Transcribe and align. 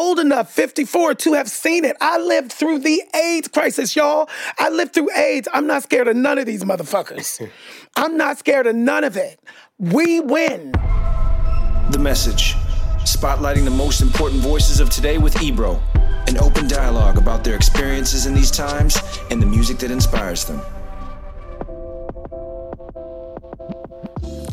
old 0.00 0.18
enough, 0.18 0.50
54, 0.50 1.14
to 1.14 1.34
have 1.34 1.50
seen 1.50 1.84
it. 1.84 1.94
I 2.00 2.18
lived 2.18 2.52
through 2.52 2.78
the 2.78 3.02
AIDS 3.14 3.48
crisis, 3.48 3.94
y'all. 3.94 4.30
I 4.58 4.70
lived 4.70 4.94
through 4.94 5.14
AIDS. 5.14 5.46
I'm 5.52 5.66
not 5.66 5.82
scared 5.82 6.08
of 6.08 6.16
none 6.16 6.38
of 6.38 6.46
these 6.46 6.64
motherfuckers. 6.64 7.46
I'm 7.96 8.16
not 8.16 8.38
scared 8.38 8.66
of 8.66 8.74
none 8.74 9.04
of 9.04 9.18
it. 9.18 9.38
We 9.78 10.20
win. 10.20 10.72
The 11.90 11.98
message 12.00 12.54
spotlighting 13.04 13.64
the 13.64 13.70
most 13.70 14.00
important 14.00 14.40
voices 14.40 14.80
of 14.80 14.88
today 14.88 15.18
with 15.18 15.42
Ebro, 15.42 15.78
an 16.28 16.38
open 16.38 16.66
dialogue 16.66 17.18
about 17.18 17.44
their 17.44 17.54
experiences 17.54 18.24
in 18.24 18.34
these 18.34 18.50
times 18.50 18.98
and 19.30 19.42
the 19.42 19.46
music 19.46 19.78
that 19.78 19.90
inspires 19.90 20.46
them. 20.46 20.62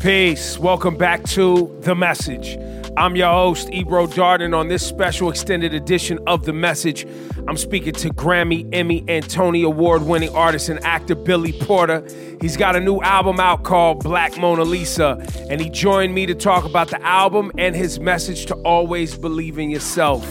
Peace. 0.00 0.58
Welcome 0.58 0.96
back 0.96 1.24
to 1.24 1.74
The 1.80 1.94
Message. 1.94 2.58
I'm 2.96 3.14
your 3.14 3.30
host, 3.30 3.68
Ebro 3.72 4.06
Darden. 4.06 4.56
On 4.56 4.68
this 4.68 4.86
special 4.86 5.30
extended 5.30 5.74
edition 5.74 6.18
of 6.26 6.44
The 6.44 6.52
Message, 6.52 7.06
I'm 7.46 7.56
speaking 7.56 7.92
to 7.94 8.08
Grammy, 8.10 8.68
Emmy, 8.72 9.04
and 9.06 9.28
Tony 9.28 9.62
Award 9.62 10.02
winning 10.02 10.34
artist 10.34 10.68
and 10.68 10.82
actor 10.84 11.14
Billy 11.14 11.52
Porter. 11.52 12.06
He's 12.40 12.56
got 12.56 12.76
a 12.76 12.80
new 12.80 13.00
album 13.00 13.38
out 13.40 13.62
called 13.62 14.02
Black 14.02 14.36
Mona 14.38 14.64
Lisa, 14.64 15.24
and 15.48 15.60
he 15.60 15.70
joined 15.70 16.14
me 16.14 16.26
to 16.26 16.34
talk 16.34 16.64
about 16.64 16.88
the 16.88 17.00
album 17.02 17.52
and 17.58 17.76
his 17.76 18.00
message 18.00 18.46
to 18.46 18.54
always 18.56 19.16
believe 19.16 19.58
in 19.58 19.70
yourself. 19.70 20.24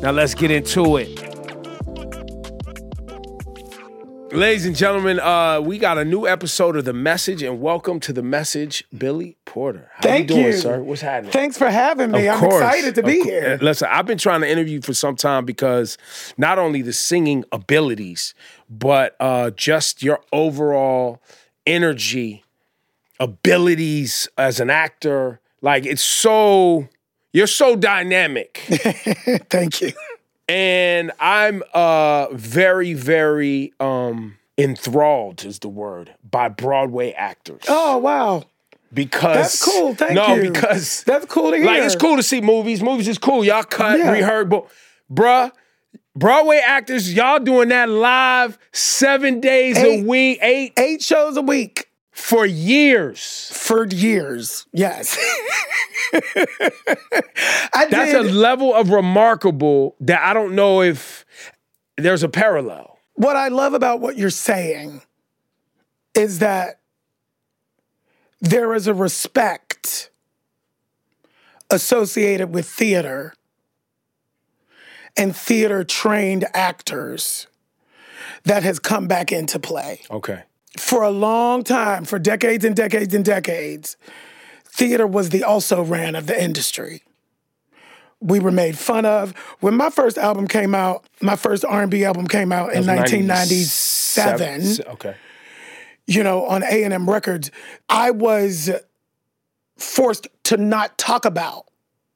Now 0.00 0.12
let's 0.12 0.34
get 0.34 0.50
into 0.50 0.96
it. 0.96 1.35
Ladies 4.32 4.66
and 4.66 4.76
gentlemen, 4.76 5.18
uh, 5.20 5.60
we 5.60 5.78
got 5.78 5.98
a 5.98 6.04
new 6.04 6.26
episode 6.26 6.76
of 6.76 6.84
The 6.84 6.92
Message, 6.92 7.42
and 7.42 7.60
welcome 7.60 8.00
to 8.00 8.12
The 8.12 8.22
Message, 8.22 8.84
Billy 8.96 9.36
Porter. 9.44 9.88
How 9.94 10.02
Thank 10.02 10.28
you 10.28 10.36
doing, 10.36 10.46
you. 10.48 10.52
sir? 10.52 10.82
What's 10.82 11.00
happening? 11.00 11.32
Thanks 11.32 11.56
for 11.56 11.70
having 11.70 12.10
me. 12.10 12.26
Of 12.28 12.34
I'm 12.34 12.40
course, 12.40 12.62
excited 12.62 12.94
to 12.96 13.02
be 13.02 13.22
cour- 13.22 13.24
here. 13.24 13.58
Listen, 13.62 13.88
I've 13.90 14.04
been 14.04 14.18
trying 14.18 14.40
to 14.42 14.50
interview 14.50 14.74
you 14.74 14.82
for 14.82 14.92
some 14.94 15.16
time 15.16 15.44
because 15.46 15.96
not 16.36 16.58
only 16.58 16.82
the 16.82 16.92
singing 16.92 17.44
abilities, 17.52 18.34
but 18.68 19.16
uh, 19.20 19.50
just 19.52 20.02
your 20.02 20.20
overall 20.32 21.22
energy, 21.66 22.44
abilities 23.20 24.28
as 24.36 24.60
an 24.60 24.68
actor. 24.70 25.40
Like 25.62 25.86
it's 25.86 26.04
so, 26.04 26.88
you're 27.32 27.46
so 27.46 27.74
dynamic. 27.76 28.58
Thank 29.48 29.80
you. 29.80 29.92
And 30.48 31.12
I'm 31.20 31.62
uh 31.74 32.28
very, 32.32 32.94
very 32.94 33.72
um 33.80 34.36
enthralled 34.58 35.44
is 35.44 35.58
the 35.58 35.68
word 35.68 36.14
by 36.28 36.48
Broadway 36.48 37.12
actors. 37.12 37.62
Oh, 37.68 37.98
wow. 37.98 38.44
because 38.92 39.36
That's 39.36 39.64
cool. 39.64 39.94
Thank 39.94 40.14
no, 40.14 40.34
you. 40.34 40.50
because 40.50 41.04
That's 41.04 41.26
cool 41.26 41.50
to 41.50 41.56
hear. 41.58 41.66
like 41.66 41.82
it's 41.82 41.96
cool 41.96 42.16
to 42.16 42.22
see 42.22 42.40
movies. 42.40 42.82
Movies 42.82 43.08
is 43.08 43.18
cool. 43.18 43.44
Y'all 43.44 43.64
cut, 43.64 43.98
Yeah. 43.98 44.12
rehearse, 44.12 44.46
but 44.48 44.66
bruh, 45.12 45.52
Broadway 46.14 46.62
actors, 46.66 47.12
y'all 47.12 47.38
doing 47.38 47.68
that 47.68 47.88
live 47.90 48.58
seven 48.72 49.40
days 49.40 49.76
a 49.76 50.02
week, 50.02 50.38
eight 50.40 50.72
Eight 50.78 51.02
shows 51.02 51.36
a 51.36 51.42
week 51.42 51.85
for 52.16 52.46
years. 52.46 53.50
for 53.52 53.86
years. 53.86 54.66
Yes. 54.72 55.18
That's 56.12 57.90
did. 57.90 58.14
a 58.14 58.22
level 58.22 58.74
of 58.74 58.88
remarkable 58.90 59.96
that 60.00 60.22
I 60.22 60.32
don't 60.32 60.54
know 60.54 60.80
if 60.80 61.26
there's 61.98 62.22
a 62.22 62.28
parallel. 62.28 62.98
what 63.14 63.36
I 63.36 63.48
love 63.48 63.74
about 63.74 64.00
what 64.00 64.16
you're 64.16 64.30
saying 64.30 65.02
is 66.14 66.38
that 66.38 66.80
there 68.40 68.72
is 68.74 68.86
a 68.86 68.94
respect 68.94 70.10
associated 71.70 72.54
with 72.54 72.66
theater 72.66 73.34
and 75.18 75.36
theater 75.36 75.84
trained 75.84 76.46
actors 76.54 77.46
that 78.44 78.62
has 78.62 78.78
come 78.78 79.06
back 79.06 79.32
into 79.32 79.58
play. 79.58 80.00
Okay. 80.10 80.44
For 80.76 81.02
a 81.02 81.10
long 81.10 81.62
time, 81.64 82.04
for 82.04 82.18
decades 82.18 82.64
and 82.64 82.74
decades 82.76 83.14
and 83.14 83.24
decades, 83.24 83.96
theater 84.64 85.06
was 85.06 85.30
the 85.30 85.42
also 85.44 85.82
ran 85.82 86.14
of 86.14 86.26
the 86.26 86.40
industry. 86.42 87.02
We 88.20 88.40
were 88.40 88.50
made 88.52 88.78
fun 88.78 89.04
of. 89.04 89.32
When 89.60 89.74
my 89.74 89.90
first 89.90 90.16
album 90.18 90.48
came 90.48 90.74
out, 90.74 91.04
my 91.20 91.36
first 91.36 91.64
R&B 91.64 92.04
album 92.04 92.26
came 92.26 92.50
out 92.52 92.72
in 92.72 92.86
1997 92.86 94.62
Seven- 94.62 94.92
Okay. 94.94 95.14
you 96.06 96.22
know, 96.22 96.46
on 96.46 96.62
A&M 96.62 97.08
Records, 97.10 97.50
I 97.88 98.10
was 98.10 98.70
forced 99.76 100.28
to 100.44 100.56
not 100.56 100.96
talk 100.96 101.24
about 101.26 101.66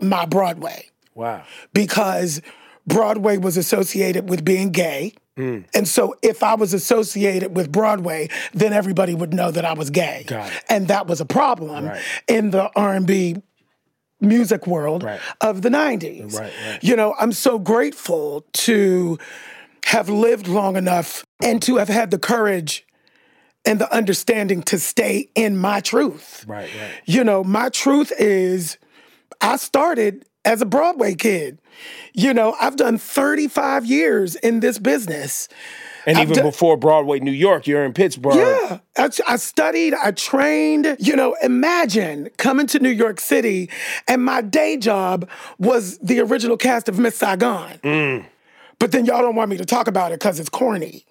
my 0.01 0.25
Broadway 0.25 0.89
Wow. 1.15 1.43
because 1.75 2.41
Broadway 2.87 3.37
was 3.37 3.57
associated 3.59 4.31
with 4.31 4.45
being 4.45 4.71
gay. 4.71 5.13
Mm. 5.39 5.65
And 5.75 5.87
so 5.89 6.15
if 6.23 6.43
I 6.43 6.55
was 6.55 6.75
associated 6.75 7.57
with 7.57 7.71
Broadway, 7.73 8.29
then 8.53 8.73
everybody 8.73 9.15
would 9.15 9.33
know 9.33 9.51
that 9.51 9.65
I 9.65 9.73
was 9.73 9.91
gay. 9.91 10.27
And 10.69 10.89
that 10.89 11.07
was 11.07 11.21
a 11.21 11.25
problem 11.25 11.87
Right. 11.87 12.03
in 12.29 12.51
the 12.51 12.71
R&B 12.77 13.37
music 14.21 14.67
world 14.67 15.03
Right. 15.03 15.21
of 15.41 15.63
the 15.63 15.71
90s. 15.71 16.39
Right, 16.39 16.53
right. 16.67 16.79
You 16.85 16.97
know, 16.97 17.15
I'm 17.19 17.33
so 17.33 17.59
grateful 17.59 18.45
to 18.53 19.19
have 19.87 20.09
lived 20.09 20.47
long 20.47 20.77
enough 20.77 21.25
and 21.43 21.63
to 21.63 21.77
have 21.79 21.89
had 21.89 22.11
the 22.11 22.19
courage 22.19 22.85
and 23.65 23.79
the 23.81 23.93
understanding 23.95 24.63
to 24.65 24.79
stay 24.79 25.31
in 25.35 25.57
my 25.57 25.81
truth. 25.81 26.45
Right, 26.47 26.69
right. 26.79 26.91
You 27.07 27.25
know, 27.25 27.43
my 27.45 27.69
truth 27.71 28.13
is 28.19 28.77
I 29.41 29.57
started 29.57 30.27
as 30.45 30.63
a 30.63 30.67
Broadway 30.67 31.15
kid. 31.15 31.59
You 32.13 32.35
know, 32.35 32.57
I've 32.61 32.77
done 32.77 32.99
35 32.99 33.85
years 33.87 34.35
in 34.37 34.61
this 34.61 34.79
business. 34.79 35.49
And 36.07 36.17
I've 36.17 36.25
even 36.25 36.37
done- 36.37 36.47
before 36.47 36.77
Broadway, 36.77 37.21
New 37.21 37.31
York, 37.31 37.67
you're 37.67 37.85
in 37.85 37.93
Pittsburgh. 37.93 38.35
Yeah, 38.37 38.79
I, 38.97 39.11
I 39.29 39.37
studied, 39.37 39.95
I 39.95 40.13
trained. 40.13 40.97
You 40.99 41.15
know, 41.15 41.37
imagine 41.43 42.31
coming 42.39 42.67
to 42.69 42.79
New 42.79 42.91
York 42.91 43.21
City 43.21 43.69
and 44.09 44.25
my 44.25 44.41
day 44.41 44.77
job 44.79 45.29
was 45.59 45.99
the 45.99 46.21
original 46.21 46.57
cast 46.57 46.89
of 46.89 46.99
Miss 46.99 47.17
Saigon. 47.17 47.79
Mm. 47.85 48.27
But 48.79 48.93
then 48.93 49.05
y'all 49.05 49.21
don't 49.21 49.37
want 49.37 49.51
me 49.51 49.59
to 49.59 49.67
talk 49.67 49.89
about 49.89 50.11
it 50.13 50.21
because 50.21 50.41
it's 50.41 50.49
corny. 50.49 51.05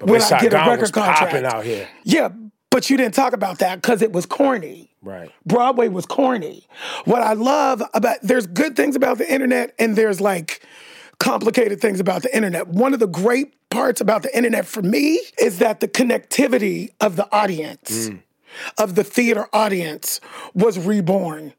But 0.00 0.08
when 0.10 0.14
Miss 0.14 0.32
I 0.32 0.40
get 0.40 0.54
a 0.54 0.56
Saigon 0.56 0.68
record 0.70 0.92
contract. 0.92 1.18
popping 1.32 1.44
out 1.44 1.64
here. 1.64 1.88
Yeah, 2.04 2.30
but 2.70 2.90
you 2.90 2.96
didn't 2.96 3.14
talk 3.14 3.32
about 3.32 3.58
that 3.58 3.82
because 3.82 4.02
it 4.02 4.12
was 4.12 4.26
corny. 4.26 4.90
Right. 5.02 5.30
Broadway 5.46 5.88
was 5.88 6.06
corny. 6.06 6.66
What 7.04 7.22
I 7.22 7.34
love 7.34 7.82
about 7.94 8.18
there's 8.22 8.46
good 8.46 8.76
things 8.76 8.96
about 8.96 9.18
the 9.18 9.32
internet 9.32 9.74
and 9.78 9.96
there's 9.96 10.20
like 10.20 10.60
complicated 11.18 11.80
things 11.80 12.00
about 12.00 12.22
the 12.22 12.34
internet. 12.34 12.68
One 12.68 12.94
of 12.94 13.00
the 13.00 13.06
great 13.06 13.54
parts 13.70 14.00
about 14.00 14.22
the 14.22 14.36
internet 14.36 14.66
for 14.66 14.82
me 14.82 15.20
is 15.40 15.58
that 15.58 15.80
the 15.80 15.88
connectivity 15.88 16.90
of 17.00 17.16
the 17.16 17.28
audience, 17.34 18.08
mm. 18.08 18.22
of 18.76 18.94
the 18.94 19.04
theater 19.04 19.46
audience, 19.52 20.20
was 20.54 20.78
reborn. 20.78 21.54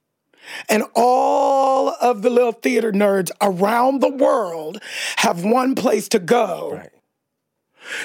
And 0.68 0.84
all 0.96 1.90
of 2.02 2.24
the 2.24 2.30
little 2.30 2.54
theater 2.54 2.92
nerds 2.92 3.30
around 3.42 4.02
the 4.02 4.10
world 4.10 4.82
have 5.18 5.44
one 5.44 5.76
place 5.76 6.10
to 6.10 6.20
go 6.20 6.72
Right. 6.74 6.90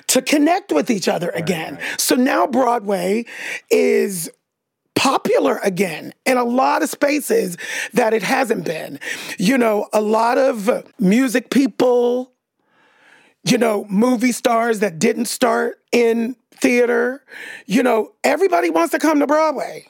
To 0.08 0.22
connect 0.22 0.72
with 0.72 0.90
each 0.90 1.08
other 1.08 1.30
again. 1.30 1.78
So 1.98 2.14
now 2.14 2.46
Broadway 2.46 3.24
is 3.70 4.30
popular 4.94 5.58
again 5.62 6.12
in 6.24 6.36
a 6.36 6.44
lot 6.44 6.82
of 6.82 6.88
spaces 6.88 7.56
that 7.92 8.14
it 8.14 8.22
hasn't 8.22 8.64
been. 8.64 8.98
You 9.38 9.58
know, 9.58 9.88
a 9.92 10.00
lot 10.00 10.38
of 10.38 10.84
music 10.98 11.50
people, 11.50 12.32
you 13.44 13.58
know, 13.58 13.84
movie 13.88 14.32
stars 14.32 14.78
that 14.80 14.98
didn't 14.98 15.26
start 15.26 15.80
in 15.92 16.36
theater, 16.52 17.22
you 17.66 17.82
know, 17.82 18.12
everybody 18.22 18.70
wants 18.70 18.92
to 18.92 18.98
come 18.98 19.18
to 19.18 19.26
Broadway 19.26 19.86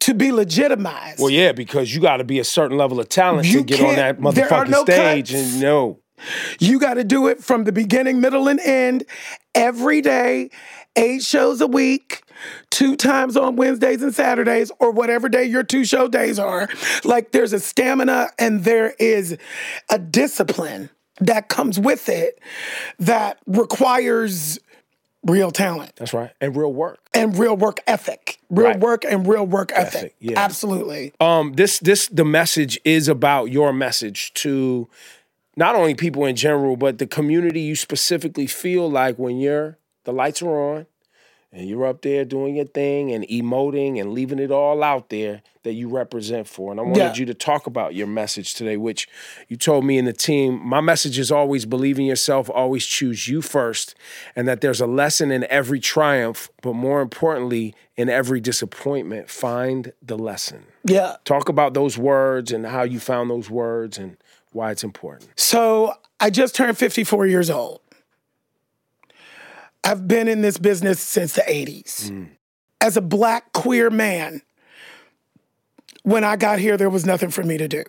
to 0.00 0.14
be 0.14 0.30
legitimized. 0.30 1.18
Well, 1.20 1.30
yeah, 1.30 1.52
because 1.52 1.94
you 1.94 2.00
got 2.00 2.18
to 2.18 2.24
be 2.24 2.38
a 2.38 2.44
certain 2.44 2.76
level 2.78 3.00
of 3.00 3.08
talent 3.08 3.46
You 3.48 3.58
to 3.58 3.64
get 3.64 3.80
on 3.80 3.96
that 3.96 4.20
can't- 4.20 4.34
there 4.34 4.52
are 4.52 4.64
motherfucking 4.64 4.70
no 4.70 4.82
stage. 4.84 5.32
cuts. 5.32 5.52
And 5.52 5.60
no, 5.60 5.98
You 6.58 6.78
got 6.78 6.94
to 6.94 7.04
do 7.04 7.26
it 7.28 7.42
from 7.42 7.64
the 7.64 7.72
beginning, 7.72 8.20
middle, 8.20 8.48
and 8.48 8.60
end 8.60 9.04
every 9.54 10.00
day, 10.00 10.50
eight 10.96 11.22
shows 11.22 11.60
a 11.60 11.66
week, 11.66 12.22
two 12.70 12.96
times 12.96 13.36
on 13.36 13.56
Wednesdays 13.56 14.02
and 14.02 14.14
Saturdays, 14.14 14.70
or 14.78 14.90
whatever 14.90 15.28
day 15.28 15.44
your 15.44 15.62
two 15.62 15.84
show 15.84 16.08
days 16.08 16.38
are. 16.38 16.68
Like 17.04 17.32
there's 17.32 17.52
a 17.52 17.60
stamina 17.60 18.28
and 18.38 18.64
there 18.64 18.94
is 18.98 19.36
a 19.90 19.98
discipline 19.98 20.90
that 21.20 21.48
comes 21.48 21.78
with 21.78 22.08
it 22.08 22.38
that 22.98 23.38
requires 23.46 24.58
real 25.24 25.50
talent 25.50 25.90
that's 25.96 26.12
right. 26.14 26.30
And 26.40 26.54
real 26.54 26.72
work. 26.72 27.00
and 27.14 27.36
real 27.36 27.56
work 27.56 27.80
ethic. 27.86 28.38
Real 28.50 28.66
Right. 28.68 28.78
work 28.78 29.04
and 29.04 29.26
real 29.26 29.44
work 29.46 29.72
ethic. 29.74 29.96
Ethic, 29.96 30.14
yeah. 30.20 30.38
Absolutely. 30.38 31.14
Um, 31.18 31.54
this 31.54 31.78
this 31.80 32.06
the 32.08 32.24
message 32.24 32.78
is 32.84 33.08
about 33.08 33.46
your 33.46 33.72
message 33.72 34.32
to 34.34 34.88
not 35.56 35.74
only 35.74 35.94
people 35.94 36.24
in 36.26 36.36
general, 36.36 36.76
but 36.76 36.98
the 36.98 37.06
community 37.06 37.60
you 37.60 37.74
specifically 37.76 38.46
feel 38.46 38.90
like 38.90 39.18
when 39.18 39.38
you're 39.38 39.78
the 40.04 40.12
lights 40.12 40.40
are 40.42 40.48
on, 40.76 40.86
and 41.52 41.68
you're 41.68 41.86
up 41.86 42.02
there 42.02 42.24
doing 42.24 42.54
your 42.56 42.66
thing 42.66 43.10
and 43.12 43.26
emoting 43.28 43.98
and 44.00 44.12
leaving 44.12 44.38
it 44.38 44.50
all 44.50 44.82
out 44.82 45.08
there 45.08 45.42
that 45.62 45.72
you 45.72 45.88
represent 45.88 46.46
for. 46.46 46.70
And 46.70 46.78
I 46.78 46.82
wanted 46.82 46.98
Yeah. 46.98 47.14
you 47.14 47.24
to 47.26 47.34
talk 47.34 47.66
about 47.66 47.94
your 47.94 48.06
message 48.06 48.54
today, 48.54 48.76
which 48.76 49.08
you 49.48 49.56
told 49.56 49.84
me 49.84 49.96
in 49.96 50.04
the 50.04 50.12
team. 50.12 50.60
My 50.62 50.80
message 50.80 51.18
is 51.18 51.32
always 51.32 51.64
believe 51.64 51.98
in 51.98 52.04
yourself, 52.04 52.50
always 52.50 52.84
choose 52.84 53.26
you 53.26 53.40
first, 53.42 53.94
and 54.36 54.46
that 54.46 54.60
there's 54.60 54.80
a 54.80 54.86
lesson 54.86 55.32
in 55.32 55.44
every 55.48 55.80
triumph, 55.80 56.50
but 56.62 56.74
more 56.74 57.00
importantly, 57.00 57.74
in 57.96 58.08
every 58.10 58.38
disappointment. 58.40 59.30
Find 59.30 59.92
the 60.02 60.18
lesson. 60.18 60.66
Yeah. 60.84 61.16
Talk 61.24 61.48
about 61.48 61.74
those 61.74 61.96
words 61.96 62.52
and 62.52 62.66
how 62.66 62.82
you 62.82 63.00
found 63.00 63.30
those 63.30 63.48
words 63.50 63.96
and 63.98 64.18
why 64.56 64.70
it's 64.72 64.82
important. 64.82 65.30
So 65.38 65.92
I 66.18 66.30
just 66.30 66.54
turned 66.56 66.76
54 66.78 67.26
years 67.26 67.50
old. 67.50 67.80
I've 69.84 70.08
been 70.08 70.26
in 70.26 70.40
this 70.40 70.58
business 70.58 70.98
since 70.98 71.34
the 71.34 71.42
80s. 71.42 72.10
Mm. 72.10 72.28
As 72.80 72.96
a 72.96 73.00
black 73.00 73.52
queer 73.52 73.90
man, 73.90 74.42
when 76.02 76.24
I 76.24 76.36
got 76.36 76.58
here, 76.58 76.76
there 76.76 76.90
was 76.90 77.06
nothing 77.06 77.30
for 77.30 77.42
me 77.44 77.56
to 77.58 77.68
do. 77.68 77.84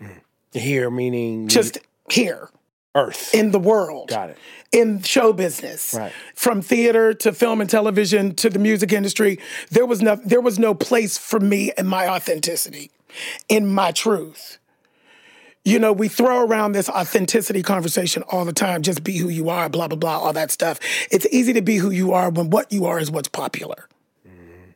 Mm. 0.00 0.20
Here, 0.52 0.90
meaning 0.90 1.48
Just 1.48 1.78
here 2.10 2.50
earth. 2.94 3.34
in 3.34 3.50
the 3.52 3.58
world. 3.58 4.08
Got 4.10 4.30
it. 4.30 4.38
in 4.72 5.02
show 5.02 5.32
business, 5.32 5.94
Right. 5.94 6.12
from 6.34 6.60
theater 6.62 7.12
to 7.14 7.32
film 7.32 7.60
and 7.60 7.68
television 7.70 8.34
to 8.36 8.48
the 8.50 8.58
music 8.58 8.92
industry, 8.92 9.38
there 9.70 9.86
was 9.86 10.00
no 10.02 10.16
there 10.24 10.40
was 10.40 10.58
no 10.58 10.74
place 10.74 11.16
for 11.18 11.38
me 11.40 11.72
and 11.78 11.88
my 11.88 12.08
authenticity, 12.08 12.90
in 13.48 13.66
my 13.72 13.92
truth. 13.92 14.58
You 15.64 15.78
know, 15.78 15.92
we 15.92 16.08
throw 16.08 16.44
around 16.44 16.72
this 16.72 16.88
authenticity 16.88 17.62
conversation 17.62 18.24
all 18.24 18.44
the 18.44 18.52
time. 18.52 18.82
Just 18.82 19.04
be 19.04 19.16
who 19.18 19.28
you 19.28 19.48
are, 19.48 19.68
blah 19.68 19.88
blah 19.88 19.98
blah, 19.98 20.18
all 20.18 20.32
that 20.32 20.50
stuff. 20.50 20.80
It's 21.10 21.26
easy 21.30 21.52
to 21.52 21.62
be 21.62 21.76
who 21.76 21.90
you 21.90 22.12
are 22.12 22.30
when 22.30 22.50
what 22.50 22.72
you 22.72 22.86
are 22.86 22.98
is 22.98 23.10
what's 23.10 23.28
popular. 23.28 23.88
Mm-hmm. 24.26 24.70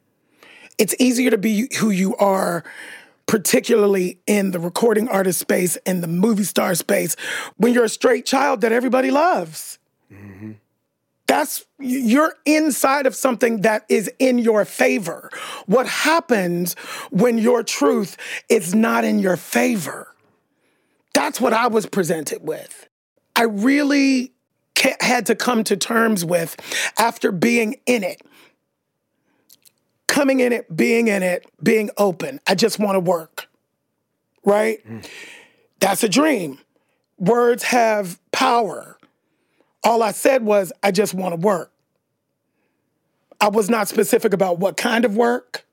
It's 0.78 0.94
easier 1.00 1.30
to 1.30 1.38
be 1.38 1.68
who 1.78 1.90
you 1.90 2.14
are 2.16 2.64
particularly 3.26 4.20
in 4.26 4.52
the 4.52 4.60
recording 4.60 5.08
artist 5.08 5.40
space, 5.40 5.76
in 5.84 6.00
the 6.00 6.06
movie 6.06 6.44
star 6.44 6.74
space, 6.74 7.16
when 7.56 7.74
you're 7.74 7.84
a 7.84 7.88
straight 7.88 8.24
child 8.24 8.60
that 8.60 8.72
everybody 8.72 9.10
loves. 9.10 9.78
Mm-hmm. 10.12 10.52
That's 11.26 11.64
you're 11.80 12.34
inside 12.44 13.04
of 13.06 13.16
something 13.16 13.62
that 13.62 13.84
is 13.88 14.10
in 14.20 14.38
your 14.38 14.64
favor. 14.64 15.28
What 15.66 15.88
happens 15.88 16.74
when 17.10 17.38
your 17.38 17.64
truth 17.64 18.16
is 18.48 18.74
not 18.74 19.04
in 19.04 19.18
your 19.18 19.36
favor? 19.36 20.14
That's 21.16 21.40
what 21.40 21.54
I 21.54 21.68
was 21.68 21.86
presented 21.86 22.42
with. 22.42 22.88
I 23.34 23.44
really 23.44 24.32
had 25.00 25.26
to 25.26 25.34
come 25.34 25.64
to 25.64 25.76
terms 25.76 26.24
with 26.24 26.56
after 26.98 27.32
being 27.32 27.76
in 27.86 28.04
it 28.04 28.20
coming 30.16 30.40
in 30.40 30.50
it, 30.50 30.74
being 30.74 31.08
in 31.08 31.22
it, 31.22 31.44
being 31.62 31.90
open. 31.98 32.40
I 32.46 32.54
just 32.54 32.78
want 32.78 32.96
to 32.96 33.00
work. 33.00 33.48
Right? 34.44 34.80
Hmm. 34.86 35.00
That's 35.80 36.02
a 36.02 36.08
dream. 36.08 36.58
Words 37.18 37.64
have 37.64 38.18
power. 38.32 38.96
All 39.84 40.02
I 40.02 40.12
said 40.12 40.42
was, 40.42 40.72
I 40.82 40.90
just 40.90 41.12
want 41.12 41.34
to 41.34 41.46
work. 41.46 41.70
I 43.40 43.48
was 43.48 43.68
not 43.68 43.88
specific 43.88 44.32
about 44.32 44.58
what 44.58 44.78
kind 44.78 45.04
of 45.04 45.16
work, 45.16 45.66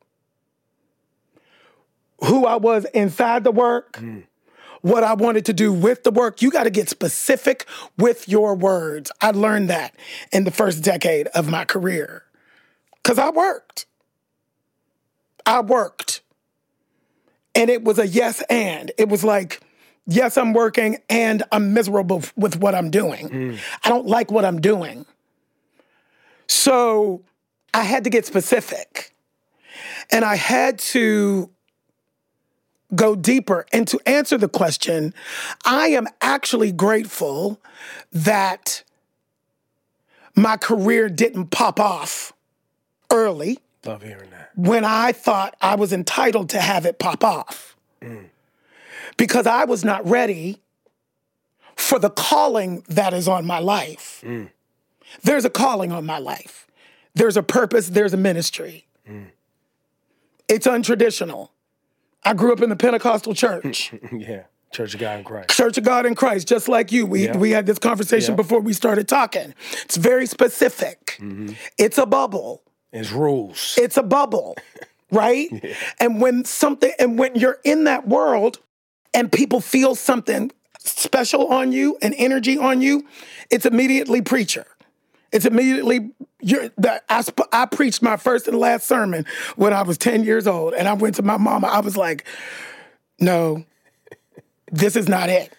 who 2.25 2.45
I 2.45 2.57
was 2.57 2.85
inside 2.93 3.45
the 3.45 3.51
work, 3.51 3.95
hmm. 3.97 4.21
What 4.83 5.03
I 5.03 5.13
wanted 5.13 5.45
to 5.45 5.53
do 5.53 5.73
with 5.73 6.03
the 6.03 6.11
work. 6.11 6.41
You 6.41 6.51
got 6.51 6.65
to 6.65 6.69
get 6.69 6.89
specific 6.89 7.65
with 7.97 8.27
your 8.27 8.53
words. 8.53 9.11
I 9.21 9.31
learned 9.31 9.69
that 9.69 9.95
in 10.31 10.43
the 10.43 10.51
first 10.51 10.83
decade 10.83 11.27
of 11.27 11.49
my 11.49 11.65
career 11.65 12.23
because 13.01 13.17
I 13.17 13.29
worked. 13.29 13.85
I 15.45 15.61
worked. 15.61 16.21
And 17.55 17.69
it 17.69 17.83
was 17.83 17.97
a 17.97 18.05
yes 18.05 18.43
and. 18.49 18.91
It 18.97 19.07
was 19.07 19.23
like, 19.23 19.61
yes, 20.05 20.37
I'm 20.37 20.51
working 20.51 20.97
and 21.09 21.43
I'm 21.51 21.73
miserable 21.73 22.21
with 22.35 22.57
what 22.57 22.75
I'm 22.75 22.91
doing. 22.91 23.29
Mm. 23.29 23.59
I 23.85 23.89
don't 23.89 24.05
like 24.05 24.31
what 24.31 24.43
I'm 24.43 24.59
doing. 24.59 25.05
So 26.47 27.21
I 27.73 27.83
had 27.83 28.03
to 28.03 28.09
get 28.09 28.25
specific. 28.25 29.15
And 30.11 30.25
I 30.25 30.35
had 30.35 30.77
to 30.79 31.49
go 32.95 33.15
deeper. 33.15 33.65
And 33.73 33.87
to 33.87 33.99
answer 34.05 34.37
the 34.37 34.49
question, 34.49 35.13
I 35.65 35.87
am 35.89 36.07
actually 36.21 36.71
grateful 36.71 37.59
that 38.11 38.83
my 40.35 40.57
career 40.57 41.09
didn't 41.09 41.47
pop 41.47 41.79
off 41.79 42.33
early 43.11 43.59
Love 43.85 44.01
hearing 44.01 44.29
that. 44.31 44.51
when 44.55 44.83
I 44.85 45.11
thought 45.11 45.55
I 45.61 45.75
was 45.75 45.93
entitled 45.93 46.49
to 46.49 46.59
have 46.59 46.85
it 46.85 46.99
pop 46.99 47.23
off. 47.23 47.75
Because 49.17 49.45
I 49.45 49.65
was 49.65 49.83
not 49.85 50.05
ready 50.07 50.59
for 51.75 51.99
the 51.99 52.09
calling 52.09 52.83
that 52.89 53.13
is 53.13 53.27
on 53.27 53.45
my 53.45 53.59
life. 53.59 54.23
There's 55.21 55.45
a 55.45 55.49
calling 55.49 55.91
on 55.91 56.05
my 56.05 56.17
life, 56.17 56.67
there's 57.13 57.37
a 57.37 57.43
purpose, 57.43 57.89
there's 57.89 58.13
a 58.13 58.17
ministry. 58.17 58.87
It's 60.47 60.67
untraditional. 60.67 61.49
I 62.25 62.33
grew 62.33 62.53
up 62.53 62.61
in 62.61 62.69
the 62.69 62.75
Pentecostal 62.75 63.33
church. 63.33 63.93
yeah. 64.11 64.43
Church 64.71 64.95
of 64.95 64.99
God 64.99 65.19
in 65.19 65.23
Christ. 65.25 65.49
Church 65.51 65.77
of 65.77 65.83
God 65.83 66.05
in 66.05 66.15
Christ, 66.15 66.47
just 66.47 66.67
like 66.67 66.91
you. 66.91 67.05
We, 67.05 67.25
Yeah. 67.25 67.37
we 67.37 67.51
had 67.51 67.65
this 67.67 67.77
conversation 67.77 68.31
Yeah. 68.31 68.37
before 68.37 68.59
we 68.59 68.73
started 68.73 69.07
talking. 69.07 69.53
It's 69.83 69.97
very 69.97 70.25
specific. 70.25 71.17
Mm-hmm. 71.19 71.53
It's 71.77 71.97
a 71.99 72.05
bubble. 72.05 72.63
It's 72.91 73.11
rules. 73.11 73.75
it's 73.81 73.97
a 73.97 74.03
bubble, 74.03 74.55
right? 75.11 75.49
And 75.99 76.21
when 76.21 76.45
something, 76.45 76.91
and 76.99 77.17
when 77.17 77.33
you're 77.35 77.57
in 77.63 77.85
that 77.85 78.07
world 78.07 78.59
and 79.15 79.31
people 79.31 79.61
feel 79.61 79.95
something 79.95 80.51
special 80.79 81.47
on 81.47 81.71
you, 81.71 81.97
an 82.03 82.13
energy 82.13 82.57
on 82.57 82.81
you, 82.81 83.05
it's 83.49 83.65
immediately 83.65 84.21
preacher. 84.21 84.65
It's 85.33 85.45
immediately 85.45 86.11
you're, 86.39 86.69
that 86.77 87.03
I, 87.09 87.21
sp- 87.25 87.49
I 87.51 87.65
preached 87.65 88.01
my 88.01 88.17
first 88.17 88.47
and 88.47 88.57
last 88.57 88.87
sermon 88.87 89.25
when 89.55 89.73
I 89.73 89.81
was 89.81 89.97
10 89.97 90.23
years 90.23 90.47
old. 90.47 90.73
And 90.73 90.87
I 90.87 90.93
went 90.93 91.15
to 91.15 91.23
my 91.23 91.37
mama. 91.37 91.67
I 91.67 91.79
was 91.79 91.97
like, 91.97 92.25
no, 93.19 93.65
this 94.71 94.95
is 94.95 95.09
not 95.09 95.29
it. 95.29 95.53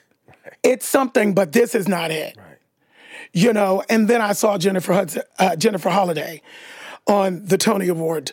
It's 0.63 0.87
something, 0.87 1.35
but 1.35 1.53
this 1.53 1.75
is 1.75 1.89
not 1.89 2.11
it 2.11 2.37
right. 2.37 2.59
you 3.33 3.53
know. 3.53 3.83
And 3.91 4.09
then 4.09 4.23
I 4.23 4.33
saw 4.33 4.57
Jennifer 4.59 4.93
Hudson, 4.93 5.23
uh, 5.39 5.57
Jennifer 5.57 5.91
Holliday 5.91 6.41
on 7.07 7.45
the 7.45 7.59
Tony 7.59 7.89
Award 7.89 8.33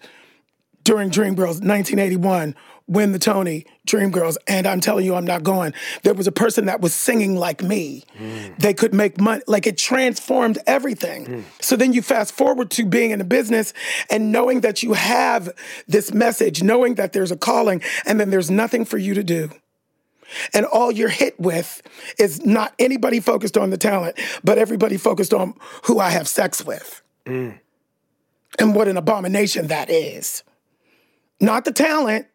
during 0.84 1.10
Dreamgirls 1.10 1.62
1981, 1.62 2.56
win 2.88 3.12
the 3.12 3.20
Tony 3.20 3.66
Dreamgirls, 3.88 4.38
and 4.48 4.68
I'm 4.68 4.80
telling 4.80 5.06
you, 5.06 5.16
I'm 5.16 5.26
not 5.26 5.44
going. 5.44 5.74
There 6.04 6.14
was 6.14 6.28
a 6.28 6.32
person 6.32 6.66
that 6.66 6.82
was 6.82 6.94
singing 6.94 7.36
like 7.36 7.64
me. 7.64 8.04
Mm. 8.20 8.58
They 8.60 8.74
could 8.74 8.94
make 8.94 9.20
money, 9.20 9.42
like 9.48 9.66
it 9.68 9.78
transformed 9.78 10.58
everything. 10.68 11.26
Mm. 11.26 11.44
So 11.62 11.76
then 11.76 11.94
you 11.94 12.02
fast 12.02 12.34
forward 12.34 12.70
to 12.72 12.86
being 12.86 13.12
in 13.12 13.20
the 13.20 13.26
business 13.26 13.74
and 14.10 14.32
knowing 14.32 14.62
that 14.62 14.84
you 14.84 14.94
have 14.94 15.50
this 15.88 16.14
message, 16.14 16.64
knowing 16.64 16.96
that 16.96 17.14
there's 17.14 17.32
a 17.32 17.38
calling, 17.38 17.82
and 18.06 18.20
then 18.20 18.30
there's 18.30 18.52
nothing 18.52 18.86
for 18.86 18.98
you 18.98 19.14
to 19.14 19.24
do 19.24 19.50
and 20.54 20.66
all 20.66 20.92
you're 20.92 21.10
hit 21.10 21.40
with 21.40 21.82
is 22.18 22.46
not 22.46 22.74
anybody 22.80 23.20
focused 23.20 23.58
on 23.58 23.70
the 23.70 23.78
talent, 23.78 24.18
but 24.44 24.58
everybody 24.58 24.98
focused 24.98 25.34
on 25.34 25.54
who 25.84 26.00
I 26.00 26.10
have 26.10 26.28
sex 26.28 26.66
with. 26.66 27.02
Mm. 27.26 27.60
And 28.60 28.76
what 28.76 28.88
an 28.88 28.98
abomination 28.98 29.68
that 29.68 29.90
is. 29.90 30.44
Not 31.40 31.66
the 31.66 31.72
talent, 31.72 32.28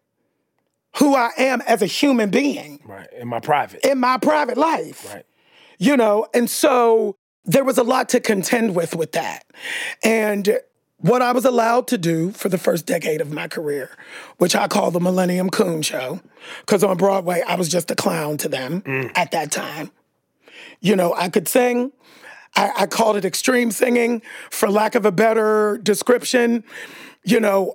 who 0.99 1.15
I 1.15 1.31
am 1.39 1.61
as 1.63 1.83
a 1.83 1.87
human 1.87 2.31
being 2.31 2.81
Right. 2.85 3.09
In 3.13 3.29
my 3.29 3.41
private. 3.41 3.85
in 3.85 3.99
my 3.99 4.19
private 4.19 4.57
life. 4.57 5.13
Right. 5.13 5.27
You 5.79 5.97
know, 5.97 6.27
and 6.33 6.49
so 6.49 7.17
there 7.45 7.65
was 7.65 7.79
a 7.79 7.83
lot 7.83 8.09
to 8.11 8.21
contend 8.21 8.75
with 8.75 8.97
with 8.97 9.13
that. 9.13 9.45
And 10.03 10.59
what 10.99 11.23
I 11.23 11.33
was 11.33 11.45
allowed 11.45 11.89
to 11.89 11.99
do 11.99 12.33
for 12.33 12.49
the 12.49 12.59
first 12.59 12.87
decade 12.87 13.21
of 13.21 13.31
my 13.31 13.49
career, 13.49 13.91
which 14.39 14.57
I 14.57 14.67
call 14.67 14.91
the 14.91 15.01
Millennium 15.01 15.51
Coon 15.51 15.83
Show, 15.83 16.21
because 16.61 16.83
on 16.83 16.97
Broadway, 16.97 17.43
I 17.47 17.57
was 17.57 17.69
just 17.69 17.91
a 17.91 17.95
clown 17.95 18.39
to 18.39 18.49
them 18.49 18.81
mm. 18.83 19.13
at 19.15 19.31
that 19.33 19.51
time. 19.51 19.91
You 20.81 20.97
know, 20.97 21.15
I 21.15 21.29
could 21.29 21.49
sing. 21.49 21.93
I, 22.55 22.73
I 22.79 22.87
called 22.87 23.17
it 23.17 23.25
extreme 23.25 23.71
singing, 23.71 24.23
for 24.51 24.71
lack 24.71 24.95
of 24.95 25.05
a 25.05 25.13
better 25.13 25.79
description. 25.83 26.65
You 27.25 27.41
know, 27.41 27.75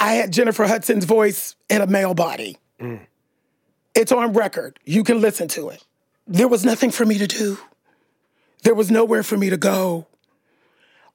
I 0.00 0.14
had 0.14 0.32
Jennifer 0.32 0.66
Hudson's 0.66 1.04
voice 1.04 1.54
in 1.68 1.82
a 1.82 1.86
male 1.86 2.14
body. 2.14 2.56
Mm. 2.80 3.06
It's 3.94 4.10
on 4.10 4.32
record. 4.32 4.78
You 4.84 5.04
can 5.04 5.20
listen 5.20 5.46
to 5.48 5.68
it. 5.68 5.84
There 6.26 6.48
was 6.48 6.64
nothing 6.64 6.90
for 6.90 7.04
me 7.04 7.18
to 7.18 7.26
do. 7.26 7.58
There 8.62 8.74
was 8.74 8.90
nowhere 8.90 9.22
for 9.22 9.36
me 9.36 9.50
to 9.50 9.58
go. 9.58 10.06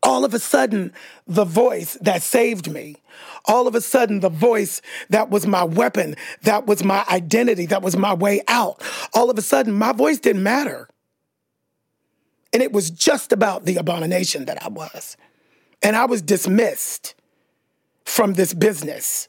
All 0.03 0.23
of 0.23 0.35
a 0.35 0.39
sudden, 0.39 0.93
the 1.25 1.45
voice 1.45 1.97
that 2.01 2.21
saved 2.21 2.71
me, 2.71 2.97
all 3.45 3.65
of 3.65 3.73
a 3.73 3.81
sudden, 3.81 4.19
the 4.19 4.29
voice 4.29 4.81
that 5.09 5.31
was 5.31 5.47
my 5.47 5.63
weapon, 5.63 6.15
that 6.43 6.67
was 6.67 6.83
my 6.83 7.03
identity, 7.09 7.65
that 7.67 7.81
was 7.81 7.97
my 7.97 8.13
way 8.13 8.41
out, 8.47 8.83
all 9.15 9.31
of 9.31 9.37
a 9.39 9.41
sudden, 9.41 9.73
my 9.73 9.93
voice 9.93 10.19
didn't 10.19 10.43
matter. 10.43 10.87
And 12.53 12.61
it 12.61 12.71
was 12.71 12.91
just 12.91 13.31
about 13.31 13.65
the 13.65 13.77
abomination 13.77 14.45
that 14.45 14.61
I 14.63 14.67
was. 14.67 15.17
And 15.81 15.95
I 15.95 16.05
was 16.05 16.21
dismissed 16.21 17.15
from 18.05 18.33
this 18.33 18.53
business 18.53 19.27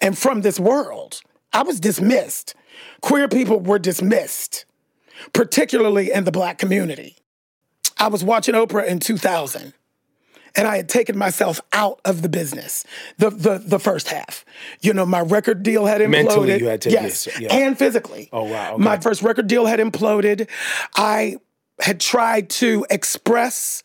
and 0.00 0.16
from 0.16 0.42
this 0.42 0.60
world. 0.60 1.22
I 1.52 1.62
was 1.62 1.80
dismissed. 1.80 2.54
Queer 3.00 3.28
people 3.28 3.60
were 3.60 3.78
dismissed, 3.78 4.64
particularly 5.32 6.12
in 6.12 6.24
the 6.24 6.32
black 6.32 6.58
community. 6.58 7.16
I 7.98 8.08
was 8.08 8.22
watching 8.24 8.54
Oprah 8.54 8.86
in 8.86 9.00
2000 9.00 9.74
and 10.56 10.66
I 10.66 10.76
had 10.76 10.88
taken 10.88 11.16
myself 11.16 11.60
out 11.72 12.00
of 12.04 12.22
the 12.22 12.28
business, 12.28 12.84
the 13.18 13.30
the 13.30 13.58
the 13.58 13.78
first 13.78 14.08
half. 14.08 14.44
You 14.80 14.92
know, 14.92 15.06
my 15.06 15.20
record 15.20 15.62
deal 15.62 15.86
had 15.86 16.00
imploded. 16.00 16.10
Mentally, 16.10 16.58
you 16.58 16.66
had 16.66 16.80
to- 16.82 16.90
yes, 16.90 17.26
yes, 17.26 17.40
yeah. 17.40 17.54
and 17.54 17.78
physically. 17.78 18.28
Oh, 18.32 18.44
wow, 18.44 18.74
okay. 18.74 18.82
My 18.82 18.98
first 18.98 19.22
record 19.22 19.46
deal 19.46 19.66
had 19.66 19.78
imploded. 19.78 20.48
I 20.96 21.36
had 21.80 22.00
tried 22.00 22.50
to 22.50 22.84
express 22.90 23.82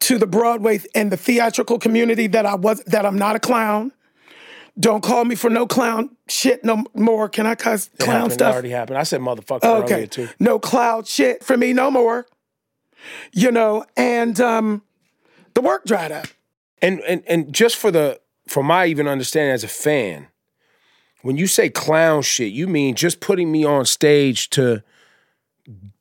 to 0.00 0.18
the 0.18 0.26
Broadway 0.26 0.80
and 0.94 1.12
the 1.12 1.16
theatrical 1.16 1.78
community 1.78 2.26
that 2.28 2.46
I 2.46 2.54
was 2.54 2.82
that 2.84 3.04
I'm 3.06 3.16
not 3.18 3.36
a 3.36 3.40
clown. 3.40 3.92
Don't 4.78 5.02
call 5.02 5.24
me 5.24 5.34
for 5.34 5.50
no 5.50 5.66
clown 5.66 6.16
shit 6.28 6.64
no 6.64 6.84
more. 6.94 7.28
Can 7.28 7.46
I 7.46 7.54
cuss 7.54 7.88
It 7.92 7.98
clown 7.98 8.14
happened, 8.14 8.32
It 8.32 8.34
stuff? 8.34 8.52
already 8.54 8.70
happened. 8.70 8.98
I 8.98 9.02
said 9.02 9.20
motherfucker 9.20 9.64
Okay. 9.64 9.94
earlier 9.94 10.06
too. 10.06 10.28
No 10.38 10.58
cloud 10.58 11.06
shit 11.06 11.44
for 11.44 11.56
me 11.56 11.72
no 11.72 11.90
more. 11.90 12.26
You 13.32 13.50
know, 13.50 13.84
and 13.96 14.40
um 14.40 14.82
the 15.54 15.60
work 15.60 15.84
dried 15.84 16.12
up. 16.12 16.26
And 16.80 17.00
and 17.00 17.22
and 17.26 17.52
just 17.52 17.76
for 17.76 17.90
the 17.90 18.20
for 18.48 18.62
my 18.62 18.86
even 18.86 19.06
understanding 19.06 19.52
as 19.52 19.64
a 19.64 19.68
fan, 19.68 20.28
when 21.22 21.36
you 21.36 21.46
say 21.46 21.68
clown 21.68 22.22
shit, 22.22 22.52
you 22.52 22.66
mean 22.66 22.94
just 22.94 23.20
putting 23.20 23.52
me 23.52 23.64
on 23.64 23.84
stage 23.84 24.48
to 24.50 24.82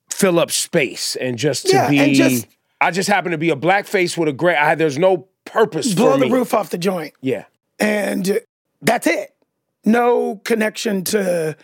fill 0.09 0.39
up 0.39 0.51
space 0.51 1.15
and 1.17 1.37
just 1.37 1.67
to 1.67 1.73
Yeah, 1.75 1.89
be. 1.89 1.99
and 1.99 2.13
just- 2.13 2.47
I 2.81 2.91
just 2.91 3.09
happen 3.09 3.31
to 3.31 3.37
be 3.37 3.49
a 3.49 3.55
black 3.55 3.85
face 3.87 4.17
with 4.17 4.29
a 4.29 4.33
gray. 4.33 4.55
I, 4.55 4.75
there's 4.75 4.97
no 4.97 5.27
purpose 5.45 5.93
Blow 5.93 6.17
the 6.17 6.29
roof 6.29 6.53
off 6.53 6.69
the 6.69 6.77
joint. 6.77 7.13
Yeah. 7.21 7.45
And 7.79 8.39
that's 8.81 9.07
it. 9.07 9.33
No 9.85 10.37
connection 10.43 11.03
to 11.05 11.55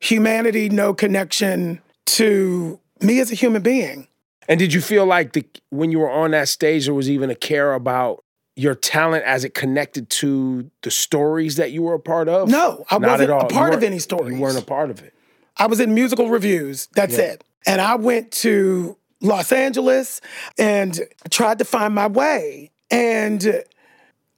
humanity, 0.00 0.68
no 0.68 0.94
connection 0.94 1.80
to 2.06 2.80
me 3.00 3.20
as 3.20 3.30
a 3.30 3.34
human 3.34 3.62
being. 3.62 4.08
And 4.48 4.58
did 4.58 4.72
you 4.72 4.80
feel 4.80 5.04
like 5.04 5.32
the 5.32 5.44
when 5.70 5.90
you 5.92 5.98
were 5.98 6.10
on 6.10 6.30
that 6.30 6.48
stage, 6.48 6.86
there 6.86 6.94
was 6.94 7.10
even 7.10 7.28
a 7.30 7.34
care 7.34 7.74
about 7.74 8.24
your 8.56 8.74
talent 8.74 9.24
as 9.24 9.44
it 9.44 9.54
connected 9.54 10.08
to 10.10 10.70
the 10.82 10.90
stories 10.90 11.56
that 11.56 11.70
you 11.70 11.82
were 11.82 11.94
a 11.94 12.00
part 12.00 12.28
of? 12.28 12.48
No, 12.48 12.84
I 12.90 12.98
Not 12.98 13.10
wasn't 13.20 13.30
a 13.30 13.46
part 13.46 13.74
of 13.74 13.82
any 13.82 13.98
stories. 13.98 14.34
You 14.36 14.40
weren't 14.40 14.58
a 14.58 14.64
part 14.64 14.90
of 14.90 15.02
it. 15.02 15.12
I 15.56 15.66
was 15.66 15.80
in 15.80 15.92
musical 15.94 16.28
reviews. 16.30 16.88
That's 16.94 17.18
Yeah. 17.18 17.24
it. 17.24 17.44
And 17.66 17.80
I 17.80 17.96
went 17.96 18.30
to 18.32 18.96
Los 19.20 19.52
Angeles 19.52 20.20
and 20.58 21.00
tried 21.30 21.58
to 21.58 21.64
find 21.64 21.94
my 21.94 22.06
way. 22.06 22.70
And 22.90 23.64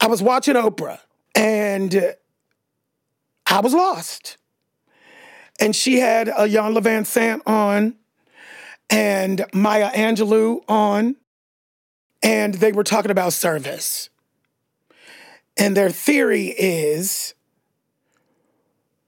I 0.00 0.06
was 0.06 0.22
watching 0.22 0.54
Oprah 0.54 1.00
and 1.34 2.14
I 3.46 3.60
was 3.60 3.75
lost. 3.75 4.37
And 5.60 5.76
she 5.76 6.00
had 6.00 6.28
Iyanla 6.28 6.80
Vanzant 6.82 7.42
on 7.46 7.96
and 8.88 9.44
Maya 9.52 9.90
Angelou 9.90 10.62
on. 10.68 11.16
And 12.22 12.54
they 12.54 12.72
were 12.72 12.84
talking 12.84 13.10
about 13.10 13.32
service. 13.32 14.10
And 15.56 15.76
their 15.76 15.90
theory 15.90 16.54
is 16.58 17.34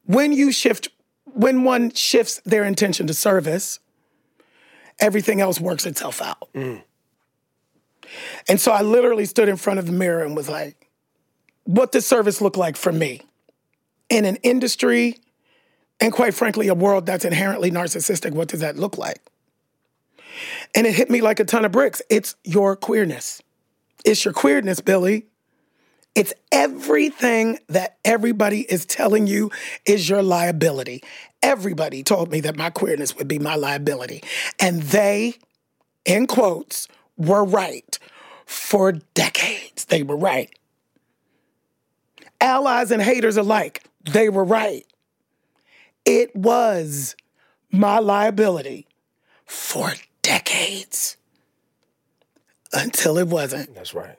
when 0.05 0.33
you 0.33 0.53
shift 0.53 0.89
when 1.25 1.65
one 1.65 1.91
shifts 1.93 2.43
their 2.45 2.65
intention 2.65 3.07
to 3.07 3.15
service, 3.15 3.81
everything 5.01 5.41
else 5.41 5.61
works 5.61 5.87
itself 5.87 6.23
out. 6.23 6.49
And 6.55 8.61
so 8.61 8.73
I 8.73 8.83
literally 8.83 9.25
stood 9.25 9.49
in 9.49 9.57
front 9.57 9.79
of 9.79 9.87
the 9.87 9.93
mirror 9.93 10.25
and 10.25 10.37
was 10.37 10.49
like, 10.49 10.89
what 11.65 11.93
does 11.93 12.05
service 12.05 12.41
look 12.41 12.57
like 12.57 12.77
for 12.77 12.93
me? 12.93 13.23
In 14.11 14.25
an 14.25 14.37
industry, 14.37 15.19
and 16.01 16.13
quite 16.13 16.35
frankly, 16.35 16.69
a 16.69 16.75
world 16.75 17.07
that's 17.07 17.25
inherently 17.25 17.71
narcissistic, 17.71 18.33
what 18.33 18.49
does 18.49 18.61
that 18.61 18.77
look 18.77 18.99
like? 18.99 19.21
And 20.75 20.87
it 20.87 20.95
hit 20.95 21.11
me 21.11 21.21
like 21.21 21.41
a 21.41 21.45
ton 21.45 21.65
of 21.65 21.73
bricks. 21.73 22.03
It's 22.11 22.37
your 22.45 22.77
queerness. 22.77 23.43
It's 24.05 24.25
your 24.25 24.35
queerness, 24.35 24.81
Billy. 24.81 25.27
It's 26.15 26.35
everything 26.51 27.59
that 27.69 27.97
everybody 28.05 28.61
is 28.61 28.85
telling 28.85 29.27
you 29.27 29.51
is 29.87 30.09
your 30.09 30.23
liability. 30.23 31.03
Everybody 31.43 32.03
told 32.03 32.31
me 32.31 32.41
that 32.41 32.57
my 32.57 32.71
queerness 32.71 33.17
would 33.17 33.29
be 33.29 33.39
my 33.39 33.55
liability. 33.55 34.23
And 34.61 34.83
they, 34.83 35.35
in 36.05 36.27
quotes, 36.27 36.87
were 37.17 37.45
right. 37.45 37.99
For 38.45 38.93
decades, 38.93 39.87
they 39.87 40.03
were 40.03 40.17
right. 40.17 40.51
Allies 42.41 42.91
and 42.91 43.01
haters 43.01 43.37
alike, 43.37 43.83
they 44.05 44.29
were 44.29 44.45
right. 44.45 44.85
It 46.05 46.35
was 46.35 47.17
my 47.71 48.01
liability 48.01 48.87
for 49.47 49.93
decades 50.21 51.17
until 52.73 53.17
it 53.17 53.29
wasn't. 53.29 53.75
That's 53.75 53.95
right. 53.95 54.17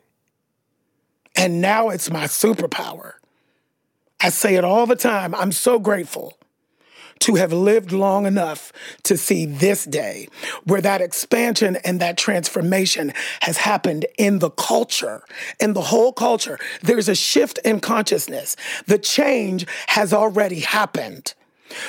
And 1.35 1.61
now 1.61 1.89
it's 1.89 2.11
my 2.11 2.25
superpower. 2.25 3.13
I 4.21 4.29
say 4.29 4.55
it 4.55 4.63
all 4.63 4.85
the 4.85 4.95
time. 4.95 5.35
I'm 5.35 5.51
so 5.51 5.79
grateful 5.79 6.37
to 7.19 7.35
have 7.35 7.53
lived 7.53 7.91
long 7.91 8.25
enough 8.25 8.73
to 9.03 9.17
see 9.17 9.45
this 9.45 9.85
day 9.85 10.27
where 10.65 10.81
that 10.81 11.01
expansion 11.01 11.77
and 11.77 11.99
that 11.99 12.17
transformation 12.17 13.13
has 13.41 13.57
happened 13.57 14.05
in 14.17 14.39
the 14.39 14.49
culture, 14.49 15.23
in 15.59 15.73
the 15.73 15.81
whole 15.81 16.11
culture. 16.11 16.59
There's 16.81 17.07
a 17.07 17.15
shift 17.15 17.59
in 17.59 17.79
consciousness. 17.79 18.55
The 18.87 18.99
change 18.99 19.65
has 19.87 20.13
already 20.13 20.59
happened. 20.59 21.33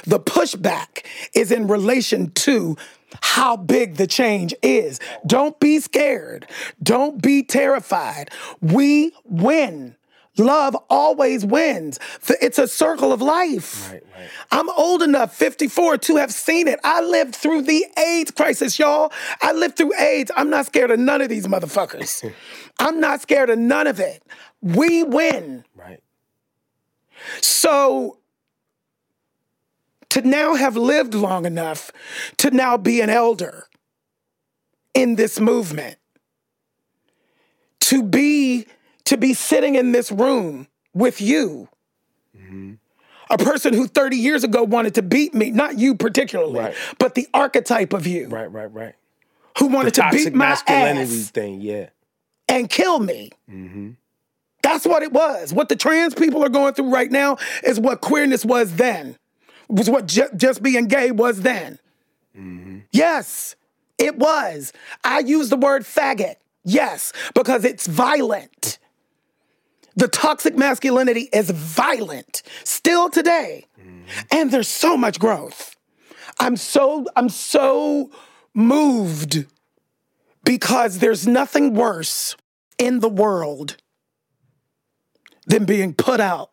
The 0.05 0.21
pushback 0.21 1.05
is 1.35 1.51
in 1.51 1.67
relation 1.67 2.31
to 2.33 2.77
how 3.23 3.57
big 3.57 3.97
the 3.97 4.07
change 4.07 4.55
is. 4.63 5.01
Don't 5.27 5.59
be 5.61 5.81
scared. 5.81 6.47
Don't 6.83 7.23
be 7.23 7.43
terrified. 7.43 8.31
We 8.61 9.13
win. 9.25 9.97
Love 10.37 10.77
always 10.91 11.47
wins. 11.47 12.01
It's 12.41 12.59
a 12.59 12.67
circle 12.67 13.13
of 13.13 13.23
life. 13.23 13.91
Right, 13.93 14.03
right. 14.17 14.29
I'm 14.51 14.69
old 14.71 15.03
enough, 15.03 15.35
54, 15.35 15.99
to 15.99 16.17
have 16.17 16.33
seen 16.33 16.67
it. 16.67 16.81
I 16.83 17.03
lived 17.03 17.37
through 17.37 17.63
the 17.63 17.87
AIDS 17.97 18.33
crisis, 18.33 18.77
y'all. 18.79 19.13
I 19.43 19.53
lived 19.53 19.77
through 19.77 19.93
AIDS. 19.97 20.33
I'm 20.37 20.51
not 20.51 20.67
scared 20.67 20.91
of 20.91 20.99
none 20.99 21.23
of 21.23 21.29
these 21.29 21.47
motherfuckers. 21.47 22.33
I'm 22.81 22.99
not 22.99 23.23
scared 23.23 23.49
of 23.49 23.59
none 23.59 23.87
of 23.87 24.01
it. 24.01 24.25
We 24.61 25.05
win. 25.05 25.65
Right. 25.77 26.03
So 27.41 28.19
to 30.15 30.23
now 30.23 30.55
have 30.55 30.77
lived 30.77 31.13
long 31.13 31.45
enough 31.45 31.91
to 32.37 32.49
now 32.53 32.77
be 32.77 33.01
an 33.01 33.11
elder 33.11 33.67
in 34.95 35.17
this 35.17 35.41
movement, 35.41 35.97
to 37.81 38.01
be 38.01 38.67
to 39.07 39.17
be 39.17 39.35
sitting 39.35 39.75
in 39.75 39.91
this 39.91 40.13
room 40.13 40.69
with 40.95 41.21
you. 41.21 41.69
A 43.31 43.39
person 43.39 43.73
who 43.75 43.89
30 43.89 44.17
years 44.17 44.45
ago 44.45 44.63
wanted 44.63 44.95
to 44.95 45.03
beat 45.03 45.35
me, 45.35 45.51
not 45.51 45.79
you 45.79 45.95
particularly, 45.97 46.61
Right. 46.61 46.75
but 46.99 47.15
the 47.17 47.27
archetype 47.35 47.93
of 47.93 48.07
you 48.07 48.29
Right, 48.29 48.53
right, 48.53 48.73
right. 48.73 48.95
who 49.59 49.67
wanted 49.67 49.95
to 49.95 50.07
beat 50.13 50.33
my 50.35 50.49
masculinity 50.51 51.01
ass 51.21 51.31
thing, 51.31 51.61
yeah. 51.61 51.89
and 52.49 52.69
kill 52.71 53.01
me. 53.01 53.31
Mm-hmm. 53.51 53.91
That's 54.63 54.87
what 54.87 55.03
it 55.03 55.13
was. 55.13 55.53
What 55.53 55.69
the 55.69 55.75
trans 55.77 56.15
people 56.15 56.45
are 56.45 56.49
going 56.51 56.75
through 56.75 56.91
right 56.91 57.11
now 57.11 57.39
is 57.65 57.81
what 57.81 58.01
queerness 58.01 58.45
was 58.45 58.77
then. 58.77 59.17
Was 59.69 59.89
what 59.89 60.07
ju- 60.07 60.29
just 60.37 60.63
being 60.63 60.87
gay 60.87 61.11
was 61.11 61.43
then. 61.43 61.79
Mm-hmm. 62.37 62.79
Yes, 62.93 63.57
it 63.99 64.17
was. 64.17 64.73
I 65.03 65.21
use 65.21 65.49
the 65.49 65.57
word 65.57 65.83
faggot. 65.83 66.37
Yes, 66.65 67.13
because 67.35 67.65
it's 67.65 67.87
violent. 67.87 68.79
The 69.97 70.09
toxic 70.09 70.57
masculinity 70.57 71.29
is 71.33 71.51
violent 71.51 72.43
still 72.65 73.11
today. 73.11 73.67
And 74.31 74.51
there's 74.51 74.69
so 74.69 74.97
much 74.97 75.19
growth. 75.19 75.77
I'm 76.41 76.57
so 76.57 77.07
I'm 77.17 77.29
so 77.29 78.11
moved 78.55 79.47
because 80.45 80.99
there's 80.99 81.27
nothing 81.27 81.75
worse 81.75 82.37
in 82.79 83.01
the 83.01 83.09
world 83.09 83.77
than 85.47 85.65
being 85.65 85.95
put 85.95 86.21
out 86.21 86.51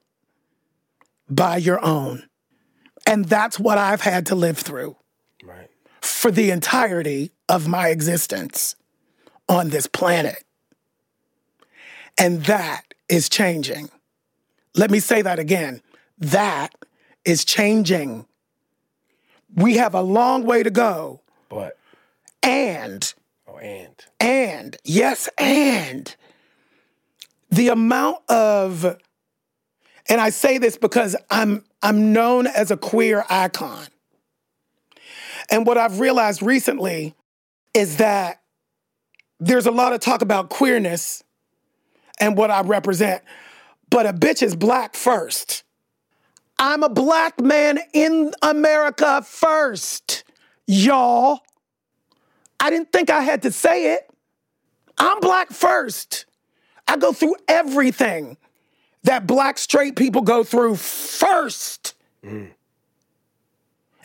by 1.29 1.57
your 1.57 1.83
own. 1.83 2.23
And 3.05 3.25
that's 3.25 3.59
what 3.59 3.77
I've 3.77 4.01
had 4.01 4.27
to 4.27 4.35
live 4.35 4.57
through 4.57 4.95
Right. 5.43 5.69
for 6.01 6.31
the 6.31 6.51
entirety 6.51 7.31
of 7.49 7.67
my 7.67 7.89
existence 7.89 8.75
on 9.49 9.69
this 9.69 9.87
planet. 9.87 10.43
And 12.17 12.45
that 12.45 12.93
is 13.09 13.27
changing. 13.29 13.89
Let 14.75 14.91
me 14.91 14.99
say 14.99 15.21
that 15.21 15.39
again. 15.39 15.81
That 16.17 16.73
is 17.25 17.43
changing. 17.43 18.25
We 19.55 19.77
have 19.77 19.93
a 19.95 20.01
long 20.01 20.45
way 20.45 20.63
to 20.63 20.69
go. 20.69 21.21
But 21.49 21.77
And, 22.43 23.13
oh 23.47 23.57
and 23.57 24.05
and, 24.19 24.77
yes, 24.83 25.27
and 25.37 26.15
the 27.49 27.67
amount 27.69 28.19
of 28.29 28.97
and 30.07 30.19
I 30.21 30.29
say 30.29 30.57
this 30.57 30.77
because 30.77 31.15
I'm 31.29 31.63
I'm 31.81 32.13
known 32.13 32.47
as 32.47 32.71
a 32.71 32.77
queer 32.77 33.25
icon. 33.29 33.87
And 35.49 35.65
what 35.65 35.77
I've 35.77 35.99
realized 35.99 36.41
recently 36.41 37.15
is 37.73 37.97
that 37.97 38.41
there's 39.39 39.65
a 39.65 39.71
lot 39.71 39.93
of 39.93 39.99
talk 39.99 40.21
about 40.21 40.49
queerness 40.49 41.23
and 42.19 42.37
what 42.37 42.51
I 42.51 42.61
represent, 42.61 43.23
but 43.89 44.05
a 44.05 44.13
bitch 44.13 44.43
is 44.43 44.55
black 44.55 44.95
first. 44.95 45.63
I'm 46.59 46.83
a 46.83 46.89
black 46.89 47.41
man 47.41 47.79
in 47.91 48.33
America 48.43 49.23
first, 49.23 50.23
y'all. 50.67 51.39
I 52.59 52.69
didn't 52.69 52.91
think 52.91 53.09
I 53.09 53.21
had 53.21 53.41
to 53.41 53.51
say 53.51 53.95
it. 53.95 54.07
I'm 54.99 55.19
black 55.19 55.49
first. 55.49 56.25
I 56.87 56.97
go 56.97 57.13
through 57.13 57.35
everything 57.47 58.37
that 59.03 59.27
black 59.27 59.57
straight 59.57 59.95
people 59.95 60.21
go 60.21 60.43
through 60.43 60.75
first. 60.75 61.95
Mm. 62.23 62.51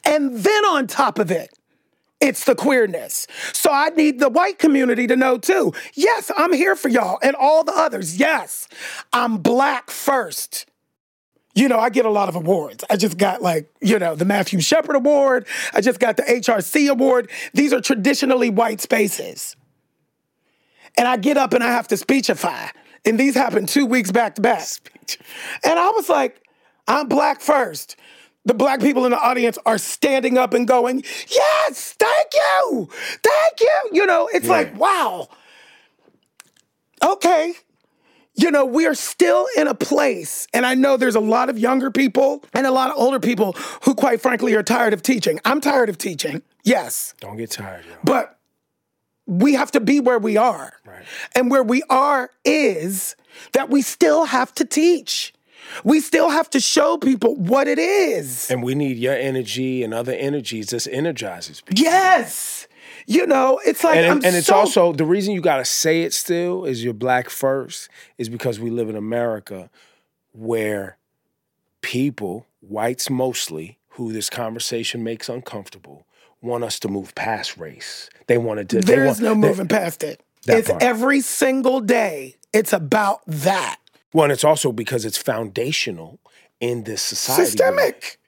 And 0.04 0.38
then 0.38 0.64
on 0.66 0.86
top 0.86 1.18
of 1.18 1.30
it, 1.30 1.50
it's 2.20 2.44
the 2.44 2.54
queerness. 2.54 3.26
So 3.52 3.70
I 3.70 3.90
need 3.90 4.20
the 4.20 4.28
white 4.28 4.58
community 4.58 5.06
to 5.06 5.16
know 5.16 5.36
too. 5.36 5.74
Yes, 5.94 6.30
I'm 6.36 6.52
here 6.52 6.74
for 6.74 6.88
y'all 6.88 7.18
and 7.22 7.36
all 7.36 7.62
the 7.62 7.74
others. 7.74 8.18
Yes, 8.18 8.68
I'm 9.12 9.38
black 9.38 9.90
first. 9.90 10.66
You 11.54 11.68
know, 11.68 11.78
I 11.78 11.90
get 11.90 12.04
a 12.04 12.10
lot 12.10 12.28
of 12.28 12.36
awards. 12.36 12.84
I 12.88 12.96
just 12.96 13.18
got 13.18 13.42
like, 13.42 13.70
you 13.80 13.98
know, 13.98 14.14
the 14.14 14.24
Matthew 14.24 14.60
Shepard 14.60 14.96
Award. 14.96 15.46
I 15.72 15.80
just 15.80 15.98
got 15.98 16.16
the 16.16 16.22
HRC 16.22 16.90
Award. 16.90 17.30
These 17.54 17.72
are 17.72 17.80
traditionally 17.80 18.50
white 18.50 18.80
spaces. 18.80 19.56
And 20.98 21.08
I 21.08 21.16
get 21.16 21.36
up 21.36 21.52
and 21.52 21.62
I 21.62 21.68
have 21.68 21.88
to 21.88 21.96
speechify. 21.96 22.68
And 23.06 23.18
these 23.18 23.34
happened 23.34 23.68
two 23.68 23.86
weeks 23.86 24.10
back 24.10 24.34
to 24.34 24.42
back. 24.42 24.66
And 25.64 25.78
I 25.78 25.90
was 25.90 26.08
like, 26.08 26.42
I'm 26.88 27.08
black 27.08 27.40
first. 27.40 27.96
The 28.44 28.54
black 28.54 28.80
people 28.80 29.04
in 29.04 29.10
the 29.10 29.18
audience 29.18 29.58
are 29.66 29.78
standing 29.78 30.38
up 30.38 30.54
and 30.54 30.68
going, 30.68 31.02
Yes, 31.28 31.94
thank 31.98 32.28
you, 32.34 32.88
thank 33.22 33.60
you. 33.60 33.80
You 33.92 34.06
know, 34.06 34.28
it's 34.32 34.46
yeah. 34.46 34.52
like, 34.52 34.78
wow. 34.78 35.28
Okay. 37.02 37.54
You 38.38 38.50
know, 38.50 38.66
we 38.66 38.86
are 38.86 38.94
still 38.94 39.46
in 39.56 39.66
a 39.66 39.74
place, 39.74 40.46
and 40.52 40.66
I 40.66 40.74
know 40.74 40.98
there's 40.98 41.14
a 41.14 41.20
lot 41.20 41.48
of 41.48 41.58
younger 41.58 41.90
people 41.90 42.44
and 42.52 42.66
a 42.66 42.70
lot 42.70 42.90
of 42.90 42.96
older 42.98 43.18
people 43.18 43.56
who, 43.84 43.94
quite 43.94 44.20
frankly, 44.20 44.54
are 44.54 44.62
tired 44.62 44.92
of 44.92 45.02
teaching. 45.02 45.40
I'm 45.46 45.60
tired 45.60 45.88
of 45.88 45.96
teaching, 45.96 46.42
yes. 46.62 47.14
Don't 47.18 47.38
get 47.38 47.50
tired. 47.50 47.86
But 48.04 48.38
we 49.26 49.54
have 49.54 49.72
to 49.72 49.80
be 49.80 50.00
where 50.00 50.18
we 50.18 50.36
are. 50.36 50.72
Right. 50.86 51.04
And 51.34 51.50
where 51.50 51.62
we 51.62 51.82
are 51.90 52.30
is 52.44 53.16
that 53.52 53.70
we 53.70 53.82
still 53.82 54.24
have 54.24 54.54
to 54.54 54.64
teach. 54.64 55.34
We 55.82 56.00
still 56.00 56.30
have 56.30 56.48
to 56.50 56.60
show 56.60 56.96
people 56.96 57.34
what 57.34 57.66
it 57.66 57.78
is. 57.78 58.50
And 58.50 58.62
we 58.62 58.74
need 58.74 58.96
your 58.98 59.14
energy 59.14 59.82
and 59.82 59.92
other 59.92 60.12
energies. 60.12 60.68
This 60.70 60.86
energizes 60.86 61.60
people. 61.60 61.82
Yes. 61.82 62.68
You 63.08 63.26
know, 63.26 63.60
it's 63.64 63.84
like, 63.84 63.96
and, 63.96 64.24
and 64.24 64.36
it's 64.36 64.46
so... 64.46 64.54
also 64.54 64.92
the 64.92 65.04
reason 65.04 65.34
you 65.34 65.40
got 65.40 65.58
to 65.58 65.64
say 65.64 66.02
it 66.02 66.12
still 66.12 66.64
is 66.64 66.82
you're 66.82 66.94
black 66.94 67.30
first 67.30 67.88
is 68.18 68.28
because 68.28 68.58
we 68.58 68.70
live 68.70 68.88
in 68.88 68.96
America 68.96 69.70
where 70.32 70.98
people, 71.82 72.46
whites 72.60 73.10
mostly, 73.10 73.78
who 73.90 74.12
this 74.12 74.30
conversation 74.30 75.02
makes 75.02 75.28
uncomfortable, 75.28 76.05
want 76.46 76.64
us 76.64 76.78
to 76.80 76.88
move 76.88 77.14
past 77.14 77.56
race. 77.56 78.08
They 78.26 78.38
wanted 78.38 78.70
to. 78.70 78.80
There 78.80 79.06
is 79.06 79.20
no 79.20 79.34
moving 79.34 79.68
past 79.68 80.02
it. 80.02 80.22
It's 80.46 80.70
part. 80.70 80.82
every 80.82 81.20
single 81.20 81.80
day. 81.80 82.36
It's 82.52 82.72
about 82.72 83.20
that. 83.26 83.78
Well, 84.12 84.24
and 84.24 84.32
it's 84.32 84.44
also 84.44 84.72
because 84.72 85.04
it's 85.04 85.18
foundational 85.18 86.18
in 86.60 86.84
this 86.84 87.02
society. 87.02 87.44
Systemic. 87.44 88.18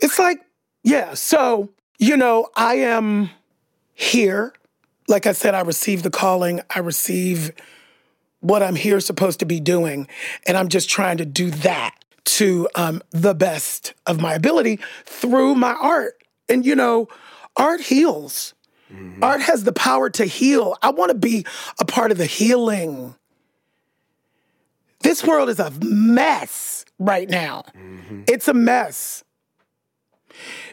It's 0.00 0.18
like, 0.18 0.40
yeah. 0.84 1.14
So, 1.14 1.70
you 1.98 2.16
know, 2.16 2.48
I 2.54 2.76
am 2.76 3.30
here. 3.94 4.52
Like 5.08 5.26
I 5.26 5.32
said, 5.32 5.54
I 5.54 5.62
receive 5.62 6.02
the 6.02 6.10
calling. 6.10 6.60
I 6.70 6.80
receive 6.80 7.50
what 8.40 8.62
I'm 8.62 8.76
here 8.76 9.00
supposed 9.00 9.40
to 9.40 9.46
be 9.46 9.58
doing. 9.58 10.06
And 10.46 10.56
I'm 10.56 10.68
just 10.68 10.88
trying 10.88 11.16
to 11.16 11.26
do 11.26 11.50
that 11.50 11.96
to 12.24 12.68
um, 12.74 13.02
the 13.10 13.34
best 13.34 13.94
of 14.06 14.20
my 14.20 14.34
ability 14.34 14.78
through 15.04 15.54
my 15.56 15.72
art. 15.72 16.22
And, 16.48 16.64
you 16.64 16.76
know, 16.76 17.08
art 17.58 17.80
heals. 17.80 18.54
Mm-hmm. 18.92 19.22
Art 19.22 19.42
has 19.42 19.64
the 19.64 19.72
power 19.72 20.08
to 20.10 20.24
heal. 20.24 20.76
I 20.80 20.90
want 20.90 21.10
to 21.10 21.18
be 21.18 21.44
a 21.78 21.84
part 21.84 22.10
of 22.10 22.16
the 22.16 22.26
healing. 22.26 23.14
This 25.00 25.22
world 25.24 25.50
is 25.50 25.58
a 25.58 25.70
mess 25.82 26.86
right 26.98 27.28
now. 27.28 27.64
Mm-hmm. 27.76 28.22
It's 28.26 28.48
a 28.48 28.54
mess. 28.54 29.24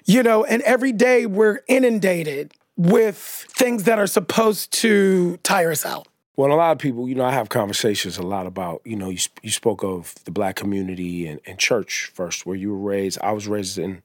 You 0.06 0.24
know, 0.24 0.46
and 0.46 0.62
every 0.62 0.94
day 0.94 1.26
we're 1.26 1.62
inundated 1.68 2.54
with 2.78 3.18
things 3.18 3.84
that 3.84 4.00
are 4.00 4.08
supposed 4.08 4.72
to 4.74 5.38
tire 5.38 5.72
us 5.72 5.86
out. 5.86 6.08
Well, 6.38 6.52
a 6.52 6.56
lot 6.56 6.74
of 6.74 6.80
people, 6.80 7.08
you 7.08 7.16
know, 7.16 7.24
I 7.24 7.32
have 7.32 7.48
conversations 7.48 8.18
a 8.18 8.24
lot 8.24 8.46
about, 8.46 8.82
you 8.84 8.98
know, 8.98 9.10
you, 9.10 9.20
you 9.42 9.52
spoke 9.52 9.84
of 9.84 10.14
the 10.26 10.32
black 10.32 10.58
community 10.58 11.28
and, 11.28 11.40
and 11.46 11.58
church 11.58 12.12
first, 12.14 12.46
where 12.46 12.58
you 12.58 12.72
were 12.72 12.78
raised. 12.78 13.18
I 13.22 13.32
was 13.32 13.48
raised 13.48 13.78
in 13.78 14.04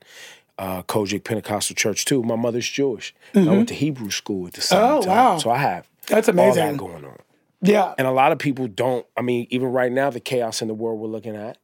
uh, 0.60 0.82
COGIC 0.82 1.24
Pentecostal 1.24 1.74
Church 1.74 2.04
too. 2.04 2.22
My 2.22 2.36
mother's 2.36 2.68
Jewish. 2.68 3.14
Mm-hmm. 3.34 3.48
I 3.48 3.52
went 3.52 3.68
to 3.68 3.74
Hebrew 3.74 4.10
school 4.10 4.46
at 4.46 4.52
the 4.52 4.60
same 4.60 4.78
oh, 4.78 5.00
time. 5.00 5.08
Wow. 5.08 5.38
So 5.38 5.50
I 5.50 5.56
have 5.56 5.88
that's 6.06 6.28
amazing. 6.28 6.62
all 6.62 6.70
that 6.70 6.76
going 6.76 7.04
on. 7.06 7.18
Yeah. 7.62 7.94
And 7.96 8.06
a 8.06 8.10
lot 8.12 8.30
of 8.30 8.38
people 8.38 8.68
don't. 8.68 9.06
I 9.16 9.22
mean, 9.22 9.46
even 9.50 9.68
right 9.68 9.90
now, 9.90 10.10
the 10.10 10.20
chaos 10.20 10.60
in 10.60 10.68
the 10.68 10.74
world 10.74 11.00
we're 11.00 11.08
looking 11.08 11.34
at, 11.34 11.56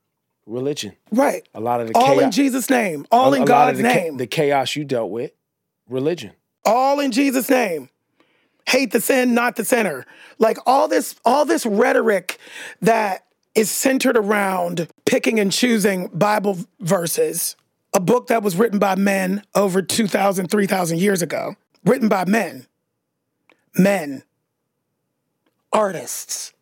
religion. 0.47 0.97
Right. 1.13 1.47
A 1.55 1.61
lot 1.61 1.83
of 1.83 1.89
the 1.89 1.95
all 1.95 2.07
chaos, 2.07 2.23
in 2.23 2.31
Jesus' 2.31 2.71
name, 2.71 3.07
all 3.13 3.35
a, 3.35 3.37
in 3.37 3.43
a 3.43 3.47
God's 3.47 3.79
the 3.79 3.83
name. 3.85 4.15
Cha- 4.15 4.19
the 4.19 4.27
chaos 4.27 4.75
you 4.75 4.85
dealt 4.85 5.11
with, 5.11 5.33
religion. 5.89 6.33
All 6.65 6.99
in 6.99 7.13
Jesus' 7.13 7.51
name. 7.51 7.91
Hate 8.67 8.93
the 8.93 9.01
sin, 9.01 9.35
not 9.35 9.57
the 9.57 9.65
sinner. 9.65 10.07
Like 10.39 10.59
all 10.67 10.89
this, 10.89 11.15
all 11.25 11.45
this 11.45 11.65
rhetoric 11.65 12.39
that 12.81 13.27
is 13.55 13.71
centered 13.71 14.17
around 14.17 14.89
picking 15.05 15.39
and 15.39 15.53
choosing 15.53 16.09
Bible 16.09 16.59
verses 16.81 17.57
a 17.97 18.01
book 18.01 18.27
that 18.27 18.43
was 18.43 18.57
written 18.57 18.79
by 18.79 18.95
men 18.95 19.43
over 19.55 19.81
2,000, 19.81 20.49
3,000 20.49 20.99
years 20.99 21.23
ago, 21.23 21.57
written 21.83 22.09
by 22.11 22.27
men, 22.27 22.67
men, 23.75 24.23
artists. 25.73 26.53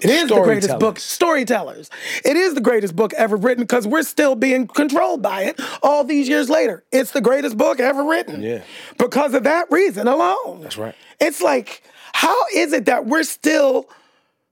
It 0.00 0.08
is 0.08 0.30
the 0.30 0.40
greatest 0.42 0.78
book, 0.78 0.98
storytellers. 0.98 1.90
It 2.24 2.36
is 2.36 2.54
the 2.54 2.62
greatest 2.62 2.96
book 2.96 3.12
ever 3.12 3.36
written 3.36 3.64
because 3.64 3.86
we're 3.86 4.02
still 4.04 4.34
being 4.34 4.66
controlled 4.66 5.20
by 5.20 5.42
it 5.42 5.60
all 5.82 6.02
these 6.02 6.28
years 6.28 6.48
later. 6.48 6.82
It's 6.92 7.10
the 7.10 7.20
greatest 7.20 7.58
book 7.58 7.78
ever 7.78 8.02
written. 8.02 8.42
Yeah. 8.42 8.62
Because 8.98 9.34
of 9.34 9.44
that 9.44 9.70
reason 9.70 10.08
alone. 10.08 10.62
That's 10.62 10.78
right. 10.78 10.94
It's 11.20 11.42
like, 11.42 11.82
how 12.14 12.36
is 12.54 12.72
it 12.72 12.86
that 12.86 13.04
we're 13.04 13.22
still 13.22 13.88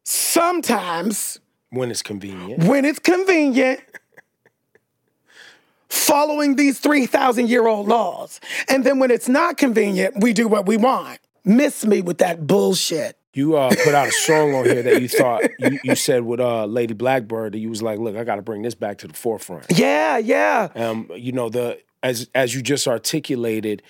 sometimes. 0.02 1.40
When 1.70 1.90
it's 1.90 2.02
convenient. 2.02 2.64
When 2.64 2.84
it's 2.84 2.98
convenient 2.98 3.80
following 5.94 6.56
these 6.56 6.78
3,000 6.80 7.48
year 7.48 7.66
old 7.66 7.88
laws. 7.88 8.40
And 8.68 8.84
then 8.84 8.98
when 8.98 9.10
it's 9.10 9.28
not 9.28 9.56
convenient, 9.56 10.20
we 10.20 10.32
do 10.32 10.48
what 10.48 10.66
we 10.66 10.76
want. 10.76 11.18
Miss 11.44 11.84
me 11.84 12.02
with 12.02 12.18
that 12.18 12.46
bullshit. 12.46 13.18
You 13.34 13.56
uh, 13.56 13.68
put 13.68 13.94
out 13.94 14.06
a 14.06 14.12
song 14.12 14.54
on 14.54 14.64
here 14.64 14.82
that 14.82 15.02
you 15.02 15.08
thought 15.08 15.42
you, 15.58 15.80
you 15.82 15.96
said 15.96 16.22
with 16.24 16.38
uh, 16.38 16.66
Lady 16.66 16.94
Blackbird 16.94 17.52
that 17.52 17.58
you 17.58 17.68
was 17.68 17.82
like, 17.82 17.98
look, 17.98 18.16
I 18.16 18.22
got 18.22 18.36
to 18.36 18.42
bring 18.42 18.62
this 18.62 18.76
back 18.76 18.98
to 18.98 19.08
the 19.08 19.14
forefront. 19.14 19.66
Yeah, 19.70 20.18
yeah. 20.18 20.68
Um, 20.76 21.10
you 21.16 21.32
know 21.32 21.48
the 21.48 21.80
as 22.04 22.30
as 22.32 22.54
you 22.54 22.62
just 22.62 22.86
articulated, 22.86 23.82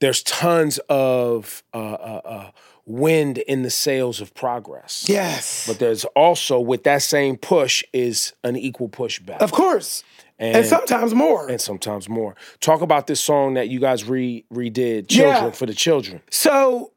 there's 0.00 0.22
tons 0.24 0.78
of 0.88 1.62
uh, 1.72 1.76
uh, 1.76 2.20
uh, 2.24 2.50
wind 2.86 3.38
in 3.38 3.62
the 3.62 3.70
sails 3.70 4.20
of 4.20 4.34
progress. 4.34 5.06
Yes, 5.08 5.64
but 5.68 5.78
there's 5.78 6.04
also 6.16 6.58
with 6.58 6.82
that 6.84 7.02
same 7.02 7.36
push 7.36 7.84
is 7.92 8.32
an 8.42 8.56
equal 8.56 8.88
pushback. 8.88 9.38
Of 9.38 9.52
course. 9.52 10.02
And, 10.38 10.56
and, 10.56 10.66
sometimes 10.66 11.14
more. 11.14 11.48
And 11.48 11.60
sometimes 11.60 12.08
more. 12.08 12.36
Talk 12.60 12.82
about 12.82 13.06
this 13.06 13.20
song 13.20 13.54
that 13.54 13.68
you 13.68 13.80
guys 13.80 14.04
re 14.04 14.44
redid, 14.52 15.08
Children 15.08 15.44
yeah. 15.44 15.50
for 15.50 15.66
the 15.66 15.74
Children. 15.74 16.20
So 16.30 16.92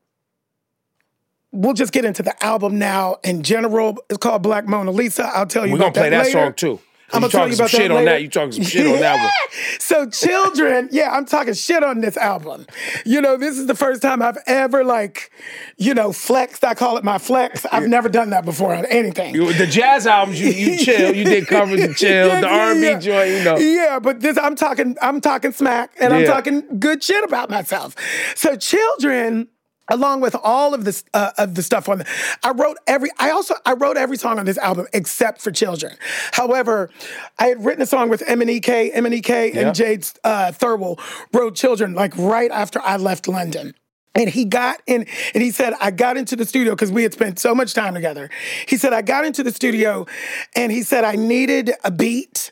we'll 1.51 1.73
just 1.73 1.93
get 1.93 2.05
into 2.05 2.21
the 2.21 2.43
album 2.43 2.77
now 2.79 3.17
in 3.23 3.43
general. 3.43 3.97
It's 4.09 4.17
called 4.17 4.41
Black 4.41 4.67
Mona 4.67 4.91
Lisa. 4.91 5.23
I'll 5.25 5.45
tell 5.45 5.65
you. 5.65 5.73
We're 5.73 5.79
gonna 5.79 5.91
play 5.91 6.09
that, 6.09 6.25
that 6.25 6.31
song 6.31 6.53
too. 6.53 6.79
I'm 7.13 7.21
gonna 7.21 7.31
tell 7.31 7.47
you 7.47 7.55
about 7.55 7.69
shit 7.69 7.89
that 7.89 7.91
on 7.91 8.05
that. 8.05 8.21
You 8.21 8.29
talking 8.29 8.51
some 8.51 8.63
shit 8.63 8.87
on 8.87 8.99
that 8.99 9.17
one. 9.17 9.31
So 9.79 10.07
children, 10.07 10.89
yeah, 10.91 11.09
I'm 11.11 11.25
talking 11.25 11.53
shit 11.53 11.83
on 11.83 12.01
this 12.01 12.15
album. 12.15 12.67
You 13.05 13.21
know, 13.21 13.37
this 13.37 13.57
is 13.57 13.65
the 13.65 13.75
first 13.75 14.01
time 14.01 14.21
I've 14.21 14.37
ever 14.45 14.83
like, 14.83 15.31
you 15.77 15.93
know, 15.95 16.11
flexed. 16.13 16.63
I 16.63 16.75
call 16.75 16.97
it 16.97 17.03
my 17.03 17.17
flex. 17.17 17.65
I've 17.71 17.87
never 17.87 18.07
done 18.07 18.29
that 18.29 18.45
before 18.45 18.75
on 18.75 18.85
anything. 18.85 19.33
You, 19.33 19.51
the 19.53 19.65
jazz 19.65 20.05
albums, 20.05 20.39
you, 20.39 20.49
you 20.49 20.77
chill. 20.85 21.15
You 21.15 21.23
did 21.23 21.47
covers 21.47 21.81
and 21.81 21.95
chill. 21.95 22.27
yeah, 22.27 22.41
the 22.41 22.47
R&B 22.47 22.81
yeah. 22.81 22.99
joint, 22.99 23.29
you 23.31 23.43
know. 23.43 23.57
Yeah, 23.57 23.99
but 23.99 24.21
this 24.21 24.37
I'm 24.37 24.55
talking, 24.55 24.95
I'm 25.01 25.21
talking 25.21 25.51
smack, 25.51 25.95
and 25.99 26.13
I'm 26.13 26.25
talking 26.25 26.79
good 26.79 27.03
shit 27.03 27.23
about 27.23 27.49
myself. 27.49 27.95
So 28.35 28.55
children 28.55 29.47
along 29.89 30.21
with 30.21 30.35
all 30.43 30.73
of 30.73 30.85
this 30.85 31.03
uh, 31.13 31.31
of 31.37 31.55
the 31.55 31.63
stuff 31.63 31.89
on 31.89 31.99
the, 31.99 32.05
I 32.43 32.51
wrote 32.51 32.77
every 32.87 33.09
I 33.19 33.31
also 33.31 33.55
I 33.65 33.73
wrote 33.73 33.97
every 33.97 34.17
song 34.17 34.39
on 34.39 34.45
this 34.45 34.57
album 34.57 34.87
except 34.93 35.41
for 35.41 35.51
children. 35.51 35.95
However, 36.31 36.89
I 37.37 37.47
had 37.47 37.63
written 37.65 37.81
a 37.81 37.85
song 37.85 38.09
with 38.09 38.21
MNEK, 38.21 38.93
MNEK 38.93 39.53
Yeah. 39.53 39.61
and 39.67 39.75
Jade 39.75 40.07
uh, 40.23 40.51
Thirlwall 40.53 40.99
wrote 41.33 41.55
children 41.55 41.93
like 41.93 42.15
right 42.17 42.51
after 42.51 42.79
I 42.81 42.97
left 42.97 43.27
London. 43.27 43.73
And 44.15 44.27
he 44.29 44.43
got 44.43 44.81
in 44.87 45.05
and 45.35 45.43
he 45.43 45.51
said, 45.51 45.73
I 45.79 45.91
got 45.91 46.17
into 46.17 46.35
the 46.35 46.45
studio 46.45 46.73
because 46.73 46.91
we 46.91 47.03
had 47.03 47.13
spent 47.13 47.37
so 47.39 47.53
much 47.53 47.73
time 47.75 47.93
together. 47.93 48.29
He 48.67 48.75
said, 48.75 48.91
I 48.91 49.01
got 49.03 49.23
into 49.23 49.43
the 49.43 49.51
studio 49.51 50.07
and 50.55 50.71
he 50.71 50.81
said, 50.81 51.03
I 51.03 51.15
needed 51.15 51.71
a 51.83 51.91
beat 51.91 52.51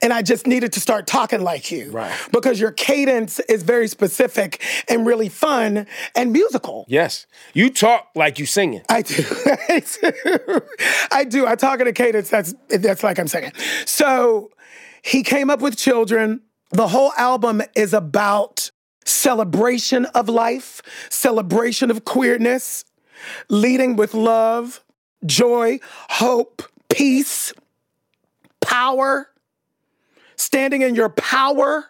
and 0.00 0.12
I 0.12 0.22
just 0.22 0.46
needed 0.46 0.72
to 0.74 0.80
start 0.80 1.06
talking 1.06 1.42
like 1.42 1.70
you. 1.70 1.90
Right. 1.90 2.12
Because 2.32 2.60
your 2.60 2.72
cadence 2.72 3.38
is 3.40 3.62
very 3.62 3.88
specific 3.88 4.62
and 4.88 5.06
really 5.06 5.28
fun 5.28 5.86
and 6.14 6.32
musical. 6.32 6.84
Yes. 6.88 7.26
You 7.54 7.70
talk 7.70 8.08
like 8.14 8.38
you 8.38 8.46
singing. 8.46 8.82
I 8.88 9.02
do. 9.02 9.24
I 9.46 9.82
do. 10.00 10.60
I 11.10 11.24
do. 11.24 11.46
I 11.46 11.54
talk 11.56 11.80
in 11.80 11.86
a 11.86 11.92
cadence 11.92 12.30
that's 12.30 12.54
that's 12.68 13.02
like 13.02 13.18
I'm 13.18 13.28
singing. 13.28 13.52
So 13.86 14.50
he 15.02 15.22
came 15.22 15.50
up 15.50 15.60
with 15.60 15.76
children. 15.76 16.42
The 16.70 16.88
whole 16.88 17.12
album 17.18 17.62
is 17.74 17.92
about 17.92 18.70
celebration 19.04 20.06
of 20.06 20.28
life, 20.28 20.80
celebration 21.10 21.90
of 21.90 22.04
queerness, 22.04 22.84
leading 23.48 23.96
with 23.96 24.14
love, 24.14 24.82
joy, 25.26 25.80
hope, 26.08 26.62
peace, 26.88 27.52
power, 28.60 29.28
standing 30.42 30.82
in 30.82 30.94
your 30.94 31.08
power, 31.08 31.86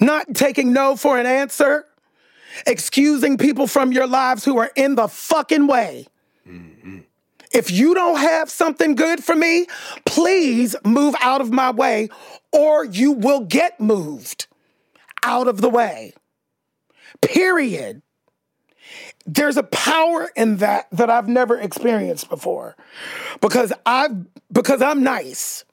not 0.00 0.34
taking 0.34 0.72
no 0.72 0.96
for 0.96 1.18
an 1.18 1.26
answer, 1.26 1.86
excusing 2.66 3.38
people 3.38 3.66
from 3.66 3.92
your 3.92 4.06
lives 4.06 4.44
who 4.44 4.58
are 4.58 4.70
in 4.76 4.94
the 4.94 5.08
fucking 5.08 5.66
way. 5.66 6.06
Mm-hmm. 6.46 6.98
If 7.52 7.70
you 7.70 7.94
don't 7.94 8.18
have 8.18 8.50
something 8.50 8.94
good 8.94 9.22
for 9.22 9.34
me, 9.34 9.66
please 10.04 10.76
move 10.84 11.14
out 11.20 11.40
of 11.40 11.52
my 11.52 11.70
way 11.70 12.08
or 12.52 12.84
you 12.84 13.12
will 13.12 13.40
get 13.40 13.80
moved 13.80 14.46
out 15.22 15.48
of 15.48 15.60
the 15.60 15.68
way. 15.68 16.12
Period. 17.20 18.02
There's 19.26 19.56
a 19.56 19.62
power 19.64 20.30
in 20.36 20.58
that 20.58 20.86
that 20.92 21.10
I've 21.10 21.28
never 21.28 21.58
experienced 21.58 22.28
before 22.28 22.76
because 23.40 23.72
I 23.84 24.08
because 24.52 24.80
I'm 24.80 25.02
nice. 25.02 25.64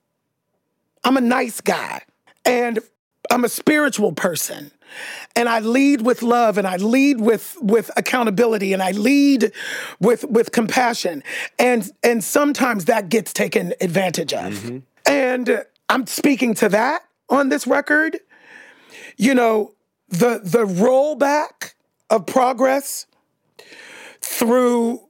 I'm 1.04 1.18
a 1.18 1.22
nice 1.22 1.62
guy 1.62 2.04
and 2.46 2.80
I'm 3.30 3.44
a 3.44 3.50
spiritual 3.50 4.12
person. 4.14 4.72
And 5.36 5.50
I 5.50 5.60
lead 5.60 6.02
with 6.02 6.22
love 6.22 6.60
and 6.60 6.68
I 6.68 6.78
lead 6.78 7.20
with 7.20 7.58
with 7.60 7.90
accountability 7.98 8.74
and 8.74 8.84
I 8.84 8.92
lead 8.92 9.52
with 10.00 10.24
with 10.26 10.52
compassion. 10.52 11.24
And 11.58 11.90
and 12.04 12.24
sometimes 12.24 12.86
that 12.86 13.10
gets 13.10 13.34
taken 13.34 13.74
advantage 13.82 14.34
of. 14.34 14.54
Mm-hmm. 14.54 14.78
And 15.08 15.66
I'm 15.90 16.06
speaking 16.06 16.54
to 16.56 16.70
that 16.70 17.04
on 17.30 17.50
this 17.50 17.66
record. 17.66 18.20
You 19.18 19.34
know, 19.34 19.74
the 20.10 20.42
the 20.44 20.66
rollback 20.66 21.74
of 22.12 22.28
progress 22.28 23.08
through 24.22 25.02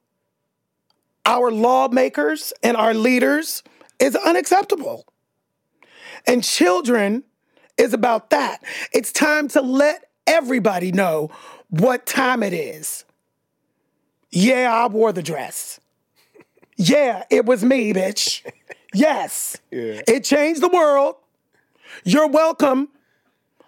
our 1.25 1.51
lawmakers 1.51 2.53
and 2.63 2.77
our 2.77 2.93
leaders 2.93 3.63
is 3.99 4.15
unacceptable. 4.15 5.05
And 6.25 6.43
children 6.43 7.23
is 7.77 7.93
about 7.93 8.29
that. 8.29 8.63
It's 8.93 9.11
time 9.11 9.47
to 9.49 9.61
let 9.61 10.05
everybody 10.27 10.91
know 10.91 11.31
what 11.69 12.05
time 12.05 12.43
it 12.43 12.53
is. 12.53 13.05
Yeah, 14.31 14.73
I 14.73 14.87
wore 14.87 15.11
the 15.11 15.23
dress. 15.23 15.79
Yeah, 16.77 17.23
it 17.29 17.45
was 17.45 17.63
me, 17.63 17.93
bitch. 17.93 18.43
Yes. 18.93 19.57
It 19.71 20.23
changed 20.23 20.61
the 20.61 20.69
world. 20.69 21.15
You're 22.03 22.27
welcome, 22.27 22.89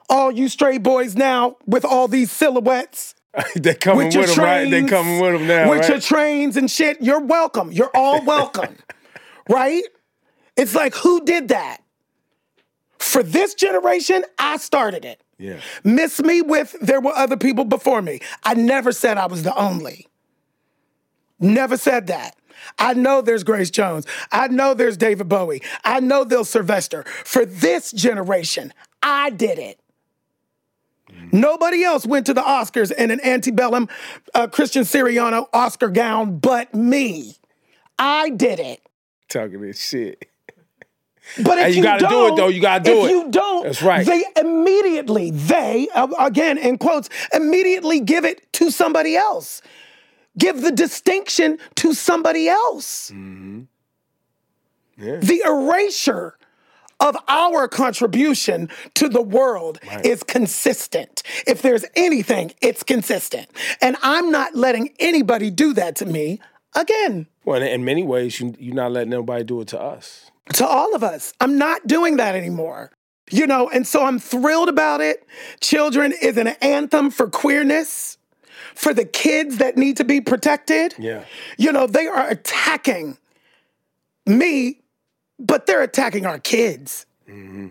all 0.09 0.31
you 0.31 0.49
straight 0.49 0.83
boys 0.83 1.15
now 1.15 1.57
with 1.65 1.85
all 1.85 2.07
these 2.07 2.31
silhouettes 2.31 3.15
they 3.55 3.73
coming 3.73 4.07
with 4.07 4.15
with, 4.15 4.27
your 4.27 4.35
them, 4.35 4.45
right? 4.45 4.69
They 4.69 4.83
coming 4.83 5.19
with 5.19 5.33
them 5.33 5.47
now, 5.47 5.69
with 5.69 5.81
right? 5.81 5.89
your 5.89 5.99
trains 5.99 6.57
and 6.57 6.69
shit. 6.69 7.01
You're 7.01 7.19
welcome. 7.19 7.71
You're 7.71 7.91
all 7.93 8.23
welcome, 8.25 8.77
right? 9.49 9.83
It's 10.55 10.75
like 10.75 10.95
who 10.95 11.23
did 11.25 11.49
that? 11.49 11.81
For 13.05 13.23
this 13.23 13.53
generation, 13.53 14.25
I 14.37 14.57
started 14.57 15.05
it. 15.05 15.21
yeah. 15.37 15.59
Miss 15.83 16.19
me 16.21 16.41
with 16.41 16.75
there 16.81 16.99
were 16.99 17.13
other 17.13 17.37
people 17.37 17.63
before 17.65 18.01
me. 18.01 18.19
I 18.43 18.53
never 18.55 18.91
said 18.91 19.17
I 19.17 19.27
was 19.27 19.43
the 19.43 19.55
only. 19.55 20.07
Never 21.39 21.77
said 21.77 22.07
that. 22.07 22.35
I 22.79 22.93
know 22.93 23.21
there's 23.21 23.43
Grace 23.43 23.69
Jones. 23.69 24.05
I 24.31 24.47
know 24.47 24.73
there's 24.73 24.97
David 24.97 25.29
Bowie. 25.29 25.61
I 25.83 25.99
know 25.99 26.23
there's 26.23 26.49
Sylvester. 26.49 27.03
For 27.23 27.45
this 27.45 27.91
generation, 27.91 28.73
I 29.03 29.29
did 29.29 29.59
it. 29.59 29.79
Nobody 31.31 31.83
else 31.83 32.05
went 32.05 32.25
to 32.25 32.33
the 32.33 32.41
Oscars 32.41 32.91
in 32.91 33.11
an 33.11 33.19
antebellum 33.23 33.87
uh, 34.33 34.47
Christian 34.47 34.83
Siriano 34.83 35.47
Oscar 35.53 35.89
gown 35.89 36.39
but 36.39 36.73
me. 36.73 37.35
I 37.99 38.29
did 38.29 38.59
it. 38.59 38.81
Talking 39.29 39.61
this 39.61 39.79
shit. 39.79 40.27
But 41.43 41.57
if 41.57 41.65
Hey, 41.65 41.69
you 41.71 41.77
you, 41.77 41.83
gotta 41.83 42.07
do 42.07 42.27
it, 42.27 42.35
though. 42.35 42.47
You 42.47 42.61
gotta 42.61 42.83
do 42.83 42.91
if 42.91 42.97
it. 42.97 43.03
If 43.05 43.11
you 43.11 43.31
don't, 43.31 43.63
That's 43.63 43.81
right. 43.81 44.05
They 44.05 44.23
immediately, 44.39 45.31
they 45.31 45.87
uh, 45.93 46.07
again 46.19 46.57
in 46.57 46.77
quotes, 46.77 47.09
immediately 47.33 47.99
give 47.99 48.25
it 48.25 48.51
to 48.53 48.71
somebody 48.71 49.15
else. 49.15 49.61
Give 50.37 50.61
the 50.61 50.71
distinction 50.71 51.57
to 51.75 51.93
somebody 51.93 52.49
else. 52.49 53.11
Mm-hmm. 53.11 53.63
Yeah. 54.97 55.17
The 55.17 55.41
erasure 55.45 56.37
of 56.99 57.17
our 57.27 57.67
contribution 57.67 58.69
to 58.95 59.09
the 59.09 59.21
world 59.21 59.79
is 60.03 60.23
consistent. 60.23 61.23
If 61.45 61.61
there's 61.61 61.85
anything, 61.95 62.53
it's 62.61 62.83
consistent. 62.83 63.49
And 63.81 63.97
I'm 64.01 64.31
not 64.31 64.55
letting 64.55 64.93
anybody 64.99 65.51
do 65.51 65.73
that 65.73 65.95
to 65.97 66.05
me 66.05 66.39
again. 66.73 67.27
Well, 67.43 67.61
in 67.61 67.83
many 67.83 68.03
ways, 68.03 68.39
you, 68.39 68.55
you're 68.57 68.75
not 68.75 68.91
letting 68.91 69.09
nobody 69.09 69.43
do 69.43 69.61
it 69.61 69.67
to 69.69 69.79
us. 69.79 70.31
To 70.53 70.65
all 70.65 70.95
of 70.95 71.03
us. 71.03 71.33
I'm 71.39 71.57
not 71.57 71.87
doing 71.87 72.17
that 72.17 72.35
anymore. 72.35 72.91
You 73.31 73.47
know, 73.47 73.69
and 73.69 73.87
so 73.87 74.03
I'm 74.03 74.19
thrilled 74.19 74.69
about 74.69 75.01
it. 75.01 75.25
Children 75.59 76.13
is 76.21 76.37
an 76.37 76.47
anthem 76.61 77.09
for 77.09 77.27
queerness, 77.27 78.19
for 78.75 78.93
the 78.93 79.05
kids 79.05 79.57
that 79.57 79.77
need 79.77 79.97
to 79.97 80.03
be 80.03 80.21
protected. 80.21 80.93
Yeah. 80.99 81.25
You 81.57 81.71
know, 81.71 81.87
they 81.87 82.05
are 82.05 82.29
attacking 82.29 83.17
me, 84.27 84.81
but 85.39 85.65
they're 85.65 85.81
attacking 85.81 86.27
our 86.27 86.37
kids. 86.37 87.07
Mm-hmm. 87.27 87.69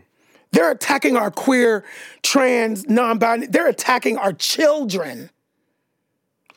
They're 0.50 0.70
attacking 0.70 1.16
our 1.16 1.30
queer, 1.30 1.84
trans, 2.22 2.88
non 2.88 3.18
binary, 3.18 3.48
they're 3.48 3.68
attacking 3.68 4.18
our 4.18 4.32
children. 4.32 5.30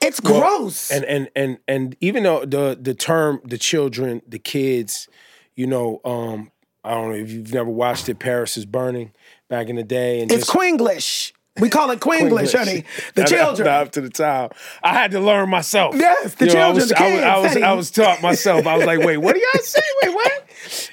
It's 0.01 0.19
gross. 0.19 0.91
And 0.91 1.03
and 1.05 1.29
and 1.35 1.57
and 1.67 1.95
even 2.01 2.23
though 2.23 2.45
the 2.45 2.77
the 2.79 2.93
term 2.93 3.41
the 3.43 3.57
children, 3.57 4.21
the 4.27 4.37
kids, 4.37 5.07
you 5.57 5.67
know, 5.67 5.99
um, 6.05 6.51
I 6.85 6.91
don't 6.91 7.09
know 7.09 7.15
if 7.15 7.29
you've 7.29 7.53
never 7.53 7.69
watched 7.69 8.07
it. 8.07 8.19
Paris 8.19 8.55
is 8.55 8.65
burning 8.65 9.11
back 9.49 9.67
in 9.67 9.75
the 9.75 9.83
day, 9.83 10.21
and 10.21 10.31
it's 10.31 10.45
just 10.45 10.57
Queenglish. 10.57 11.33
We 11.59 11.69
call 11.69 11.89
it 11.89 11.99
Queenglish, 11.99 12.53
honey. 12.55 12.83
The 13.15 13.21
Not- 13.21 13.29
children. 13.29 13.67
up 13.67 13.91
to 13.93 14.01
the 14.01 14.09
time. 14.11 14.51
I 14.83 14.93
had 14.93 15.11
to 15.11 15.19
learn 15.19 15.49
myself. 15.49 15.95
Yes, 15.95 16.35
the 16.35 16.45
You 16.47 16.53
know, 16.53 16.59
I 16.59 16.63
children, 16.65 16.75
was, 16.75 16.89
the 16.89 16.97
I 16.99 17.09
was, 17.09 17.21
I 17.23 17.39
was. 17.39 17.57
I 17.63 17.73
was 17.73 17.91
taught 17.91 18.21
myself. 18.21 18.67
I 18.67 18.77
was 18.77 18.85
like, 18.85 18.99
wait, 18.99 19.17
what 19.17 19.33
do 19.35 19.41
y'all 19.41 19.63
say? 19.63 19.81
Wait, 20.03 20.13
what? 20.15 20.31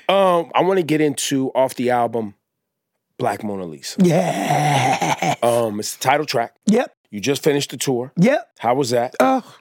Um, 0.08 0.52
I 0.54 0.60
want 0.62 0.78
to 0.78 0.82
get 0.84 1.00
into 1.00 1.48
off 1.54 1.74
the 1.74 1.90
album 1.90 2.34
Black 3.18 3.42
Mona 3.42 3.64
Lisa. 3.64 3.96
Yeah. 4.04 5.34
Um, 5.42 5.80
it's 5.80 5.96
the 5.96 6.02
title 6.02 6.26
track. 6.26 6.54
Yep. 6.66 6.94
You 7.10 7.20
just 7.20 7.42
finished 7.42 7.70
the 7.70 7.76
tour. 7.76 8.12
Yep. 8.18 8.50
How 8.58 8.74
was 8.74 8.90
that? 8.90 9.14
Oh, 9.20 9.56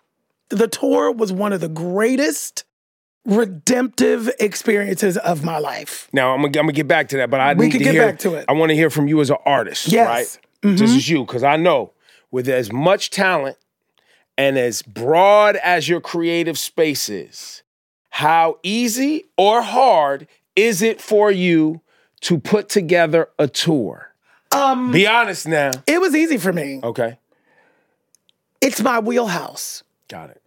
the 0.49 0.67
tour 0.67 1.11
was 1.11 1.31
one 1.31 1.53
of 1.53 1.61
the 1.61 1.69
greatest 1.69 2.65
redemptive 3.25 4.29
experiences 4.39 5.17
of 5.17 5.43
my 5.43 5.57
life. 5.57 6.09
Now 6.13 6.31
I'm 6.33 6.37
gonna, 6.41 6.47
I'm 6.47 6.65
gonna 6.65 6.73
get 6.73 6.87
back 6.87 7.09
to 7.09 7.17
that, 7.17 7.29
but 7.29 7.39
I 7.39 7.53
We 7.53 7.65
need 7.65 7.71
can 7.71 7.79
to 7.79 7.83
get 7.85 7.93
hear. 7.93 8.05
back 8.07 8.19
to 8.19 8.35
it. 8.35 8.45
I 8.49 8.53
want 8.53 8.69
to 8.69 8.75
hear 8.75 8.89
from 8.89 9.07
you 9.07 9.19
as 9.21 9.29
an 9.29 9.37
artist, 9.45 9.87
Yes. 9.87 10.37
Mm-hmm. 10.61 10.69
right? 10.69 10.77
This 10.77 10.91
is 10.91 11.09
you, 11.09 11.25
because 11.25 11.43
I 11.43 11.55
know 11.57 11.91
with 12.31 12.47
as 12.47 12.71
much 12.71 13.09
talent 13.09 13.57
and 14.37 14.57
as 14.57 14.81
broad 14.81 15.55
as 15.57 15.87
your 15.89 15.99
creative 16.01 16.57
space 16.57 17.09
is, 17.09 17.63
how 18.09 18.59
easy 18.63 19.25
or 19.37 19.61
hard 19.61 20.27
is 20.55 20.81
it 20.81 21.01
for 21.01 21.31
you 21.31 21.81
to 22.21 22.39
put 22.39 22.69
together 22.69 23.29
a 23.39 23.47
tour? 23.47 24.13
Um, 24.51 24.91
Be 24.91 25.07
honest 25.07 25.47
now. 25.47 25.71
it 25.87 25.99
was 25.99 26.15
easy 26.15 26.37
for 26.37 26.53
me. 26.53 26.79
Okay, 26.83 27.17
It's 28.61 28.81
my 28.81 28.99
wheelhouse. 28.99 29.83
got 30.07 30.29
it. 30.29 30.41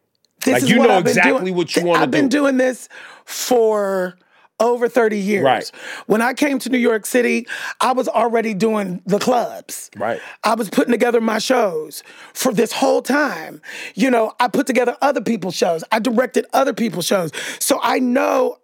This 0.46 0.54
Like, 0.54 0.62
is 0.62 0.70
you 0.70 0.78
what 0.78 0.88
know 0.88 0.96
I've 0.96 1.06
exactly 1.06 1.32
doing. 1.46 1.54
what 1.56 1.76
you 1.76 1.82
wanna 1.84 1.98
do. 1.98 2.02
I've 2.04 2.10
been 2.10 2.28
doing 2.28 2.56
this 2.56 2.88
for 3.24 4.16
over 4.58 4.88
30 4.88 5.18
years. 5.18 5.44
Right. 5.44 5.70
When 6.06 6.22
I 6.22 6.32
came 6.32 6.58
to 6.60 6.70
New 6.70 6.78
York 6.78 7.04
City, 7.04 7.46
I 7.80 7.92
was 7.92 8.08
already 8.08 8.54
doing 8.54 9.02
the 9.04 9.18
clubs. 9.18 9.90
Right. 9.96 10.18
I 10.44 10.54
was 10.54 10.70
putting 10.70 10.92
together 10.92 11.20
my 11.20 11.38
shows 11.38 12.02
for 12.32 12.54
this 12.54 12.72
whole 12.72 13.02
time. 13.02 13.60
You 13.94 14.10
know, 14.10 14.32
I 14.40 14.48
put 14.48 14.66
together 14.66 14.96
other 15.02 15.20
people's 15.20 15.56
shows. 15.56 15.84
I 15.92 15.98
directed 15.98 16.46
other 16.54 16.72
people's 16.72 17.06
shows. 17.06 17.32
So 17.58 17.78
I 17.82 17.98
know 17.98 18.56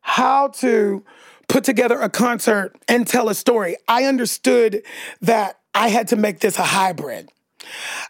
how 0.00 0.48
to 0.48 1.04
put 1.48 1.62
together 1.64 2.00
a 2.00 2.08
concert 2.08 2.74
and 2.88 3.06
tell 3.06 3.28
a 3.28 3.34
story. 3.34 3.76
I 3.86 4.04
understood 4.04 4.82
that 5.20 5.58
I 5.74 5.88
had 5.88 6.08
to 6.08 6.16
make 6.16 6.40
this 6.40 6.58
a 6.58 6.64
hybrid. 6.64 7.28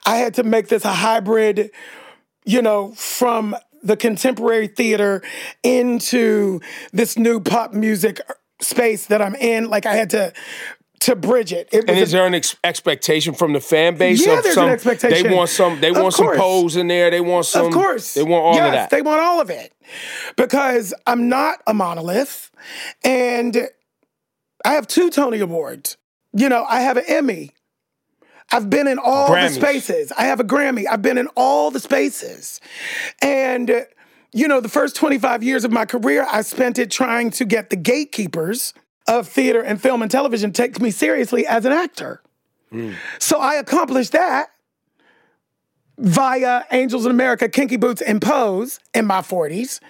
I 0.06 0.16
had 0.18 0.34
to 0.34 0.42
make 0.42 0.68
this 0.68 0.84
a 0.86 0.92
hybrid, 0.92 1.70
you 2.44 2.62
know, 2.62 2.92
from 2.92 3.56
the 3.82 3.96
contemporary 3.96 4.66
theater 4.68 5.22
into 5.62 6.60
this 6.92 7.16
new 7.16 7.40
pop 7.40 7.72
music 7.72 8.20
space 8.60 9.06
that 9.06 9.22
I'm 9.22 9.34
in. 9.34 9.68
Like 9.70 9.86
I 9.86 9.94
had 9.94 10.10
to 10.10 10.32
to 11.00 11.16
bridge 11.16 11.50
it. 11.52 11.66
it 11.72 11.88
And 11.88 11.98
is 11.98 12.12
a- 12.12 12.18
there 12.18 12.26
an 12.26 12.34
ex- 12.34 12.56
expectation 12.62 13.32
from 13.32 13.54
the 13.54 13.60
fan 13.60 13.96
base? 13.96 14.24
Yeah, 14.24 14.36
of 14.36 14.42
there's 14.42 14.54
some, 14.54 14.66
an 14.66 14.72
expectation. 14.72 15.28
They 15.28 15.34
want 15.34 15.48
some. 15.48 15.80
They 15.80 15.90
Of 15.90 15.96
want 15.96 16.12
some 16.14 16.26
course. 16.26 16.38
pose 16.38 16.76
in 16.76 16.88
there. 16.88 17.10
They 17.10 17.22
want 17.22 17.46
some. 17.46 17.66
of 17.66 17.72
course. 17.72 18.12
They 18.14 18.22
want 18.22 18.44
all 18.44 18.54
yes, 18.54 18.66
of 18.66 18.72
that. 18.72 18.90
They 18.90 19.00
want 19.00 19.20
all 19.22 19.40
of 19.40 19.48
it. 19.48 19.72
Because 20.36 20.92
I'm 21.06 21.28
not 21.30 21.62
a 21.66 21.72
monolith 21.72 22.50
and 23.02 23.68
I 24.64 24.72
have 24.74 24.86
two 24.86 25.08
Tony 25.10 25.40
Awards. 25.40 25.96
You 26.34 26.48
know, 26.50 26.64
I 26.68 26.80
have 26.82 26.96
an 26.98 27.04
Emmy. 27.08 27.50
I've 28.52 28.68
been 28.68 28.86
in 28.88 28.98
all 28.98 29.28
Grammys. 29.28 29.48
the 29.48 29.54
spaces. 29.54 30.12
I 30.12 30.24
have 30.24 30.40
a 30.40 30.44
Grammy. 30.44 30.84
I've 30.90 31.02
been 31.02 31.18
in 31.18 31.28
all 31.36 31.70
the 31.70 31.80
spaces. 31.80 32.60
And, 33.22 33.86
you 34.32 34.48
know, 34.48 34.60
the 34.60 34.68
first 34.68 34.96
25 34.96 35.42
years 35.42 35.64
of 35.64 35.70
my 35.70 35.86
career, 35.86 36.26
I 36.30 36.42
spent 36.42 36.78
it 36.78 36.90
trying 36.90 37.30
to 37.32 37.44
get 37.44 37.70
the 37.70 37.76
gatekeepers 37.76 38.74
of 39.06 39.28
theater 39.28 39.60
and 39.60 39.80
film 39.80 40.02
and 40.02 40.10
television 40.10 40.52
to 40.52 40.62
take 40.62 40.80
me 40.80 40.90
seriously 40.90 41.46
as 41.46 41.64
an 41.64 41.72
actor. 41.72 42.22
Mm. 42.72 42.94
So 43.18 43.38
I 43.38 43.54
accomplished 43.54 44.12
that 44.12 44.50
via 45.98 46.64
Angels 46.70 47.04
in 47.04 47.10
America, 47.10 47.48
Kinky 47.48 47.76
Boots, 47.76 48.00
and 48.00 48.22
Pose 48.22 48.80
in 48.94 49.06
my 49.06 49.20
40s. 49.20 49.80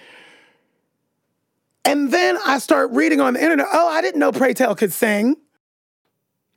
And 1.85 2.11
then 2.11 2.37
I 2.45 2.59
start 2.59 2.91
reading 2.91 3.19
on 3.21 3.33
the 3.33 3.41
internet, 3.41 3.67
oh, 3.71 3.87
I 3.89 4.01
didn't 4.01 4.19
know 4.19 4.31
Pray 4.31 4.53
Tell 4.53 4.75
could 4.75 4.93
sing. 4.93 5.35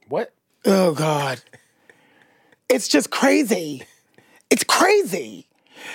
what? 0.09 0.33
Oh 0.67 0.93
God. 0.95 1.41
It's 2.69 2.89
just 2.89 3.11
crazy. 3.11 3.83
It's 4.51 4.65
crazy. 4.65 5.47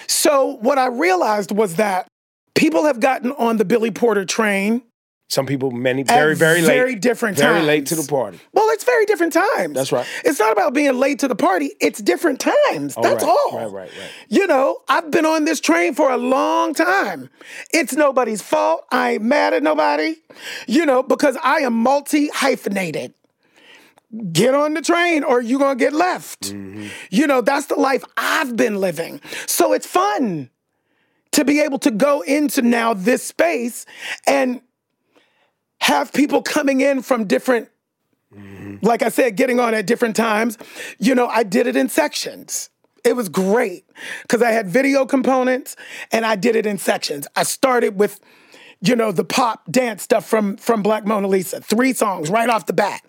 So 0.08 0.58
what 0.62 0.78
I 0.78 0.88
realized 0.88 1.52
was 1.52 1.76
that 1.76 2.08
people 2.56 2.86
have 2.86 3.00
gotten 3.00 3.32
on 3.34 3.58
the 3.58 3.66
Billy 3.66 3.92
Porter 3.92 4.26
train 4.26 4.84
Some 5.30 5.46
people, 5.46 5.72
many, 5.72 6.04
very, 6.04 6.36
very 6.36 6.62
late. 6.62 6.68
very 6.68 6.96
different 6.96 7.38
Very 7.38 7.48
times. 7.54 7.66
Very 7.66 7.68
late 7.78 7.86
to 7.88 7.96
the 7.96 8.04
party. 8.08 8.40
Well, 8.54 8.68
it's 8.72 8.84
very 8.84 9.06
different 9.06 9.34
times. 9.34 9.74
That's 9.76 9.92
right. 9.92 10.06
It's 10.26 10.40
not 10.40 10.52
about 10.52 10.74
being 10.74 10.98
late 11.00 11.20
to 11.20 11.28
the 11.28 11.36
party. 11.36 11.72
It's 11.80 12.00
different 12.02 12.40
times. 12.40 12.96
That's 12.96 13.24
Oh, 13.24 13.28
right, 13.28 13.54
all. 13.54 13.58
right, 13.70 13.72
right, 13.72 13.92
right. 14.00 14.12
You 14.28 14.48
know, 14.48 14.80
I've 14.88 15.12
been 15.12 15.26
on 15.26 15.46
this 15.46 15.60
train 15.60 15.94
for 15.94 16.10
a 16.12 16.18
long 16.18 16.74
time. 16.74 17.30
It's 17.72 17.94
nobody's 17.94 18.42
fault. 18.42 18.86
I 18.92 19.12
ain't 19.14 19.24
mad 19.24 19.54
at 19.54 19.62
nobody. 19.64 20.16
You 20.68 20.86
know, 20.86 21.04
because 21.04 21.38
I 21.44 21.58
am 21.60 21.74
multi 21.74 22.30
hyphenated. 22.30 23.14
Get 24.32 24.56
on 24.56 24.74
the 24.74 24.82
train 24.82 25.24
or 25.24 25.42
you're 25.42 25.60
going 25.60 25.78
to 25.78 25.84
get 25.84 25.94
left. 25.94 26.54
Mm-hmm. 26.54 26.88
You 27.12 27.28
know, 27.28 27.42
that's 27.42 27.68
the 27.68 27.76
life 27.76 28.04
I've 28.18 28.56
been 28.56 28.78
living. 28.78 29.22
So 29.46 29.74
it's 29.74 29.86
fun 29.86 30.50
to 31.32 31.46
be 31.46 31.60
able 31.62 31.80
to 31.80 31.92
go 31.92 32.22
into 32.22 32.62
now 32.62 32.94
this 32.94 33.24
space 33.24 33.86
and 34.26 34.62
have 35.82 36.12
people 36.12 36.42
coming 36.42 36.82
in 36.82 37.02
from 37.02 37.26
different 37.26 37.70
like 38.82 39.02
I 39.02 39.10
said, 39.10 39.36
getting 39.36 39.60
on 39.60 39.74
at 39.74 39.86
different 39.86 40.16
times. 40.16 40.58
You 41.00 41.16
know, 41.16 41.28
I 41.28 41.44
did 41.44 41.68
it 41.68 41.76
in 41.76 41.90
sections. 41.90 42.70
It 43.04 43.16
was 43.16 43.30
great 43.30 43.86
because 44.24 44.42
I 44.42 44.52
had 44.52 44.68
video 44.68 45.06
components 45.06 45.76
and 46.12 46.26
I 46.26 46.36
did 46.36 46.56
it 46.56 46.66
in 46.66 46.78
sections. 46.78 47.28
I 47.36 47.44
started 47.44 47.98
with, 47.98 48.20
you 48.82 48.96
know, 48.96 49.12
the 49.12 49.24
pop 49.24 49.72
dance 49.72 50.04
stuff 50.04 50.26
from 50.26 50.58
from 50.58 50.84
Black 50.84 51.06
Mona 51.06 51.28
Lisa, 51.28 51.62
three 51.62 51.94
songs 51.94 52.30
right 52.30 52.50
off 52.50 52.66
the 52.66 52.74
bat. 52.74 53.02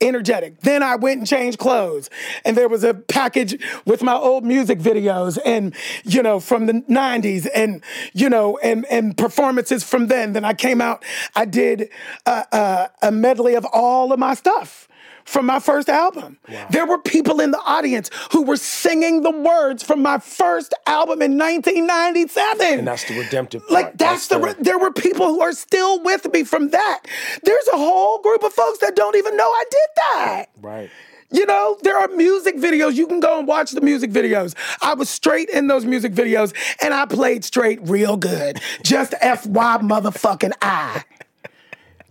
Energetic. 0.00 0.60
Then 0.60 0.82
I 0.82 0.96
went 0.96 1.18
and 1.18 1.26
changed 1.26 1.58
clothes, 1.58 2.08
and 2.44 2.56
there 2.56 2.68
was 2.68 2.84
a 2.84 2.94
package 2.94 3.60
with 3.84 4.02
my 4.02 4.14
old 4.14 4.44
music 4.44 4.78
videos, 4.78 5.38
and 5.44 5.74
you 6.04 6.22
know 6.22 6.40
from 6.40 6.66
the 6.66 6.74
'90s, 6.74 7.48
and 7.54 7.82
you 8.12 8.28
know, 8.28 8.58
and 8.58 8.84
and 8.86 9.16
performances 9.16 9.82
from 9.82 10.06
then. 10.06 10.34
Then 10.34 10.44
I 10.44 10.54
came 10.54 10.80
out. 10.80 11.04
I 11.34 11.44
did 11.44 11.90
a, 12.26 12.44
a, 12.52 12.90
a 13.08 13.12
medley 13.12 13.54
of 13.54 13.66
all 13.72 14.12
of 14.12 14.18
my 14.18 14.34
stuff 14.34 14.87
from 15.28 15.46
my 15.46 15.60
first 15.60 15.88
album. 15.88 16.38
There 16.70 16.86
were 16.86 16.98
people 16.98 17.40
in 17.40 17.50
the 17.50 17.60
audience 17.60 18.10
who 18.32 18.42
were 18.42 18.56
singing 18.56 19.22
the 19.22 19.30
words 19.30 19.82
from 19.82 20.00
my 20.00 20.18
first 20.18 20.72
album 20.86 21.20
in 21.20 21.36
1997. 21.36 22.78
And 22.78 22.88
that's 22.88 23.04
the 23.04 23.18
redemptive 23.18 23.60
part. 23.62 23.70
Like 23.70 23.98
that's, 23.98 24.28
the, 24.28 24.38
re- 24.38 24.54
there 24.58 24.78
were 24.78 24.90
people 24.90 25.26
who 25.26 25.42
are 25.42 25.52
still 25.52 26.02
with 26.02 26.32
me 26.32 26.44
from 26.44 26.70
that. 26.70 27.02
There's 27.44 27.68
a 27.68 27.76
whole 27.76 28.22
group 28.22 28.42
of 28.42 28.52
folks 28.54 28.78
that 28.78 28.96
don't 28.96 29.16
even 29.16 29.36
know 29.36 29.44
I 29.44 29.64
did 29.70 29.88
that. 29.96 30.46
Right. 30.62 30.90
You 31.30 31.44
know, 31.44 31.78
there 31.82 31.98
are 31.98 32.08
music 32.08 32.56
videos. 32.56 32.94
You 32.94 33.06
can 33.06 33.20
go 33.20 33.38
and 33.38 33.46
watch 33.46 33.72
the 33.72 33.82
music 33.82 34.10
videos. 34.10 34.54
I 34.80 34.94
was 34.94 35.10
straight 35.10 35.50
in 35.50 35.66
those 35.66 35.84
music 35.84 36.14
videos 36.14 36.54
and 36.82 36.94
I 36.94 37.04
played 37.04 37.44
straight 37.44 37.80
real 37.82 38.16
good. 38.16 38.60
Just 38.82 39.12
FY 39.20 39.36
motherfucking 39.82 40.52
I. 40.62 41.04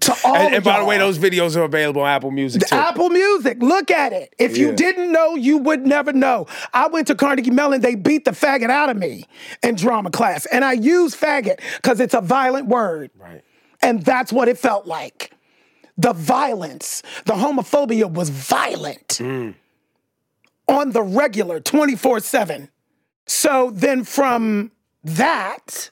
To 0.01 0.15
all 0.23 0.35
And, 0.35 0.55
and 0.55 0.63
by 0.63 0.79
the 0.79 0.85
way, 0.85 0.97
those 0.97 1.17
videos 1.17 1.55
are 1.55 1.63
available 1.63 2.01
on 2.01 2.07
Apple 2.07 2.31
Music 2.31 2.61
too. 2.67 2.75
Apple 2.75 3.09
Music, 3.09 3.57
look 3.61 3.89
at 3.89 4.13
it. 4.13 4.33
If 4.37 4.55
you 4.57 4.73
didn't 4.73 5.11
know, 5.11 5.35
you 5.35 5.57
would 5.57 5.85
never 5.87 6.13
know. 6.13 6.45
I 6.73 6.87
went 6.87 7.07
to 7.07 7.15
Carnegie 7.15 7.49
Mellon, 7.49 7.81
they 7.81 7.95
beat 7.95 8.25
the 8.25 8.31
faggot 8.31 8.69
out 8.69 8.89
of 8.89 8.97
me 8.97 9.25
in 9.63 9.75
drama 9.75 10.11
class. 10.11 10.45
And 10.47 10.63
I 10.63 10.73
use 10.73 11.15
faggot 11.15 11.59
because 11.77 11.99
it's 11.99 12.13
a 12.13 12.21
violent 12.21 12.67
word. 12.67 13.09
Right. 13.17 13.43
And 13.81 14.03
that's 14.03 14.31
what 14.31 14.47
it 14.47 14.57
felt 14.57 14.85
like. 14.85 15.31
The 15.97 16.13
violence, 16.13 17.01
the 17.25 17.33
homophobia 17.33 18.11
was 18.11 18.29
violent 18.29 19.07
mm. 19.07 19.55
on 20.67 20.91
the 20.91 21.01
regular 21.01 21.59
24 21.59 22.19
7. 22.19 22.69
So 23.25 23.71
then 23.73 24.03
from 24.03 24.71
that, 25.03 25.89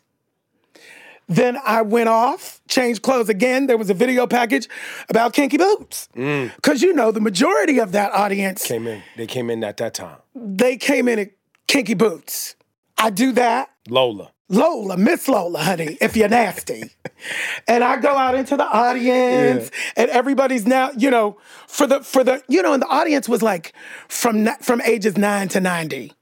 then 1.28 1.58
I 1.66 1.82
went 1.82 2.10
off, 2.10 2.62
changed 2.68 3.02
clothes 3.02 3.30
again. 3.30 3.68
There 3.68 3.78
was 3.78 3.90
a 3.90 3.94
video 3.94 4.28
package 4.28 4.68
about 5.10 5.34
kinky 5.34 5.58
boots. 5.58 6.08
Mm. 6.16 6.56
Because 6.56 6.82
you 6.82 6.94
know, 6.94 7.12
the 7.12 7.22
majority 7.22 7.80
of 7.80 7.92
that 7.94 8.12
audience, 8.12 8.66
Came 8.68 8.88
in. 8.88 9.02
They 9.18 9.28
came 9.28 9.50
in 9.50 9.64
at 9.64 9.78
that 9.78 9.94
time. 9.94 10.18
they 10.36 10.78
came 10.78 11.08
in 11.08 11.20
at 11.20 11.32
kinky 11.68 11.94
boots. 11.96 12.56
I 12.98 13.10
do 13.10 13.32
that. 13.34 13.72
Lola. 13.90 14.32
Lola, 14.48 14.96
Miss 14.96 15.28
Lola, 15.28 15.58
honey, 15.60 15.98
if 16.00 16.16
you're 16.16 16.30
nasty. 16.30 16.92
and 17.68 17.84
I 17.84 17.98
go 17.98 18.10
out 18.16 18.36
into 18.36 18.56
the 18.56 18.64
audience, 18.64 19.72
and 19.98 20.08
everybody's 20.12 20.68
now, 20.68 20.92
you 20.96 21.10
know, 21.10 21.38
for 21.68 21.88
the 21.88 22.02
for 22.02 22.24
the, 22.24 22.44
you 22.48 22.62
know, 22.62 22.74
and 22.74 22.82
the 22.84 22.88
audience 22.88 23.28
was 23.28 23.42
like 23.42 23.74
from 24.08 24.48
from 24.62 24.82
ages 24.82 25.18
nine 25.18 25.48
to 25.50 25.60
ninety. 25.60 26.14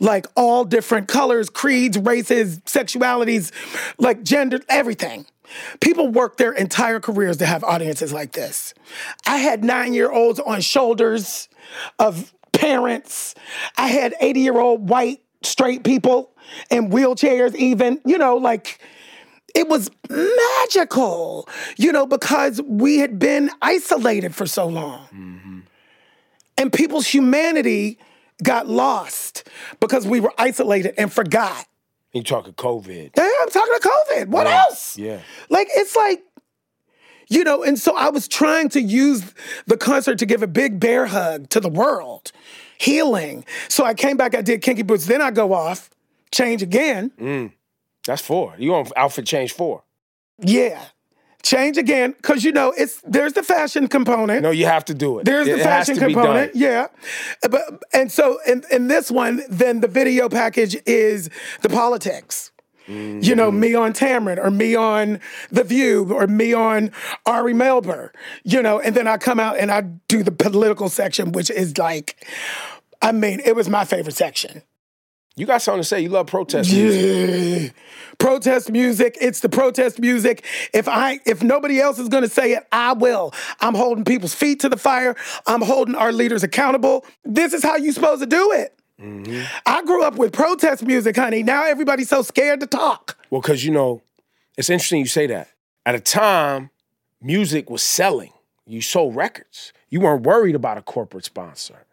Like 0.00 0.26
all 0.36 0.64
different 0.64 1.08
colors, 1.08 1.50
creeds, 1.50 1.98
races, 1.98 2.58
sexualities, 2.60 3.52
like 3.98 4.22
gender, 4.22 4.60
everything. 4.68 5.26
People 5.80 6.08
work 6.08 6.36
their 6.36 6.52
entire 6.52 7.00
careers 7.00 7.38
to 7.38 7.46
have 7.46 7.64
audiences 7.64 8.12
like 8.12 8.32
this. 8.32 8.74
I 9.26 9.38
had 9.38 9.64
nine 9.64 9.94
year 9.94 10.10
olds 10.10 10.40
on 10.40 10.60
shoulders 10.60 11.48
of 11.98 12.32
parents. 12.52 13.34
I 13.76 13.88
had 13.88 14.14
80 14.20 14.40
year 14.40 14.58
old 14.58 14.88
white 14.88 15.20
straight 15.42 15.84
people 15.84 16.32
in 16.70 16.90
wheelchairs, 16.90 17.54
even, 17.54 18.00
you 18.04 18.18
know, 18.18 18.36
like 18.36 18.80
it 19.54 19.68
was 19.68 19.90
magical, 20.08 21.48
you 21.76 21.92
know, 21.92 22.06
because 22.06 22.60
we 22.62 22.98
had 22.98 23.18
been 23.18 23.50
isolated 23.62 24.34
for 24.34 24.46
so 24.46 24.66
long. 24.66 25.06
Mm-hmm. 25.06 25.58
And 26.58 26.72
people's 26.72 27.06
humanity 27.06 27.98
got 28.42 28.66
lost 28.68 29.48
because 29.80 30.06
we 30.06 30.20
were 30.20 30.32
isolated 30.38 30.94
and 30.98 31.12
forgot. 31.12 31.66
You 32.12 32.22
talking 32.22 32.54
COVID. 32.54 33.12
Damn, 33.12 33.30
I'm 33.42 33.50
talking 33.50 33.74
to 33.80 33.88
COVID. 33.88 34.28
What 34.28 34.46
Yeah, 34.46 34.62
else? 34.68 34.96
yeah. 34.96 35.20
Like, 35.50 35.68
it's 35.72 35.94
like, 35.94 36.22
you 37.28 37.44
know, 37.44 37.62
and 37.62 37.78
so 37.78 37.94
I 37.94 38.08
was 38.08 38.26
trying 38.26 38.70
to 38.70 38.80
use 38.80 39.34
the 39.66 39.76
concert 39.76 40.18
to 40.20 40.26
give 40.26 40.42
a 40.42 40.46
big 40.46 40.80
bear 40.80 41.06
hug 41.06 41.50
to 41.50 41.60
the 41.60 41.68
world, 41.68 42.32
healing. 42.78 43.44
So 43.68 43.84
I 43.84 43.92
came 43.92 44.16
back, 44.16 44.34
I 44.34 44.40
did 44.40 44.62
Kinky 44.62 44.82
Boots, 44.82 45.04
then 45.06 45.20
I 45.20 45.30
go 45.30 45.52
off, 45.52 45.90
change 46.32 46.62
again. 46.62 47.10
Mm, 47.20 47.52
that's 48.06 48.22
four. 48.22 48.54
You 48.58 48.74
on 48.74 48.86
outfit 48.96 49.26
change 49.26 49.52
four. 49.52 49.82
Yeah. 50.38 50.82
Change 51.42 51.78
again, 51.78 52.12
because 52.12 52.44
you 52.44 52.52
know, 52.52 52.74
it's 52.76 53.00
there's 53.02 53.32
the 53.32 53.44
fashion 53.44 53.86
component. 53.86 54.42
No, 54.42 54.50
you 54.50 54.66
have 54.66 54.84
to 54.86 54.94
do 54.94 55.18
it. 55.18 55.24
There's 55.24 55.46
It 55.46 55.58
the 55.58 55.62
fashion 55.62 55.96
component, 55.96 56.56
yeah. 56.56 56.88
But 57.48 57.62
and 57.92 58.10
so 58.10 58.40
in, 58.46 58.64
in 58.72 58.88
this 58.88 59.10
one, 59.10 59.42
then 59.48 59.80
the 59.80 59.88
video 59.88 60.28
package 60.28 60.76
is 60.84 61.30
the 61.62 61.68
politics. 61.68 62.50
You 62.88 63.34
know, 63.34 63.50
mm-hmm. 63.50 63.60
me 63.60 63.74
on 63.74 63.92
Tamron 63.92 64.38
or 64.42 64.50
me 64.50 64.74
on 64.74 65.20
The 65.50 65.62
View 65.62 66.10
or 66.10 66.26
me 66.26 66.54
on 66.54 66.90
Ari 67.26 67.52
Melber, 67.52 68.08
you 68.44 68.62
know, 68.62 68.80
and 68.80 68.94
then 68.94 69.06
I 69.06 69.18
come 69.18 69.38
out 69.38 69.58
and 69.58 69.70
I 69.70 69.82
do 69.82 70.22
the 70.22 70.32
political 70.32 70.88
section, 70.88 71.32
which 71.32 71.50
is 71.50 71.76
like, 71.76 72.26
I 73.02 73.12
mean, 73.12 73.40
it 73.44 73.54
was 73.54 73.68
my 73.68 73.84
favorite 73.84 74.16
section. 74.16 74.62
You 75.36 75.44
got 75.44 75.60
something 75.60 75.82
to 75.82 75.84
say. 75.84 76.00
You 76.00 76.08
love 76.08 76.28
protest 76.28 76.72
music. 76.72 77.74
Yeah. 77.74 77.82
Protest 78.18 78.70
music. 78.70 79.16
It's 79.20 79.40
the 79.40 79.48
protest 79.48 80.00
music. 80.00 80.44
If 80.74 80.88
I 80.88 81.20
if 81.24 81.42
nobody 81.42 81.80
else 81.80 81.98
is 81.98 82.08
gonna 82.08 82.28
say 82.28 82.52
it, 82.52 82.66
I 82.72 82.92
will. 82.92 83.32
I'm 83.60 83.74
holding 83.74 84.04
people's 84.04 84.34
feet 84.34 84.60
to 84.60 84.68
the 84.68 84.76
fire. 84.76 85.14
I'm 85.46 85.62
holding 85.62 85.94
our 85.94 86.12
leaders 86.12 86.42
accountable. 86.42 87.04
This 87.24 87.52
is 87.52 87.62
how 87.62 87.76
you 87.76 87.92
supposed 87.92 88.20
to 88.20 88.26
do 88.26 88.52
it. 88.52 88.74
Mm-hmm. 89.00 89.44
I 89.64 89.82
grew 89.84 90.02
up 90.02 90.16
with 90.16 90.32
protest 90.32 90.82
music, 90.82 91.14
honey. 91.14 91.44
Now 91.44 91.64
everybody's 91.64 92.08
so 92.08 92.22
scared 92.22 92.60
to 92.60 92.66
talk. 92.66 93.16
Well, 93.30 93.40
because 93.40 93.64
you 93.64 93.70
know, 93.70 94.02
it's 94.56 94.68
interesting 94.68 94.98
you 95.00 95.06
say 95.06 95.28
that. 95.28 95.48
At 95.86 95.94
a 95.94 96.00
time, 96.00 96.70
music 97.22 97.70
was 97.70 97.82
selling. 97.82 98.32
You 98.66 98.80
sold 98.80 99.14
records. 99.14 99.72
You 99.88 100.00
weren't 100.00 100.24
worried 100.24 100.56
about 100.56 100.76
a 100.76 100.82
corporate 100.82 101.24
sponsor. 101.24 101.86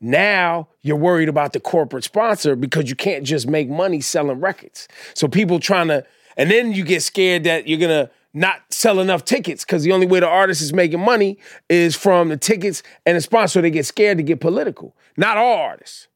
Now 0.00 0.68
you're 0.82 0.96
worried 0.96 1.28
about 1.28 1.52
the 1.52 1.60
corporate 1.60 2.04
sponsor 2.04 2.54
because 2.54 2.88
you 2.88 2.96
can't 2.96 3.24
just 3.24 3.48
make 3.48 3.68
money 3.68 4.00
selling 4.00 4.40
records. 4.40 4.88
So 5.14 5.28
people 5.28 5.58
trying 5.58 5.88
to, 5.88 6.04
and 6.36 6.50
then 6.50 6.72
you 6.72 6.84
get 6.84 7.02
scared 7.02 7.44
that 7.44 7.66
you're 7.66 7.80
gonna 7.80 8.10
not 8.32 8.62
sell 8.70 9.00
enough 9.00 9.24
tickets 9.24 9.64
because 9.64 9.82
the 9.82 9.92
only 9.92 10.06
way 10.06 10.20
the 10.20 10.28
artist 10.28 10.62
is 10.62 10.72
making 10.72 11.00
money 11.00 11.38
is 11.68 11.96
from 11.96 12.28
the 12.28 12.36
tickets 12.36 12.82
and 13.04 13.16
the 13.16 13.20
sponsor. 13.20 13.60
They 13.60 13.70
get 13.70 13.86
scared 13.86 14.18
to 14.18 14.22
get 14.22 14.40
political. 14.40 14.94
Not 15.16 15.36
all 15.36 15.58
artists, 15.58 16.08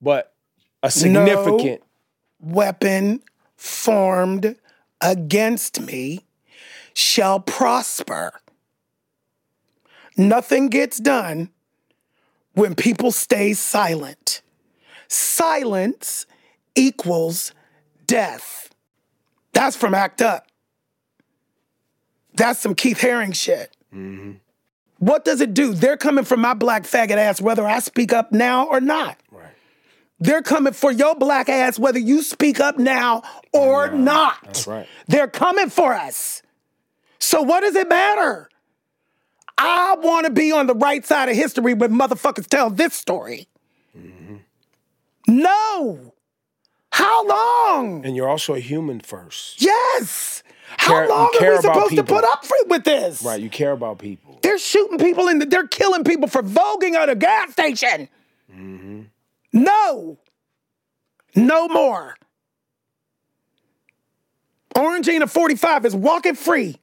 but 0.00 0.32
a 0.82 0.90
significant. 0.90 1.82
Weapon 2.40 3.22
formed 3.56 4.56
against 5.00 5.80
me 5.80 6.20
shall 6.92 7.40
prosper. 7.40 8.40
Nothing 10.16 10.68
gets 10.68 10.98
done 10.98 11.50
when 12.54 12.74
people 12.74 13.12
stay 13.12 13.52
silent. 13.52 14.42
Silence 15.08 16.26
equals 16.74 17.52
death. 18.06 18.70
That's 19.52 19.76
from 19.76 19.94
Act 19.94 20.22
Up. 20.22 20.46
That's 22.34 22.58
some 22.58 22.74
Keith 22.74 22.98
Haring 22.98 23.34
shit. 23.34 23.76
Mm-hmm. 23.94 24.32
What 24.98 25.24
does 25.24 25.40
it 25.40 25.54
do? 25.54 25.74
They're 25.74 25.96
coming 25.96 26.24
for 26.24 26.36
my 26.36 26.54
black 26.54 26.84
faggot 26.84 27.16
ass 27.16 27.40
whether 27.40 27.66
I 27.66 27.80
speak 27.80 28.12
up 28.12 28.32
now 28.32 28.66
or 28.66 28.80
not. 28.80 29.18
Right. 29.30 29.52
They're 30.18 30.42
coming 30.42 30.72
for 30.72 30.90
your 30.90 31.14
black 31.14 31.48
ass 31.48 31.78
whether 31.78 31.98
you 31.98 32.22
speak 32.22 32.58
up 32.58 32.78
now 32.78 33.22
or 33.52 33.90
not. 33.90 34.38
That's 34.44 34.66
right. 34.66 34.86
They're 35.06 35.28
coming 35.28 35.68
for 35.68 35.94
us. 35.94 36.42
So 37.18 37.42
what 37.42 37.60
does 37.60 37.74
it 37.74 37.88
matter? 37.88 38.48
I 39.56 39.96
want 40.00 40.26
to 40.26 40.32
be 40.32 40.52
on 40.52 40.66
the 40.66 40.74
right 40.74 41.04
side 41.04 41.28
of 41.28 41.36
history 41.36 41.74
when 41.74 41.92
motherfuckers 41.92 42.46
tell 42.46 42.70
this 42.70 42.94
story. 42.94 43.48
Mm-hmm. 43.96 44.36
No. 45.28 46.14
How 46.90 47.26
long? 47.26 48.04
And 48.04 48.14
you're 48.16 48.28
also 48.28 48.54
a 48.54 48.60
human 48.60 49.00
first. 49.00 49.60
Yes. 49.60 50.42
How 50.76 50.88
Care- 50.94 51.04
you 51.04 51.10
long 51.10 51.26
are 51.26 51.40
we 51.40 51.46
about 51.48 51.62
supposed 51.62 51.90
to 51.96 52.02
people. 52.02 52.16
put 52.16 52.24
up 52.24 52.44
for, 52.44 52.56
with 52.66 52.84
this? 52.84 53.22
Right. 53.22 53.40
You 53.40 53.48
care 53.48 53.72
about 53.72 53.98
people. 53.98 54.38
They're 54.42 54.58
shooting 54.58 54.98
people 54.98 55.28
in 55.28 55.38
the, 55.38 55.46
they're 55.46 55.66
killing 55.68 56.04
people 56.04 56.28
for 56.28 56.42
voguing 56.42 56.94
at 56.94 57.08
a 57.08 57.14
gas 57.14 57.52
station. 57.52 58.08
Mm-hmm. 58.52 59.02
No. 59.52 60.18
No 61.36 61.68
more. 61.68 62.16
Orangina 64.76 65.28
45 65.30 65.86
is 65.86 65.94
walking 65.96 66.34
free. 66.34 66.76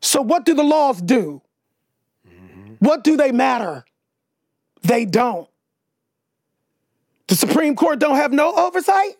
So 0.00 0.22
what 0.22 0.44
do 0.44 0.54
the 0.54 0.64
laws 0.64 1.00
do? 1.00 1.42
What 2.82 3.04
do 3.04 3.16
they 3.16 3.30
matter? 3.30 3.84
They 4.82 5.04
don't. 5.04 5.48
The 7.28 7.36
Supreme 7.36 7.76
Court 7.76 8.00
don't 8.00 8.16
have 8.16 8.32
no 8.32 8.52
oversight? 8.52 9.12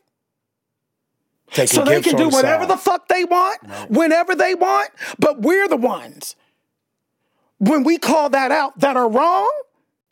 Taking 1.52 1.68
So 1.68 1.84
they 1.84 2.02
can 2.02 2.16
do 2.16 2.28
whatever 2.28 2.64
side. 2.64 2.70
the 2.70 2.76
fuck 2.76 3.06
they 3.06 3.24
want, 3.24 3.60
whenever 3.88 4.34
they 4.34 4.56
want, 4.56 4.90
but 5.20 5.42
we're 5.42 5.68
the 5.68 5.76
ones. 5.76 6.34
When 7.58 7.84
we 7.84 7.98
call 7.98 8.30
that 8.30 8.50
out 8.50 8.80
that 8.80 8.96
are 8.96 9.08
wrong, 9.08 9.48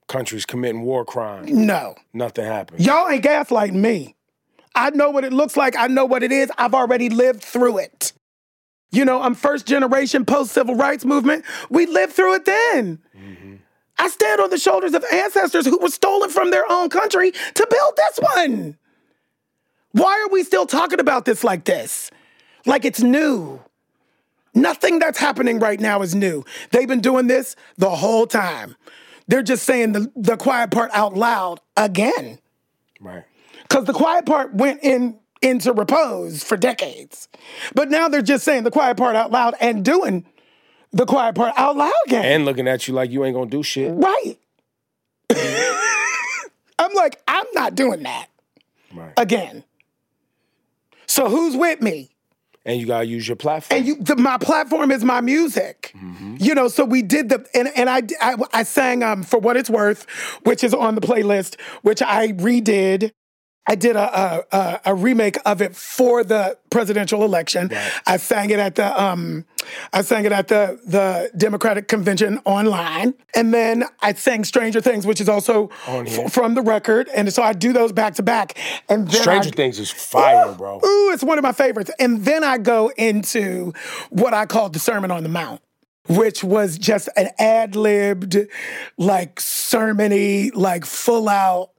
countries 0.07 0.47
committing 0.47 0.83
war 0.83 1.05
crimes. 1.05 1.51
no. 1.51 1.97
Nothing 2.13 2.45
happens. 2.45 2.87
Y'all 2.87 3.09
ain't 3.09 3.25
gaslighting 3.25 3.75
me. 3.75 4.15
I 4.77 4.91
know 4.91 5.11
what 5.11 5.25
it 5.25 5.33
looks 5.33 5.57
like. 5.57 5.77
I 5.77 5.89
know 5.89 6.05
what 6.05 6.23
it 6.23 6.31
is. 6.31 6.53
I've 6.57 6.75
already 6.75 7.09
lived 7.09 7.43
through 7.43 7.79
it. 7.79 8.13
You 8.93 9.05
know, 9.05 9.23
I'm 9.23 9.35
first 9.35 9.67
generation 9.67 10.25
post 10.25 10.53
civil 10.53 10.75
rights 10.75 11.05
movement. 11.05 11.45
We 11.69 11.87
lived 11.87 12.13
through 12.13 12.35
it 12.35 12.45
then. 12.45 12.99
I 14.01 14.09
stand 14.09 14.41
on 14.41 14.49
the 14.49 14.57
shoulders 14.57 14.95
of 14.95 15.05
ancestors 15.13 15.67
who 15.67 15.79
were 15.79 15.91
stolen 15.91 16.31
from 16.31 16.51
their 16.51 16.65
own 16.71 16.89
country 16.89 17.33
to 17.33 17.67
build 17.71 17.93
this 17.97 18.19
one. 18.35 18.79
Why 19.93 20.25
are 20.25 20.33
we 20.33 20.43
still 20.43 20.65
talking 20.65 21.01
about 21.01 21.27
this 21.27 21.45
like 21.45 21.67
this? 21.67 22.11
Like 22.65 22.87
it's 22.87 23.03
new. 23.03 23.61
Nothing 24.55 25.01
that's 25.01 25.19
happening 25.19 25.59
right 25.59 25.79
now 25.79 26.01
is 26.01 26.15
new. 26.15 26.45
They've 26.71 26.89
been 26.89 27.03
doing 27.03 27.27
this 27.27 27.57
the 27.77 27.91
whole 27.91 28.27
time. 28.27 28.75
They're 29.29 29.43
just 29.43 29.65
saying 29.65 29.93
the, 29.93 30.11
the 30.17 30.39
quiet 30.39 30.71
part 30.71 30.91
out 30.95 31.15
loud 31.15 31.61
again. 31.77 32.39
Right. 33.01 33.25
Because 33.69 33.85
the 33.85 33.93
quiet 33.93 34.25
part 34.25 34.55
went 34.55 34.83
in 34.83 35.19
into 35.43 35.73
repose 35.73 36.43
for 36.43 36.57
decades. 36.57 37.29
But 37.75 37.91
now 37.91 38.09
they're 38.09 38.23
just 38.23 38.45
saying 38.45 38.65
the 38.65 38.71
quiet 38.71 38.97
part 38.97 39.15
out 39.15 39.31
loud 39.31 39.55
and 39.61 39.85
doing 39.85 40.27
the 40.93 41.07
quiet 41.07 41.35
part 41.35 41.55
out 41.57 41.77
loud 41.77 41.93
again. 42.07 42.25
And 42.25 42.45
looking 42.45 42.67
at 42.69 42.87
you 42.89 42.95
like 42.95 43.11
you 43.11 43.25
ain't 43.25 43.35
gonna 43.35 43.51
do 43.51 43.63
shit. 43.63 43.93
right. 43.95 44.37
I'm 46.79 46.93
like, 46.95 47.21
I'm 47.29 47.45
not 47.55 47.75
doing 47.75 48.03
that 48.05 48.27
Right. 48.93 49.13
again. 49.17 49.65
So 51.07 51.29
who's 51.29 51.57
with 51.57 51.81
me? 51.83 52.11
And 52.65 52.81
you 52.81 52.87
gotta 52.87 53.07
use 53.07 53.27
your 53.29 53.37
platform. 53.37 53.79
And 53.79 53.87
you, 53.87 53.97
the, 53.97 54.17
my 54.17 54.37
platform 54.39 54.91
is 54.91 55.03
my 55.05 55.21
music. 55.21 55.95
You 56.39 56.55
know, 56.55 56.69
so 56.69 56.85
we 56.85 57.03
did 57.03 57.29
the 57.29 57.45
and 57.55 57.69
and 57.77 57.89
I 57.91 58.03
I, 58.21 58.37
I 58.53 58.63
sang 58.65 59.03
um 59.03 59.23
for 59.23 59.39
what 59.39 59.57
it's 59.57 59.71
worth, 59.71 60.07
which 60.45 60.63
is 60.65 60.73
on 60.75 60.95
the 60.95 61.01
playlist, 61.01 61.59
which 61.83 62.01
I 62.03 62.29
redid. 62.29 63.13
I 63.67 63.75
did 63.75 63.95
a 63.95 64.45
a, 64.51 64.81
a, 64.87 64.95
remake 64.95 65.37
of 65.45 65.61
it 65.63 65.77
for 65.77 66.25
the 66.25 66.59
presidential 66.71 67.25
election. 67.25 67.71
I 68.07 68.17
sang 68.17 68.51
it 68.51 68.59
at 68.59 68.75
the 68.75 69.01
um, 69.03 69.45
I 69.93 70.03
sang 70.03 70.25
it 70.25 70.33
at 70.33 70.49
the 70.49 70.81
the 70.85 71.31
Democratic 71.37 71.87
convention 71.87 72.41
online, 72.45 73.15
and 73.35 73.53
then 73.53 73.85
I 74.01 74.15
sang 74.15 74.45
Stranger 74.45 74.81
Things, 74.81 75.07
which 75.07 75.21
is 75.21 75.29
also 75.29 75.71
f- 75.87 76.33
from 76.33 76.55
the 76.55 76.63
record. 76.63 77.09
And 77.15 77.33
so 77.33 77.43
I 77.43 77.53
do 77.53 77.73
those 77.73 77.93
back 77.93 78.15
to 78.15 78.23
back. 78.23 78.59
And 78.89 79.07
then 79.07 79.23
Stranger 79.23 79.51
I, 79.51 79.53
Things 79.53 79.79
is 79.79 79.91
fire, 79.91 80.53
bro. 80.53 80.79
Ooh, 80.79 81.13
it's 81.13 81.23
one 81.23 81.39
of 81.39 81.43
my 81.43 81.53
favorites. 81.53 81.91
And 82.01 82.25
then 82.25 82.43
I 82.43 82.59
go 82.59 82.91
into 82.97 83.73
what 84.09 84.35
I 84.35 84.47
call 84.47 84.71
the 84.71 84.79
Sermon 84.79 85.11
on 85.11 85.23
the 85.23 85.29
Mount, 85.29 85.61
which 86.09 86.43
was 86.43 86.79
just 86.79 87.09
an 87.17 87.29
ad 87.39 87.77
libbed, 87.77 88.37
like 88.97 89.37
sermony, 89.37 90.51
like 90.55 90.85
full 90.85 91.29
out, 91.29 91.71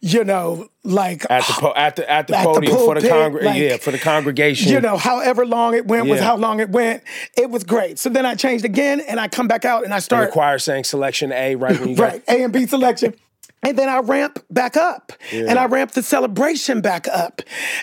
you 0.00 0.24
know, 0.24 0.68
like 0.84 1.24
At 1.30 1.46
the 1.46 1.52
po- 1.54 1.72
at 1.76 1.96
the 1.96 2.10
at 2.10 2.26
the 2.26 2.36
At 2.36 2.42
the 2.44 2.52
podium 2.52 2.76
for 2.76 2.94
the 2.94 3.08
congre- 3.08 3.42
like, 3.44 3.56
yeah 3.60 3.76
for 3.76 3.90
the 3.90 3.98
congregation. 3.98 4.72
you 4.72 4.80
know, 4.80 4.96
however 4.96 5.46
long 5.46 5.74
it 5.74 5.86
went 5.86 6.08
was 6.08 6.20
how 6.20 6.36
long 6.36 6.60
it 6.60 6.70
went. 6.70 7.02
It 7.36 7.50
was 7.50 7.64
great. 7.64 7.98
So 7.98 8.08
then 8.08 8.26
I 8.26 8.34
changed 8.34 8.64
again 8.64 9.00
and 9.00 9.20
I 9.20 9.28
come 9.28 9.48
back 9.48 9.64
out 9.64 9.84
and 9.84 9.92
I 9.92 9.96
and 9.96 10.04
start 10.04 10.28
the 10.28 10.32
choir 10.32 10.58
saying 10.58 10.84
selection 10.84 11.32
A 11.32 11.54
right 11.54 11.78
when 11.78 11.90
you 11.90 11.96
got 11.96 12.12
right 12.12 12.24
A 12.28 12.42
and 12.44 12.52
B 12.52 12.66
selection. 12.66 13.14
And 13.62 13.78
then 13.78 13.90
I 13.90 13.98
ramp 13.98 14.42
back 14.48 14.74
up, 14.78 15.12
and 15.30 15.58
I 15.58 15.66
ramp 15.66 15.90
the 15.90 16.02
celebration 16.02 16.80
back 16.80 17.06
up, 17.06 17.42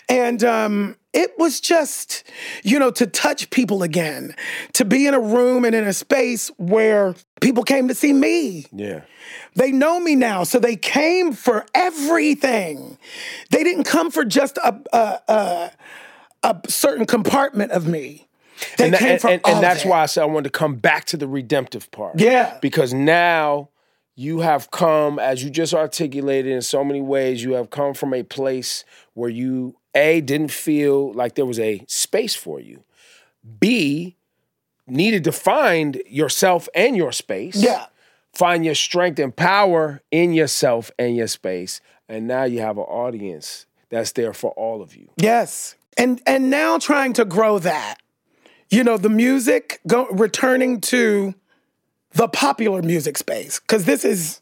and 0.10 0.44
um, 0.44 0.96
it 1.18 1.38
was 1.40 1.60
just, 1.60 2.24
you 2.64 2.78
know, 2.78 2.92
to 2.92 3.08
touch 3.08 3.50
people 3.50 3.82
again, 3.82 4.36
to 4.74 4.86
be 4.86 5.08
in 5.08 5.16
a 5.16 5.20
room 5.20 5.66
and 5.66 5.74
in 5.74 5.88
a 5.88 5.94
space 5.94 6.50
where 6.58 7.16
people 7.42 7.64
came 7.64 7.88
to 7.88 7.96
see 7.96 8.14
me. 8.14 8.68
yeah. 8.72 9.02
They 9.56 9.72
know 9.72 10.00
me 10.00 10.16
now, 10.16 10.44
so 10.44 10.60
they 10.60 10.76
came 10.76 11.34
for 11.34 11.66
everything. 11.74 12.98
They 13.50 13.64
didn't 13.64 13.86
come 13.86 14.12
for 14.12 14.24
just 14.24 14.58
a 14.58 14.80
a, 14.94 15.20
a, 15.28 15.72
a 16.44 16.62
certain 16.70 17.06
compartment 17.06 17.72
of 17.72 17.88
me. 17.88 18.28
They 18.78 18.86
and, 18.86 18.94
that- 18.94 19.00
came 19.00 19.12
and, 19.12 19.22
for 19.22 19.30
and, 19.32 19.64
that's 19.64 19.84
why 19.84 20.04
I 20.04 20.06
said 20.06 20.22
I 20.22 20.26
wanted 20.26 20.54
to 20.54 20.58
come 20.60 20.76
back 20.76 21.06
to 21.06 21.18
the 21.18 21.28
redemptive 21.28 21.90
part. 21.92 22.20
Yeah. 22.20 22.58
Because 22.62 22.94
now 22.94 23.70
you 24.16 24.40
have 24.40 24.72
come, 24.72 25.20
as 25.20 25.44
you 25.44 25.50
just 25.50 25.74
articulated 25.74 26.52
in 26.52 26.62
so 26.62 26.84
many 26.84 27.02
ways, 27.02 27.44
you 27.44 27.54
have 27.54 27.70
come 27.70 27.94
from 27.94 28.14
a 28.14 28.24
place 28.24 28.84
where 29.14 29.30
you, 29.30 29.76
A, 29.98 30.22
didn't 30.22 30.52
feel 30.52 31.12
like 31.14 31.36
there 31.36 31.46
was 31.46 31.60
a 31.60 31.84
space 31.88 32.36
for 32.36 32.60
you. 32.60 32.84
B, 33.60 34.16
needed 34.88 35.24
to 35.26 35.32
find 35.32 36.02
yourself 36.08 36.70
and 36.76 36.96
your 36.96 37.12
space. 37.12 37.56
Yeah. 37.56 37.88
Find 38.34 38.64
your 38.64 38.76
strength 38.76 39.20
and 39.20 39.36
power 39.36 40.02
in 40.12 40.34
yourself 40.34 40.92
and 41.00 41.16
your 41.16 41.28
space. 41.28 41.82
And 42.08 42.28
now 42.28 42.44
you 42.44 42.60
have 42.62 42.78
an 42.78 42.84
audience 42.84 43.66
that's 43.90 44.12
there 44.14 44.34
for 44.34 44.52
all 44.52 44.82
of 44.82 44.96
you. 44.96 45.10
Yes. 45.18 45.76
and 45.98 46.22
and 46.28 46.50
now 46.50 46.78
trying 46.78 47.14
to 47.14 47.26
grow 47.26 47.58
that. 47.60 47.96
You 48.70 48.84
know, 48.84 48.98
the 48.98 49.10
music 49.10 49.80
go, 49.88 50.06
returning 50.10 50.80
to 50.82 51.34
the 52.12 52.28
popular 52.28 52.82
music 52.82 53.18
space 53.18 53.60
because 53.60 53.86
this 53.86 54.04
is 54.06 54.42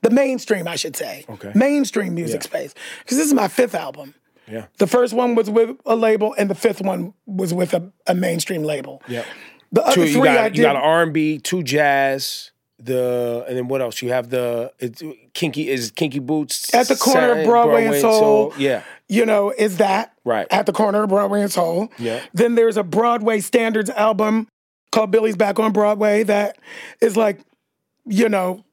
the 0.00 0.10
mainstream, 0.10 0.66
I 0.66 0.76
should 0.76 0.96
say. 0.96 1.24
Okay. 1.28 1.52
Mainstream 1.54 2.14
music 2.14 2.40
Yeah. 2.42 2.48
space 2.48 2.74
because 3.04 3.18
this 3.18 3.26
is 3.26 3.34
my 3.34 3.48
fifth 3.48 3.74
album. 3.74 4.14
Yeah. 4.48 4.66
The 4.78 4.86
first 4.86 5.14
one 5.14 5.34
was 5.34 5.48
with 5.48 5.76
a 5.86 5.96
label, 5.96 6.34
and 6.36 6.50
the 6.50 6.54
fifth 6.54 6.80
one 6.80 7.14
was 7.26 7.54
with 7.54 7.74
a, 7.74 7.92
a 8.06 8.14
mainstream 8.14 8.62
label. 8.64 9.02
Yep. 9.08 9.24
The 9.72 9.82
other 9.82 9.94
Two, 9.94 10.04
you 10.04 10.12
three 10.20 10.28
I 10.28 10.34
got 10.34 10.42
did. 10.48 10.56
you 10.58 10.62
got 10.64 10.76
R 10.76 11.02
and 11.02 11.12
B, 11.14 11.38
two 11.38 11.62
jazz, 11.62 12.50
the 12.78 13.44
and 13.48 13.56
then 13.56 13.68
what 13.68 13.80
else? 13.80 14.02
You 14.02 14.10
have 14.10 14.28
the 14.30 14.72
it's, 14.78 15.02
kinky 15.32 15.68
is 15.70 15.90
kinky 15.92 16.18
boots 16.18 16.74
At 16.74 16.88
the 16.88 16.96
corner 16.96 17.20
of 17.30 17.36
Satin, 17.36 17.46
Broadway 17.46 17.86
and 17.86 17.96
Soul. 17.96 18.52
Yeah, 18.58 18.82
you 19.08 19.24
know, 19.24 19.50
is 19.56 19.78
that 19.78 20.12
Right. 20.24 20.46
at 20.50 20.66
the 20.66 20.72
corner 20.72 21.02
of 21.04 21.08
Broadway 21.08 21.40
and 21.40 21.50
Soul. 21.50 21.90
Yeah. 21.98 22.20
Then 22.34 22.54
there's 22.54 22.76
a 22.76 22.82
Broadway 22.82 23.40
standards 23.40 23.88
album 23.90 24.48
called 24.90 25.10
Billy's 25.10 25.36
Back 25.36 25.58
on 25.58 25.72
Broadway 25.72 26.22
that 26.24 26.58
is 27.00 27.16
like, 27.16 27.40
you 28.04 28.28
know, 28.28 28.64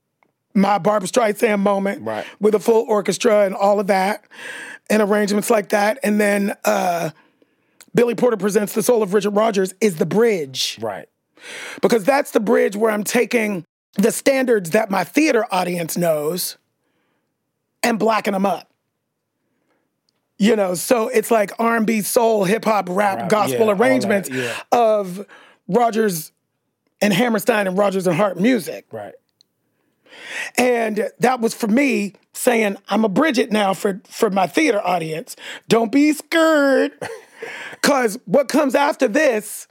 my 0.60 0.78
Barbra 0.78 1.08
Streisand 1.08 1.60
moment 1.60 2.04
Right. 2.04 2.26
with 2.40 2.56
a 2.56 2.60
full 2.60 2.86
orchestra 2.88 3.46
and 3.46 3.56
all 3.56 3.80
of 3.80 3.88
that 3.88 4.24
and 4.90 5.02
arrangements 5.02 5.50
like 5.50 5.70
that. 5.70 6.00
And 6.04 6.20
then 6.20 6.56
uh, 6.66 7.12
Billy 7.94 8.16
Porter 8.16 8.38
presents 8.38 8.74
The 8.74 8.84
Soul 8.84 9.04
of 9.04 9.14
Richard 9.14 9.32
Rodgers 9.32 9.74
is 9.82 9.98
the 9.98 10.06
bridge 10.06 10.78
right. 10.82 11.08
because 11.82 12.04
that's 12.04 12.32
the 12.32 12.40
bridge 12.40 12.76
where 12.76 12.92
I'm 12.92 13.04
taking 13.04 13.66
the 13.96 14.12
standards 14.12 14.72
that 14.72 14.90
my 14.90 15.04
theater 15.04 15.46
audience 15.52 15.98
knows 15.98 16.58
and 17.84 17.98
blacking 17.98 18.34
them 18.34 18.46
up. 18.46 18.68
You 20.38 20.56
know, 20.56 20.74
so 20.74 21.10
it's 21.10 21.32
like 21.32 21.52
R&B, 21.60 22.02
soul, 22.02 22.46
hip 22.46 22.64
hop, 22.64 22.88
rap, 22.90 23.20
Rap, 23.20 23.30
gospel 23.30 23.60
yeah, 23.60 23.66
all 23.66 23.76
that, 23.76 23.82
arrangements 23.82 24.30
yeah. 24.30 24.56
of 24.72 25.26
Rodgers 25.68 26.32
and 27.02 27.14
Hammerstein 27.14 27.68
and 27.68 27.78
Rodgers 27.78 28.08
and 28.08 28.16
Hart 28.16 28.40
music. 28.40 28.86
Right. 28.92 29.14
And 30.58 31.10
that 31.20 31.40
was 31.40 31.54
for 31.54 31.68
me 31.68 32.14
saying, 32.34 32.78
I'm 32.88 33.06
a 33.06 33.10
Bridget 33.10 33.52
now 33.52 33.74
for, 33.74 34.02
for 34.06 34.30
my 34.30 34.48
theater 34.48 34.82
audience. 34.86 35.36
Don't 35.68 35.92
be 35.92 36.14
scared. 36.14 36.94
Cause 37.82 38.20
what 38.26 38.50
comes 38.50 38.76
after 38.76 39.08
this 39.08 39.68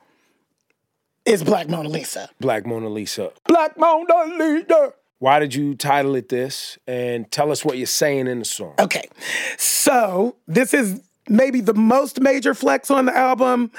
is 1.25 1.45
Black 1.45 1.69
Mona 1.69 1.89
Lisa. 1.89 2.31
Black 2.41 2.67
Mona 2.67 2.89
Lisa. 2.89 3.33
Black 3.47 3.79
Mona 3.79 4.25
Lisa. 4.39 4.95
Why 5.19 5.39
did 5.41 5.55
you 5.55 5.75
title 5.75 6.15
it 6.15 6.29
this? 6.29 6.79
And 6.87 7.31
tell 7.31 7.51
us 7.51 7.65
what 7.65 7.77
you're 7.77 7.87
saying 7.87 8.29
in 8.29 8.39
the 8.39 8.45
song. 8.45 8.75
Okay. 8.79 9.09
So 9.57 10.37
this 10.47 10.73
is 10.73 11.03
maybe 11.29 11.61
the 11.61 11.75
most 11.75 12.21
major 12.21 12.55
flex 12.55 12.91
on 12.91 13.07
the 13.07 13.17
album. 13.17 13.71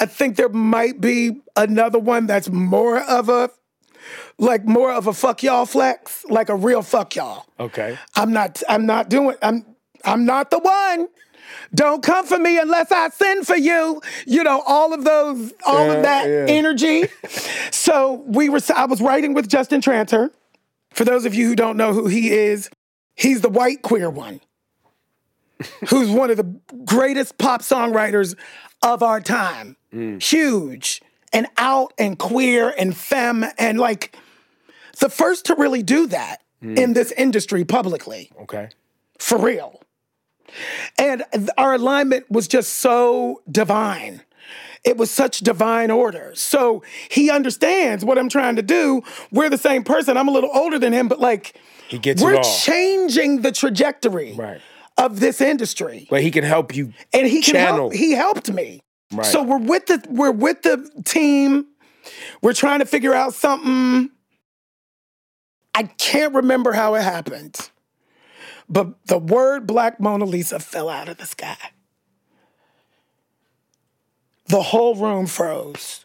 I 0.00 0.06
think 0.06 0.36
there 0.36 0.48
might 0.48 1.00
be 1.00 1.40
another 1.54 1.98
one 1.98 2.26
that's 2.26 2.48
more 2.48 3.00
of 3.00 3.28
a 3.28 3.50
like 4.38 4.64
more 4.64 4.92
of 4.92 5.06
a 5.06 5.12
fuck 5.12 5.42
y'all 5.42 5.66
flex, 5.66 6.24
like 6.28 6.48
a 6.48 6.54
real 6.56 6.82
fuck 6.82 7.14
y'all. 7.16 7.46
Okay. 7.58 7.98
I'm 8.14 8.32
not 8.32 8.62
I'm 8.68 8.86
not 8.86 9.08
doing 9.08 9.36
I'm 9.42 9.64
I'm 10.04 10.24
not 10.24 10.50
the 10.50 10.58
one. 10.58 11.08
Don't 11.74 12.02
come 12.02 12.26
for 12.26 12.38
me 12.38 12.58
unless 12.58 12.90
I 12.92 13.08
send 13.10 13.46
for 13.46 13.56
you. 13.56 14.00
You 14.26 14.42
know, 14.44 14.62
all 14.66 14.92
of 14.92 15.04
those, 15.04 15.52
all 15.64 15.86
Yeah, 15.86 15.92
of 15.94 16.02
that 16.02 16.26
yeah. 16.28 16.46
energy. 16.48 17.04
so 17.70 18.24
we 18.26 18.48
were 18.48 18.60
I 18.74 18.86
was 18.86 19.00
writing 19.00 19.34
with 19.34 19.48
Justin 19.48 19.80
Tranter. 19.80 20.30
For 20.92 21.04
those 21.04 21.24
of 21.24 21.34
you 21.34 21.46
who 21.48 21.56
don't 21.56 21.76
know 21.76 21.92
who 21.92 22.06
he 22.06 22.30
is, 22.30 22.70
he's 23.14 23.40
the 23.42 23.48
white 23.50 23.82
queer 23.82 24.08
one. 24.10 24.40
who's 25.88 26.10
one 26.10 26.30
of 26.30 26.36
the 26.36 26.54
greatest 26.84 27.38
pop 27.38 27.62
songwriters 27.62 28.34
of 28.82 29.02
our 29.02 29.20
time. 29.20 29.76
Mm. 29.92 30.22
Huge 30.22 31.00
and 31.36 31.46
out 31.58 31.92
and 31.98 32.18
queer 32.18 32.72
and 32.78 32.96
femme 32.96 33.44
and 33.58 33.78
like 33.78 34.16
the 35.00 35.08
first 35.10 35.44
to 35.46 35.54
really 35.54 35.82
do 35.82 36.06
that 36.06 36.42
hmm. 36.62 36.76
in 36.76 36.94
this 36.94 37.12
industry 37.12 37.64
publicly 37.64 38.30
Okay. 38.42 38.68
for 39.18 39.38
real. 39.38 39.80
And 40.98 41.24
our 41.58 41.74
alignment 41.74 42.30
was 42.30 42.48
just 42.48 42.76
so 42.76 43.42
divine. 43.50 44.22
It 44.84 44.96
was 44.96 45.10
such 45.10 45.40
divine 45.40 45.90
order. 45.90 46.32
So 46.34 46.82
he 47.10 47.28
understands 47.30 48.04
what 48.04 48.16
I'm 48.18 48.28
trying 48.28 48.56
to 48.56 48.62
do. 48.62 49.02
We're 49.32 49.50
the 49.50 49.58
same 49.58 49.82
person. 49.84 50.16
I'm 50.16 50.28
a 50.28 50.30
little 50.30 50.50
older 50.54 50.78
than 50.78 50.92
him, 50.92 51.08
but 51.08 51.18
like 51.20 51.60
He 51.88 51.98
gets 51.98 52.22
we're 52.22 52.34
it 52.34 52.46
all. 52.46 52.56
changing 52.60 53.42
the 53.42 53.52
trajectory 53.52 54.32
Right. 54.34 54.60
of 54.96 55.20
this 55.20 55.40
industry. 55.40 56.06
But 56.08 56.22
he 56.22 56.30
can 56.30 56.44
help 56.44 56.74
you 56.74 56.92
And 57.12 57.26
he 57.26 57.42
can 57.42 57.54
channel. 57.54 57.76
help, 57.90 57.92
he 57.94 58.12
helped 58.12 58.50
me. 58.50 58.80
Right. 59.12 59.26
So 59.26 59.42
we're 59.42 59.58
with 59.58 59.86
the 59.86 60.04
we're 60.08 60.32
with 60.32 60.62
the 60.62 60.90
team. 61.04 61.66
We're 62.42 62.52
trying 62.52 62.80
to 62.80 62.86
figure 62.86 63.14
out 63.14 63.34
something. 63.34 64.10
I 65.74 65.84
can't 65.84 66.34
remember 66.34 66.72
how 66.72 66.94
it 66.94 67.02
happened. 67.02 67.56
But 68.68 69.06
the 69.06 69.18
word 69.18 69.66
Black 69.66 70.00
Mona 70.00 70.24
Lisa 70.24 70.58
fell 70.58 70.88
out 70.88 71.08
of 71.08 71.18
the 71.18 71.26
sky. 71.26 71.56
The 74.46 74.62
whole 74.62 74.94
room 74.94 75.26
froze. 75.26 76.04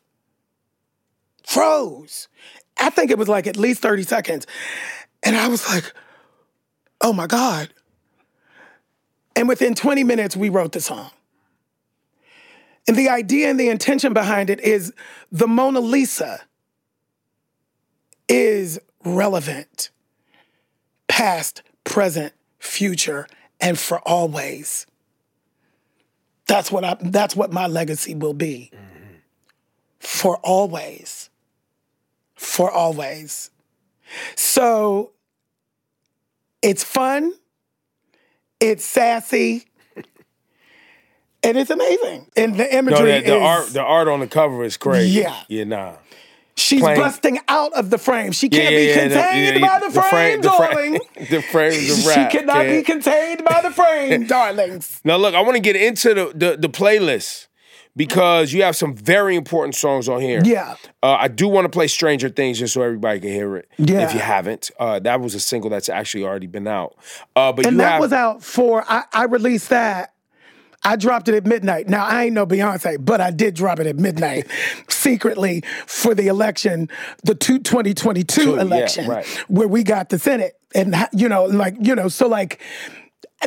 Froze. 1.46 2.28
I 2.80 2.90
think 2.90 3.12
it 3.12 3.18
was 3.18 3.28
like 3.28 3.48
at 3.48 3.58
least 3.58 3.82
30 3.82 4.04
seconds. 4.04 4.48
And 5.24 5.36
I 5.36 5.48
was 5.48 5.68
like, 5.70 5.94
oh 7.02 7.14
my 7.14 7.28
God. 7.28 7.70
And 9.36 9.48
within 9.48 9.76
20 9.76 10.04
minutes, 10.04 10.36
we 10.36 10.50
wrote 10.50 10.72
the 10.72 10.82
song. 10.82 11.12
And 12.88 12.98
the 12.98 13.10
idea 13.10 13.50
and 13.50 13.60
the 13.60 13.70
intention 13.70 14.14
behind 14.14 14.50
it 14.50 14.60
is 14.62 14.92
the 15.32 15.48
Mona 15.48 15.80
Lisa 15.80 16.42
is 18.28 18.80
relevant, 19.06 19.90
past, 21.08 21.64
present, 21.84 22.34
future, 22.60 23.28
and 23.60 23.78
for 23.78 24.00
always. 24.00 24.88
That's 26.48 26.72
what 26.72 26.84
I 26.84 26.98
that's 27.00 27.36
what 27.36 27.54
my 27.54 27.68
legacy 27.68 28.16
will 28.16 28.34
be. 28.34 28.72
Mm-hmm. 28.74 29.16
For 30.00 30.38
always. 30.38 31.30
For 32.36 32.72
always. 32.72 33.52
So 34.36 35.12
it's 36.62 36.84
fun, 36.84 37.34
it's 38.60 38.86
sassy, 38.86 39.66
and 41.44 41.58
it's 41.58 41.70
amazing. 41.70 42.28
And 42.36 42.56
the 42.56 42.64
No, 42.66 42.70
imagery 42.70 43.20
the, 43.22 43.26
the 43.28 43.36
is 43.38 43.42
art 43.44 43.68
the 43.74 43.82
art 43.82 44.08
on 44.08 44.20
the 44.20 44.28
cover 44.28 44.64
is 44.64 44.78
crazy. 44.78 45.22
Yeah. 45.22 45.36
Yeah, 45.48 45.64
nah. 45.66 45.94
she's 46.56 46.82
busting 46.82 47.40
out 47.48 47.74
of 47.74 47.90
the 47.90 47.98
frame. 47.98 48.32
She 48.32 48.50
can't 48.50 48.64
yeah, 48.64 48.70
be 48.70 48.86
yeah, 48.86 48.94
the- 49.08 49.16
contained 49.16 49.60
yeah, 49.60 49.68
by 49.68 49.80
the, 49.80 49.86
the 49.94 50.02
frame, 50.02 50.10
frame- 50.10 50.42
the 50.42 50.52
frame- 50.52 50.72
darling. 50.74 51.00
the 51.32 51.42
frame 51.42 51.72
is 51.74 52.06
a 52.06 52.10
wrap, 52.10 52.32
She 52.32 52.38
cannot 52.38 52.66
be 52.66 52.84
contained 52.84 53.44
by 53.44 53.62
the 53.62 53.72
frame, 53.72 54.28
darlings. 54.28 55.02
Now 55.04 55.18
look, 55.18 55.34
I 55.34 55.42
want 55.42 55.56
to 55.56 55.62
get 55.62 55.76
into 55.76 56.14
the, 56.14 56.32
the 56.36 56.58
the 56.58 56.70
playlist 56.70 57.48
because 57.96 58.54
you 58.54 58.64
have 58.64 58.76
some 58.76 58.96
very 58.96 59.36
important 59.36 59.76
songs 59.76 60.08
on 60.08 60.22
here. 60.22 60.42
Yeah. 60.46 60.76
Uh, 61.04 61.18
I 61.20 61.28
do 61.28 61.48
want 61.50 61.66
to 61.66 61.70
play 61.70 61.88
Stranger 61.88 62.30
Things 62.30 62.58
just 62.60 62.74
so 62.74 62.82
everybody 62.84 63.20
can 63.20 63.30
hear 63.30 63.58
it. 63.58 63.68
Yeah. 63.78 64.06
If 64.08 64.14
you 64.14 64.22
haven't, 64.22 64.72
uh, 64.80 65.00
that 65.00 65.20
was 65.20 65.36
a 65.36 65.42
single 65.42 65.70
that's 65.70 65.90
actually 65.90 66.24
already 66.24 66.48
been 66.48 66.68
out. 66.68 66.96
Uh, 67.36 67.52
but 67.52 67.66
And 67.66 67.80
that 67.82 67.94
have, 67.94 68.00
was 68.02 68.14
out 68.14 68.44
for 68.44 68.86
I, 68.88 69.04
I 69.12 69.26
released 69.26 69.70
that. 69.70 70.14
I 70.84 70.96
dropped 70.96 71.28
it 71.30 71.36
at 71.36 71.46
midnight. 71.46 71.88
Now 71.90 72.06
I 72.06 72.24
ain't 72.26 72.34
no 72.34 72.46
Beyonce, 72.46 73.04
but 73.04 73.22
I 73.22 73.32
did 73.32 73.54
drop 73.56 73.80
it 73.80 73.88
at 73.88 73.98
midnight 73.98 74.48
secretly 74.88 75.64
for 75.86 76.14
the 76.16 76.28
election, 76.28 76.90
the 77.24 77.36
two, 77.36 77.60
2022 77.60 78.24
Two, 78.44 78.56
yeah, 78.56 78.62
election, 78.62 79.08
right. 79.08 79.26
where 79.48 79.68
we 79.68 79.84
got 79.84 80.10
the 80.10 80.18
Senate, 80.20 80.58
and 80.74 80.96
you 81.14 81.28
know, 81.30 81.46
like 81.46 81.76
you 81.82 81.96
know, 81.96 82.08
so 82.08 82.28
like 82.28 82.60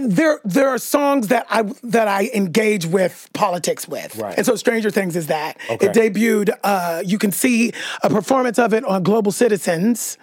there 0.01 0.41
there 0.45 0.69
are 0.69 0.79
songs 0.79 1.29
that 1.29 1.47
I 1.49 1.63
that 1.85 2.09
I 2.09 2.29
engage 2.35 2.85
with 2.87 3.29
politics 3.33 3.87
with, 3.89 4.17
Right. 4.17 4.37
and 4.37 4.45
so 4.45 4.57
Stranger 4.57 4.91
Things 4.91 5.15
is 5.17 5.29
that 5.29 5.57
Okay. 5.71 5.87
it 5.87 5.93
debuted. 5.93 6.51
Uh, 6.65 7.03
you 7.05 7.19
can 7.19 7.31
see 7.33 7.73
a 8.03 8.11
performance 8.11 8.59
of 8.59 8.75
it 8.75 8.85
on 8.85 9.03
Global 9.03 9.33
Citizens 9.33 10.19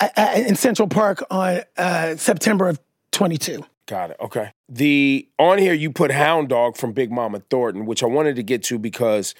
uh, 0.00 0.08
uh, 0.16 0.32
in 0.34 0.56
Central 0.56 0.88
Park 0.88 1.24
on 1.30 1.60
uh, 1.76 2.16
September 2.16 2.68
of 2.68 2.80
22. 3.12 3.64
Got 3.86 4.10
it. 4.10 4.16
Okay. 4.20 4.52
The 4.68 5.28
on 5.38 5.58
here 5.58 5.74
you 5.74 5.90
put 5.90 6.10
Hound 6.12 6.48
Dog 6.48 6.76
from 6.76 6.92
Big 6.92 7.10
Mama 7.10 7.40
Thornton, 7.50 7.84
which 7.86 8.02
I 8.02 8.06
wanted 8.06 8.36
to 8.36 8.42
get 8.42 8.62
to 8.64 8.78
because 8.78 9.34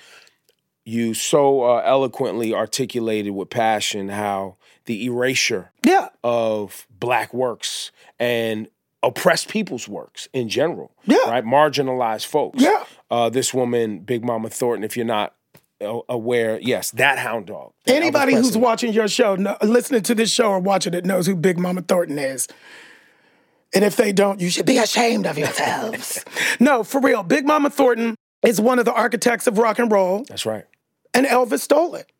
you 0.84 1.14
so 1.14 1.62
uh, 1.62 1.82
eloquently 1.84 2.52
articulated 2.52 3.32
with 3.34 3.50
passion 3.50 4.08
how 4.08 4.56
the 4.86 5.04
erasure 5.04 5.70
Yeah. 5.86 6.08
of 6.24 6.88
black 6.98 7.32
works 7.32 7.92
and 8.18 8.66
oppressed 9.00 9.48
people's 9.48 9.86
works 9.88 10.28
in 10.32 10.48
general. 10.48 10.90
Yeah. 11.04 11.18
Right? 11.28 11.44
Marginalized 11.44 12.26
folks. 12.26 12.60
Yeah. 12.60 12.84
Uh, 13.10 13.28
this 13.28 13.54
woman, 13.54 14.00
Big 14.00 14.24
Mama 14.24 14.50
Thornton, 14.50 14.82
if 14.82 14.96
you're 14.96 15.06
not 15.06 15.34
uh, 15.80 16.00
aware, 16.08 16.58
yes, 16.60 16.90
that 16.92 17.18
hound 17.18 17.46
dog. 17.46 17.72
that 17.84 17.94
Anybody 17.94 18.34
who's 18.34 18.56
watching 18.58 18.92
your 18.92 19.06
show, 19.06 19.36
know, 19.36 19.56
listening 19.62 20.02
to 20.02 20.14
this 20.16 20.32
show 20.32 20.46
or 20.50 20.58
watching 20.58 20.94
it 20.94 21.04
knows 21.04 21.26
who 21.26 21.36
Big 21.36 21.58
Mama 21.58 21.82
Thornton 21.82 22.18
is. 22.18 22.48
And 23.74 23.84
if 23.84 23.96
they 23.96 24.12
don't, 24.12 24.40
you 24.40 24.50
should 24.50 24.66
be 24.66 24.78
ashamed 24.78 25.26
of 25.26 25.38
yourselves. 25.38 26.24
no, 26.60 26.84
for 26.84 27.00
real. 27.00 27.22
Big 27.22 27.46
Mama 27.46 27.70
Thornton 27.70 28.16
is 28.44 28.60
one 28.60 28.78
of 28.78 28.84
the 28.84 28.92
architects 28.92 29.46
of 29.46 29.56
rock 29.58 29.78
and 29.78 29.90
roll, 29.90 30.24
That's 30.28 30.44
right. 30.44 30.64
and 31.14 31.26
Elvis 31.26 31.60
stole 31.60 31.94
it. 31.94 32.10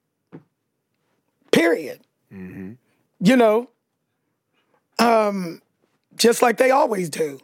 Period. 1.50 2.00
You 2.30 3.36
know, 3.36 3.68
um, 4.98 5.60
just 6.16 6.40
like 6.40 6.56
they 6.56 6.70
always 6.70 7.10
do. 7.10 7.38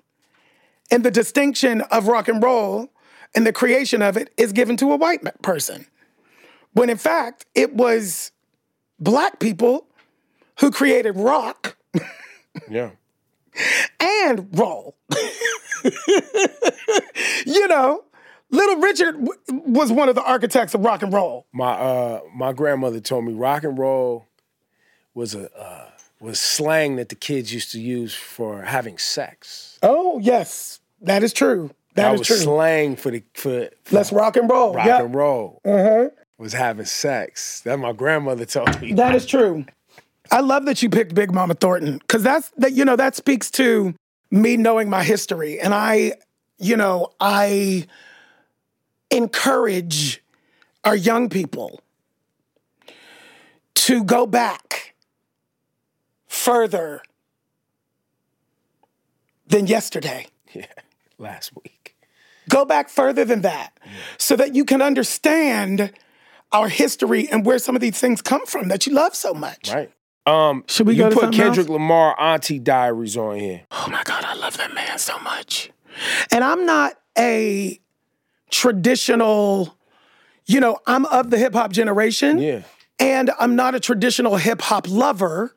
And 0.90 1.04
the 1.04 1.10
distinction 1.10 1.82
of 1.82 2.08
rock 2.08 2.28
and 2.28 2.42
roll 2.42 2.88
and 3.34 3.46
the 3.46 3.52
creation 3.52 4.00
of 4.00 4.16
it 4.16 4.32
is 4.38 4.52
given 4.52 4.78
to 4.78 4.92
a 4.92 4.96
white 4.96 5.20
person. 5.42 5.86
When 6.72 6.88
in 6.88 6.96
fact, 6.96 7.44
it 7.54 7.74
was 7.74 8.32
black 8.98 9.38
people 9.40 9.86
who 10.60 10.70
created 10.70 11.16
rock 11.16 11.76
Yeah. 12.70 12.90
And 14.00 14.48
roll. 14.58 14.96
you 17.46 17.68
know, 17.68 18.04
Little 18.50 18.76
Richard 18.76 19.12
w- 19.24 19.38
was 19.66 19.92
one 19.92 20.08
of 20.08 20.14
the 20.14 20.22
architects 20.22 20.74
of 20.74 20.80
rock 20.84 21.02
and 21.02 21.12
roll. 21.12 21.46
My 21.52 21.72
uh 21.72 22.20
my 22.34 22.52
grandmother 22.52 23.00
told 23.00 23.24
me 23.24 23.32
rock 23.32 23.64
and 23.64 23.78
roll 23.78 24.26
was 25.14 25.34
a 25.34 25.50
uh, 25.58 25.90
was 26.20 26.40
slang 26.40 26.96
that 26.96 27.08
the 27.10 27.14
kids 27.14 27.52
used 27.52 27.70
to 27.72 27.80
use 27.80 28.14
for 28.14 28.62
having 28.62 28.98
sex. 28.98 29.78
Oh, 29.82 30.18
yes, 30.18 30.80
that 31.02 31.22
is 31.22 31.32
true. 31.32 31.70
That, 31.94 32.02
that 32.04 32.14
is 32.14 32.18
was 32.20 32.26
true. 32.28 32.36
slang 32.38 32.96
for 32.96 33.10
the 33.10 33.22
for, 33.34 33.68
for 33.84 33.94
Let's 33.94 34.12
rock 34.12 34.36
and 34.36 34.48
roll. 34.50 34.74
rock 34.74 34.86
Yep. 34.86 35.00
and 35.00 35.14
roll. 35.14 35.60
Mhm. 35.64 36.10
Was 36.38 36.52
having 36.52 36.86
sex. 36.86 37.60
That 37.62 37.78
my 37.78 37.92
grandmother 37.92 38.44
told 38.46 38.80
me. 38.80 38.92
That 38.94 39.14
is 39.14 39.26
true. 39.26 39.64
I 40.30 40.40
love 40.40 40.66
that 40.66 40.82
you 40.82 40.90
picked 40.90 41.14
Big 41.14 41.32
Mama 41.32 41.54
Thornton 41.54 41.98
because 41.98 42.22
that's 42.22 42.50
that. 42.58 42.72
You 42.72 42.84
know 42.84 42.96
that 42.96 43.16
speaks 43.16 43.50
to 43.52 43.94
me 44.30 44.56
knowing 44.56 44.90
my 44.90 45.02
history, 45.02 45.60
and 45.60 45.74
I, 45.74 46.12
you 46.58 46.76
know, 46.76 47.12
I 47.20 47.86
encourage 49.10 50.22
our 50.84 50.96
young 50.96 51.28
people 51.28 51.80
to 53.74 54.04
go 54.04 54.26
back 54.26 54.94
further 56.26 57.02
than 59.46 59.66
yesterday. 59.66 60.26
Yeah, 60.54 60.64
last 61.18 61.52
week. 61.62 61.94
Go 62.48 62.64
back 62.64 62.88
further 62.88 63.22
than 63.26 63.42
that 63.42 63.78
so 64.16 64.34
that 64.34 64.54
you 64.54 64.64
can 64.64 64.80
understand 64.80 65.92
our 66.52 66.70
history 66.70 67.28
and 67.30 67.44
where 67.44 67.58
some 67.58 67.74
of 67.74 67.82
these 67.82 68.00
things 68.00 68.22
come 68.22 68.46
from 68.46 68.68
that 68.68 68.86
you 68.86 68.94
love 68.94 69.14
so 69.14 69.34
much. 69.34 69.70
Right. 69.70 69.92
Um 70.28 70.64
Should 70.68 70.86
we 70.86 70.94
you 70.94 71.04
go 71.04 71.10
to 71.10 71.14
put 71.16 71.32
Kendrick 71.32 71.66
else? 71.66 71.68
Lamar 71.68 72.20
Auntie 72.20 72.58
Diaries 72.58 73.16
on 73.16 73.36
here. 73.38 73.62
Oh 73.70 73.88
my 73.90 74.02
God, 74.04 74.24
I 74.24 74.34
love 74.34 74.56
that 74.58 74.74
man 74.74 74.98
so 74.98 75.18
much. 75.20 75.70
And 76.30 76.44
I'm 76.44 76.66
not 76.66 76.94
a 77.16 77.80
traditional, 78.50 79.76
you 80.46 80.60
know, 80.60 80.78
I'm 80.86 81.06
of 81.06 81.30
the 81.30 81.38
hip 81.38 81.54
hop 81.54 81.72
generation. 81.72 82.38
Yeah. 82.38 82.62
And 83.00 83.30
I'm 83.38 83.54
not 83.56 83.74
a 83.74 83.80
traditional 83.80 84.36
hip 84.36 84.60
hop 84.62 84.88
lover 84.88 85.54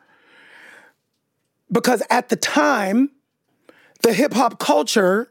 because 1.72 2.04
at 2.10 2.30
the 2.30 2.36
time, 2.36 3.12
the 4.04 4.14
hip 4.14 4.34
hop 4.34 4.60
culture 4.60 5.30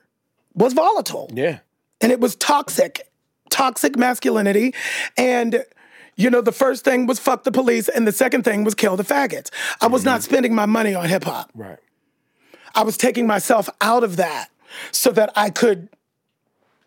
was 0.54 0.72
volatile 0.72 1.30
Yeah. 1.32 1.60
and 2.00 2.10
it 2.12 2.20
was 2.20 2.34
toxic, 2.36 3.08
toxic 3.50 3.96
masculinity. 3.96 4.74
And, 5.16 5.64
you 6.16 6.30
know, 6.30 6.40
the 6.40 6.52
first 6.52 6.84
thing 6.84 7.06
was 7.06 7.18
fuck 7.18 7.44
the 7.44 7.52
police, 7.52 7.88
and 7.88 8.06
the 8.06 8.12
second 8.12 8.42
thing 8.42 8.64
was 8.64 8.74
kill 8.74 8.96
the 8.96 9.04
faggots. 9.04 9.50
I 9.80 9.86
was 9.86 10.04
not 10.04 10.22
spending 10.22 10.54
my 10.54 10.66
money 10.66 10.94
on 10.94 11.08
hip 11.08 11.24
hop. 11.24 11.50
Right. 11.54 11.78
I 12.74 12.82
was 12.82 12.96
taking 12.96 13.26
myself 13.26 13.68
out 13.80 14.04
of 14.04 14.16
that 14.16 14.50
so 14.92 15.10
that 15.12 15.32
I 15.34 15.50
could 15.50 15.88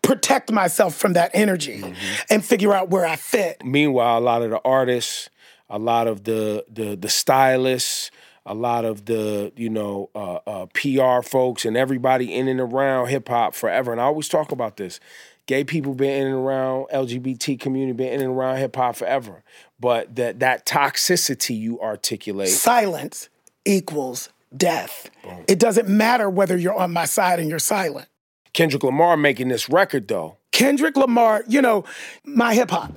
protect 0.02 0.52
myself 0.52 0.94
from 0.94 1.14
that 1.14 1.30
energy 1.34 1.82
and 2.30 2.44
figure 2.44 2.72
out 2.72 2.90
where 2.90 3.06
I 3.06 3.16
fit. 3.16 3.64
Meanwhile, 3.64 4.18
a 4.18 4.20
lot 4.20 4.42
of 4.42 4.50
the 4.50 4.60
artists, 4.64 5.30
a 5.68 5.78
lot 5.78 6.06
of 6.06 6.24
the 6.24 6.64
the 6.70 6.96
the 6.96 7.08
stylists, 7.08 8.10
a 8.46 8.54
lot 8.54 8.84
of 8.84 9.06
the 9.06 9.52
you 9.56 9.70
know 9.70 10.10
uh, 10.14 10.38
uh, 10.46 10.66
PR 10.74 11.26
folks, 11.26 11.64
and 11.64 11.76
everybody 11.76 12.34
in 12.34 12.48
and 12.48 12.60
around 12.60 13.08
hip 13.08 13.28
hop 13.28 13.54
forever. 13.54 13.92
And 13.92 14.00
I 14.00 14.04
always 14.04 14.28
talk 14.28 14.52
about 14.52 14.76
this. 14.76 15.00
Gay 15.46 15.64
people 15.64 15.94
been 15.94 16.22
in 16.22 16.26
and 16.28 16.36
around 16.36 16.86
LGBT 16.92 17.60
community, 17.60 17.92
been 17.92 18.12
in 18.12 18.20
and 18.22 18.30
around 18.30 18.56
hip 18.56 18.76
hop 18.76 18.96
forever. 18.96 19.42
But 19.78 20.16
that 20.16 20.40
that 20.40 20.64
toxicity 20.64 21.58
you 21.58 21.80
articulate, 21.80 22.48
Silence 22.48 23.28
equals 23.64 24.30
death. 24.56 25.10
It 25.46 25.58
doesn't 25.58 25.88
matter 25.88 26.30
whether 26.30 26.56
you're 26.56 26.74
on 26.74 26.92
my 26.92 27.04
side 27.04 27.40
and 27.40 27.50
you're 27.50 27.58
silent. 27.58 28.08
Kendrick 28.52 28.84
Lamar 28.84 29.16
making 29.16 29.48
this 29.48 29.68
record 29.68 30.08
though. 30.08 30.38
Kendrick 30.52 30.96
Lamar, 30.96 31.42
you 31.48 31.60
know, 31.60 31.84
my 32.24 32.54
hip 32.54 32.70
hop. 32.70 32.94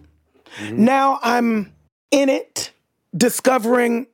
Mm-hmm. 0.57 0.85
Now 0.85 1.19
I'm 1.21 1.73
in 2.11 2.29
it, 2.29 2.71
discovering, 3.15 4.07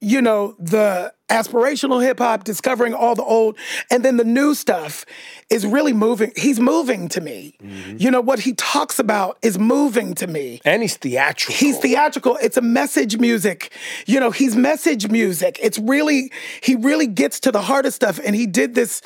you 0.00 0.20
know, 0.20 0.54
the 0.58 1.12
aspirational 1.28 2.02
hip 2.02 2.18
hop, 2.18 2.44
discovering 2.44 2.94
all 2.94 3.14
the 3.14 3.22
old, 3.22 3.58
and 3.90 4.04
then 4.04 4.16
the 4.16 4.24
new 4.24 4.54
stuff 4.54 5.04
is 5.50 5.66
really 5.66 5.92
moving. 5.92 6.32
He's 6.36 6.60
moving 6.60 7.08
to 7.08 7.20
me. 7.20 7.56
You 7.98 8.10
know, 8.10 8.20
what 8.20 8.40
he 8.40 8.52
talks 8.54 8.98
about 8.98 9.38
is 9.42 9.58
moving 9.58 10.14
to 10.16 10.26
me. 10.26 10.60
And 10.64 10.82
he's 10.82 10.96
theatrical. 10.96 11.54
He's 11.54 11.78
theatrical. 11.78 12.36
It's 12.40 12.56
a 12.56 12.62
message 12.62 13.18
music. 13.18 13.72
You 14.06 14.20
know, 14.20 14.30
he's 14.30 14.54
message 14.54 15.08
music. 15.08 15.58
It's 15.62 15.78
really 15.78 16.30
he 16.62 16.76
really 16.76 17.06
gets 17.06 17.40
to 17.40 17.52
the 17.52 17.62
heart 17.62 17.86
of 17.86 17.94
stuff. 17.94 18.20
And 18.24 18.36
he 18.36 18.46
did 18.46 18.74
this 18.74 19.02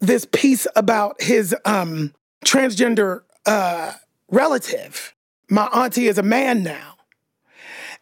this 0.00 0.26
piece 0.26 0.66
about 0.76 1.22
his 1.22 1.54
um 1.64 2.12
transgender 2.44 3.22
uh 3.46 3.92
relative. 4.30 5.14
My 5.48 5.66
auntie 5.66 6.08
is 6.08 6.18
a 6.18 6.22
man 6.22 6.62
now. 6.62 6.96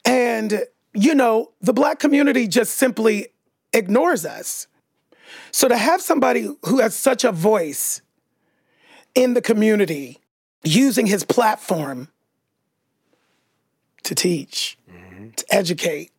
And 0.05 0.65
you 0.95 1.15
know, 1.15 1.53
the 1.61 1.73
black 1.73 1.99
community 1.99 2.47
just 2.47 2.75
simply 2.75 3.29
ignores 3.73 4.25
us. 4.27 4.67
So 5.51 5.69
to 5.69 5.77
have 5.77 6.01
somebody 6.01 6.49
who 6.65 6.81
has 6.81 6.95
such 6.95 7.25
a 7.25 7.33
voice 7.33 8.03
in 9.15 9.35
the 9.35 9.43
community 9.43 10.19
using 10.65 11.07
his 11.07 11.25
platform 11.25 12.09
to 14.05 14.15
teach, 14.15 14.77
mm-hmm. 14.91 15.31
to 15.31 15.45
educate 15.51 16.11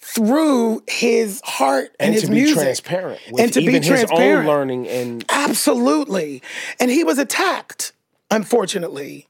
through 0.00 0.82
his 0.88 1.40
heart 1.44 1.94
and, 2.00 2.12
his 2.12 2.28
music, 2.28 2.58
and 2.58 2.66
his 2.68 2.80
to 2.80 2.84
be 2.84 2.92
music. 2.92 2.94
transparent 2.94 3.20
with 3.30 3.40
and 3.42 3.52
to 3.52 3.60
even 3.60 3.72
be 3.72 3.78
his 3.78 3.88
own 3.88 4.06
transparent. 4.08 4.48
learning 4.48 4.88
and 4.88 5.24
Absolutely. 5.28 6.42
And 6.80 6.90
he 6.90 7.04
was 7.04 7.18
attacked, 7.18 7.92
unfortunately, 8.30 9.28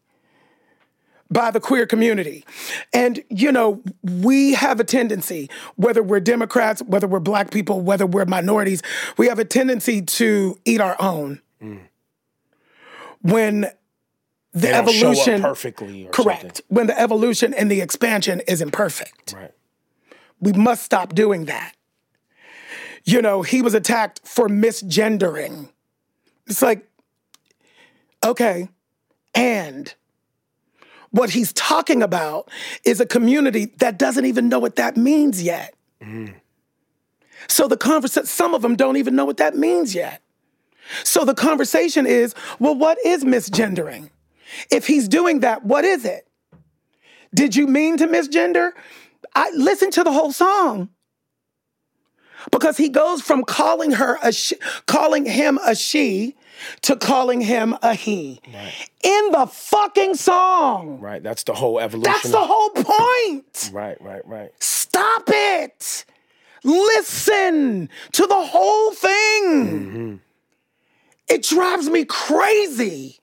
by 1.32 1.50
the 1.50 1.60
queer 1.60 1.86
community. 1.86 2.44
And, 2.92 3.22
you 3.28 3.50
know, 3.52 3.82
we 4.02 4.54
have 4.54 4.80
a 4.80 4.84
tendency, 4.84 5.48
whether 5.76 6.02
we're 6.02 6.20
Democrats, 6.20 6.82
whether 6.82 7.06
we're 7.06 7.20
black 7.20 7.50
people, 7.50 7.80
whether 7.80 8.06
we're 8.06 8.26
minorities, 8.26 8.82
we 9.16 9.28
have 9.28 9.38
a 9.38 9.44
tendency 9.44 10.02
to 10.02 10.58
eat 10.64 10.80
our 10.80 10.96
own. 11.00 11.40
When 13.22 13.60
the 13.60 13.70
they 14.52 14.70
don't 14.72 14.90
show 14.90 15.08
up 15.08 15.12
evolution 15.12 15.42
perfectly. 15.42 16.06
Or 16.06 16.10
correct 16.10 16.60
when 16.68 16.86
the 16.86 17.00
evolution 17.00 17.54
and 17.54 17.70
the 17.70 17.80
expansion 17.80 18.40
isn't 18.46 18.72
perfect. 18.72 19.32
Right. 19.32 19.52
we 20.40 20.52
must 20.52 20.82
stop 20.82 21.14
doing 21.14 21.46
that 21.46 21.74
you 23.04 23.22
know 23.22 23.42
he 23.42 23.62
was 23.62 23.74
attacked 23.74 24.20
for 24.24 24.48
misgendering 24.48 25.70
it's 26.46 26.62
like 26.62 26.86
okay 28.24 28.68
and 29.34 29.94
what 31.12 31.30
he's 31.30 31.52
talking 31.52 32.02
about 32.02 32.50
is 32.84 33.00
a 33.00 33.06
community 33.06 33.66
that 33.78 33.98
doesn't 33.98 34.26
even 34.26 34.48
know 34.48 34.58
what 34.58 34.76
that 34.76 34.96
means 34.96 35.42
yet 35.42 35.74
so 37.48 37.68
the 37.68 37.76
conversation 37.76 38.26
some 38.26 38.54
of 38.54 38.62
them 38.62 38.76
don't 38.76 38.96
even 38.96 39.14
know 39.14 39.24
what 39.24 39.36
that 39.36 39.56
means 39.56 39.94
yet 39.94 40.20
so 41.04 41.24
the 41.24 41.34
conversation 41.34 42.06
is 42.06 42.34
well 42.58 42.74
what 42.74 42.98
is 43.04 43.24
misgendering 43.24 44.10
if 44.70 44.86
he's 44.86 45.08
doing 45.08 45.40
that 45.40 45.64
what 45.64 45.84
is 45.84 46.04
it 46.04 46.26
did 47.34 47.56
you 47.56 47.66
mean 47.66 47.96
to 47.98 48.06
misgender? 48.06 48.72
I 49.34 49.50
listen 49.54 49.90
to 49.92 50.04
the 50.04 50.12
whole 50.12 50.32
song. 50.32 50.90
Because 52.50 52.76
he 52.76 52.88
goes 52.88 53.22
from 53.22 53.44
calling 53.44 53.92
her 53.92 54.18
a 54.22 54.32
she, 54.32 54.56
calling 54.86 55.24
him 55.24 55.58
a 55.64 55.74
she 55.74 56.36
to 56.82 56.96
calling 56.96 57.40
him 57.40 57.76
a 57.82 57.94
he. 57.94 58.40
In 59.02 59.30
the 59.32 59.46
fucking 59.46 60.14
song. 60.14 61.00
Right. 61.00 61.22
That's 61.22 61.44
the 61.44 61.54
whole 61.54 61.80
evolution. 61.80 62.12
That's 62.12 62.30
the 62.30 62.40
whole 62.40 62.70
point. 62.70 63.70
Right, 63.72 64.00
right, 64.00 64.26
right. 64.26 64.50
Stop 64.60 65.24
it. 65.26 66.04
Listen 66.64 67.88
to 68.12 68.26
the 68.26 68.34
whole 68.34 68.92
thing. 68.92 69.44
Mm-hmm. 69.44 70.16
It 71.28 71.42
drives 71.42 71.88
me 71.88 72.04
crazy 72.04 73.18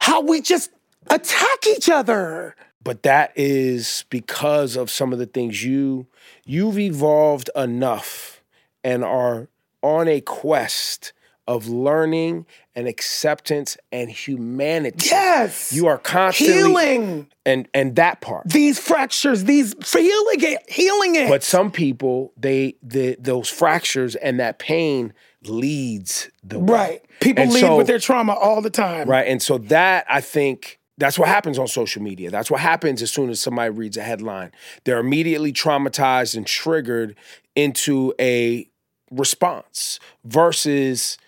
how 0.00 0.22
we 0.22 0.40
just 0.40 0.70
attack 1.08 1.66
each 1.68 1.88
other. 1.88 2.56
But 2.82 3.04
that 3.04 3.32
is 3.36 4.04
because 4.10 4.76
of 4.76 4.90
some 4.90 5.12
of 5.12 5.18
the 5.18 5.26
things 5.26 5.62
you 5.62 6.06
you've 6.44 6.78
evolved 6.78 7.48
enough 7.54 8.42
and 8.82 9.04
are 9.04 9.48
on 9.82 10.08
a 10.08 10.20
quest 10.20 11.12
of 11.48 11.66
learning 11.68 12.46
and 12.74 12.86
acceptance 12.86 13.76
and 13.90 14.08
humanity. 14.10 15.08
Yes. 15.10 15.72
You 15.72 15.86
are 15.88 15.98
constantly 15.98 16.54
healing 16.54 17.26
and 17.44 17.68
and 17.74 17.96
that 17.96 18.20
part. 18.20 18.48
these 18.48 18.78
fractures, 18.78 19.44
these 19.44 19.74
healing 19.92 20.36
it, 20.40 20.70
healing 20.70 21.16
it. 21.16 21.28
But 21.28 21.42
some 21.42 21.70
people, 21.70 22.32
they 22.36 22.76
the 22.82 23.16
those 23.18 23.48
fractures 23.48 24.14
and 24.14 24.38
that 24.40 24.58
pain 24.58 25.12
leads 25.44 26.30
the 26.44 26.60
way. 26.60 26.72
right. 26.72 27.04
People 27.20 27.42
And 27.42 27.52
lead 27.52 27.60
so- 27.60 27.76
with 27.76 27.88
their 27.88 27.98
trauma 27.98 28.34
all 28.34 28.62
the 28.62 28.70
time. 28.70 29.08
Right. 29.08 29.26
And 29.26 29.42
so 29.42 29.58
that 29.58 30.06
I 30.08 30.20
think 30.20 30.78
that's 30.98 31.18
what 31.18 31.26
happens 31.28 31.58
on 31.58 31.66
social 31.66 32.02
media. 32.02 32.30
That's 32.30 32.50
what 32.50 32.60
happens 32.60 33.02
as 33.02 33.10
soon 33.10 33.30
as 33.30 33.40
somebody 33.40 33.70
reads 33.70 33.96
a 33.96 34.02
headline. 34.02 34.52
They're 34.84 34.98
immediately 35.00 35.52
traumatized 35.52 36.36
and 36.36 36.46
triggered 36.46 37.16
into 37.56 38.14
a 38.20 38.68
response 39.10 39.98
versus 40.24 41.18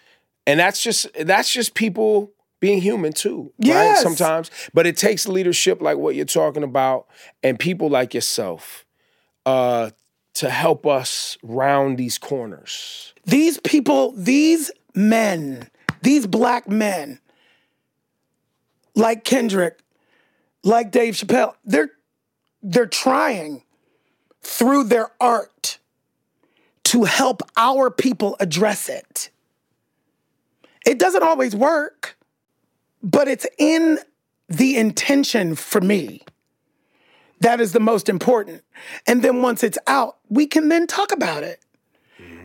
and 0.46 0.60
that's 0.60 0.82
just 0.82 1.06
that's 1.20 1.52
just 1.52 1.74
people 1.74 2.32
being 2.60 2.80
human 2.80 3.12
too. 3.12 3.52
Right? 3.64 3.96
Sometimes. 3.96 4.50
But 4.72 4.86
it 4.86 4.96
takes 4.96 5.28
leadership 5.28 5.82
like 5.82 5.98
what 5.98 6.14
you're 6.14 6.24
talking 6.24 6.62
about 6.62 7.06
and 7.42 7.58
people 7.58 7.88
like 7.90 8.14
yourself 8.14 8.84
uh 9.46 9.90
to 10.34 10.50
help 10.50 10.86
us 10.86 11.38
round 11.42 11.96
these 11.96 12.18
corners. 12.18 13.14
These 13.24 13.58
people, 13.58 14.12
these 14.12 14.70
men, 14.94 15.68
these 16.02 16.26
black 16.26 16.68
men, 16.68 17.20
like 18.94 19.24
Kendrick, 19.24 19.78
like 20.62 20.90
Dave 20.90 21.14
Chappelle, 21.14 21.54
they're 21.64 21.90
they're 22.62 22.86
trying 22.86 23.62
through 24.42 24.84
their 24.84 25.10
art 25.20 25.78
to 26.84 27.04
help 27.04 27.42
our 27.56 27.90
people 27.90 28.36
address 28.40 28.88
it. 28.88 29.30
It 30.84 30.98
doesn't 30.98 31.22
always 31.22 31.56
work, 31.56 32.16
but 33.02 33.28
it's 33.28 33.46
in 33.58 33.98
the 34.48 34.76
intention 34.76 35.54
for 35.54 35.80
me. 35.80 36.22
That 37.40 37.60
is 37.60 37.72
the 37.72 37.80
most 37.80 38.08
important. 38.08 38.62
And 39.06 39.22
then 39.22 39.42
once 39.42 39.62
it's 39.62 39.78
out, 39.86 40.16
we 40.28 40.46
can 40.46 40.68
then 40.68 40.86
talk 40.86 41.12
about 41.12 41.42
it. 41.42 41.60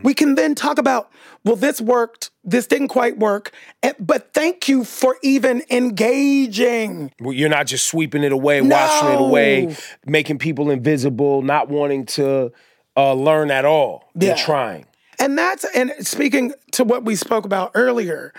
We 0.01 0.13
can 0.13 0.35
then 0.35 0.55
talk 0.55 0.77
about, 0.77 1.11
well, 1.43 1.55
this 1.55 1.81
worked, 1.81 2.31
this 2.43 2.67
didn't 2.67 2.87
quite 2.87 3.17
work, 3.17 3.51
but 3.99 4.33
thank 4.33 4.67
you 4.69 4.83
for 4.83 5.17
even 5.21 5.61
engaging. 5.69 7.11
Well, 7.19 7.33
You're 7.33 7.49
not 7.49 7.67
just 7.67 7.87
sweeping 7.87 8.23
it 8.23 8.31
away, 8.31 8.61
washing 8.61 9.09
it 9.09 9.19
away, 9.19 9.75
making 10.05 10.39
people 10.39 10.69
invisible, 10.69 11.41
not 11.41 11.69
wanting 11.69 12.05
to 12.07 12.51
uh, 12.95 13.13
learn 13.13 13.51
at 13.51 13.65
all. 13.65 14.09
You're 14.19 14.35
trying. 14.35 14.85
And 15.20 15.38
that's, 15.38 15.65
and 15.76 15.93
speaking 16.07 16.53
to 16.72 16.84
what 16.84 17.03
we 17.03 17.15
spoke 17.15 17.45
about 17.45 17.72
earlier, 17.76 18.34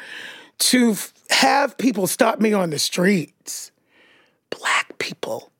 to 0.59 0.93
f- 0.93 1.13
have 1.31 1.77
people 1.77 2.07
stop 2.07 2.41
me 2.41 2.53
on 2.53 2.71
the 2.71 2.79
streets, 2.79 3.71
black 4.49 4.99
people, 4.99 5.53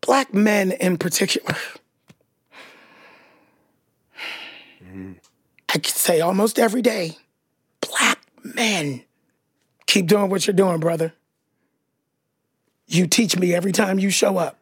black 0.00 0.34
men 0.34 0.72
in 0.72 0.98
particular. 0.98 1.54
I 5.68 5.78
could 5.78 5.86
say 5.86 6.20
almost 6.20 6.58
every 6.58 6.82
day, 6.82 7.18
black 7.80 8.18
men, 8.42 9.02
keep 9.86 10.06
doing 10.06 10.30
what 10.30 10.46
you're 10.46 10.54
doing, 10.54 10.80
brother. 10.80 11.12
You 12.86 13.06
teach 13.06 13.36
me 13.36 13.52
every 13.52 13.72
time 13.72 13.98
you 13.98 14.10
show 14.10 14.38
up. 14.38 14.58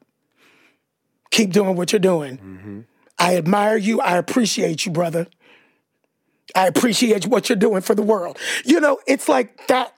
Keep 1.31 1.53
doing 1.53 1.77
what 1.77 1.93
you're 1.93 2.01
doing. 2.01 2.39
Mm-hmm. 2.39 2.81
I 3.19 3.37
admire 3.37 3.77
you. 3.77 4.01
I 4.01 4.17
appreciate 4.17 4.87
you, 4.87 4.93
brother. 4.93 5.27
I 6.55 6.67
appreciate 6.67 7.27
what 7.27 7.49
you're 7.49 7.57
doing 7.57 7.83
for 7.83 7.95
the 7.95 8.03
world. 8.03 8.39
You 8.65 8.81
know, 8.81 8.99
it's 9.07 9.29
like 9.29 9.67
that. 9.69 9.95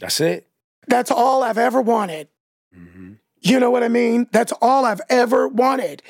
That's 0.00 0.20
it. 0.20 0.46
That's 0.88 1.10
all 1.10 1.42
I've 1.42 1.58
ever 1.58 1.80
wanted. 1.80 2.28
Mm-hmm. 2.76 3.14
You 3.40 3.60
know 3.60 3.70
what 3.70 3.82
I 3.82 3.88
mean? 3.88 4.26
That's 4.32 4.52
all 4.60 4.84
I've 4.84 5.00
ever 5.08 5.48
wanted. 5.48 6.02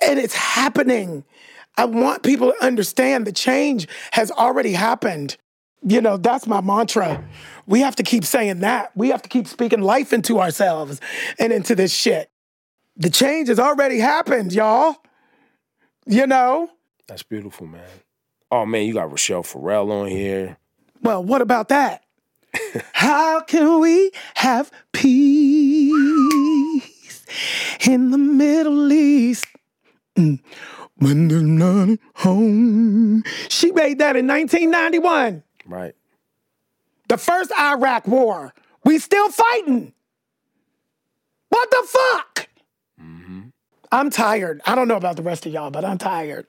And 0.00 0.18
it's 0.18 0.34
happening. 0.34 1.24
I 1.76 1.84
want 1.84 2.22
people 2.22 2.52
to 2.52 2.64
understand 2.64 3.26
the 3.26 3.32
change 3.32 3.86
has 4.12 4.30
already 4.30 4.72
happened. 4.72 5.36
You 5.82 6.00
know, 6.00 6.16
that's 6.16 6.46
my 6.46 6.60
mantra. 6.60 7.22
We 7.66 7.80
have 7.80 7.96
to 7.96 8.02
keep 8.02 8.24
saying 8.24 8.60
that. 8.60 8.92
We 8.96 9.10
have 9.10 9.22
to 9.22 9.28
keep 9.28 9.46
speaking 9.46 9.82
life 9.82 10.12
into 10.12 10.40
ourselves 10.40 11.00
and 11.38 11.52
into 11.52 11.74
this 11.74 11.92
shit. 11.92 12.30
The 12.96 13.10
change 13.10 13.48
has 13.48 13.60
already 13.60 13.98
happened, 13.98 14.52
y'all. 14.52 14.96
You 16.06 16.26
know? 16.26 16.70
That's 17.06 17.22
beautiful, 17.22 17.66
man. 17.66 17.88
Oh 18.50 18.64
man, 18.66 18.86
you 18.86 18.94
got 18.94 19.10
Rachelle 19.10 19.44
Ferrell 19.44 19.90
on 19.92 20.08
here. 20.08 20.56
Well, 21.02 21.22
what 21.22 21.42
about 21.42 21.68
that? 21.68 22.04
How 22.92 23.40
can 23.42 23.80
we 23.80 24.10
have 24.36 24.70
peace 24.92 25.92
in 27.86 28.10
the 28.10 28.18
Middle 28.18 28.92
East 28.92 29.46
Mm. 30.16 30.40
when 30.96 31.28
there's 31.28 31.42
none 31.42 31.92
at 31.92 31.98
home? 32.22 33.22
She 33.50 33.70
made 33.72 33.98
that 33.98 34.16
in 34.16 34.26
1991, 34.26 35.42
Right. 35.66 35.94
the 37.08 37.18
first 37.18 37.52
Iraq 37.58 38.06
war. 38.06 38.54
We 38.84 38.98
still 38.98 39.28
fighting. 39.28 39.92
What 41.50 41.70
the 41.70 41.86
fuck? 41.86 42.48
I'm 43.92 44.10
tired. 44.10 44.60
I 44.66 44.74
don't 44.74 44.88
know 44.88 44.96
about 44.96 45.16
the 45.16 45.22
rest 45.22 45.46
of 45.46 45.52
y'all, 45.52 45.70
but 45.70 45.84
I'm 45.84 45.96
tired. 45.98 46.46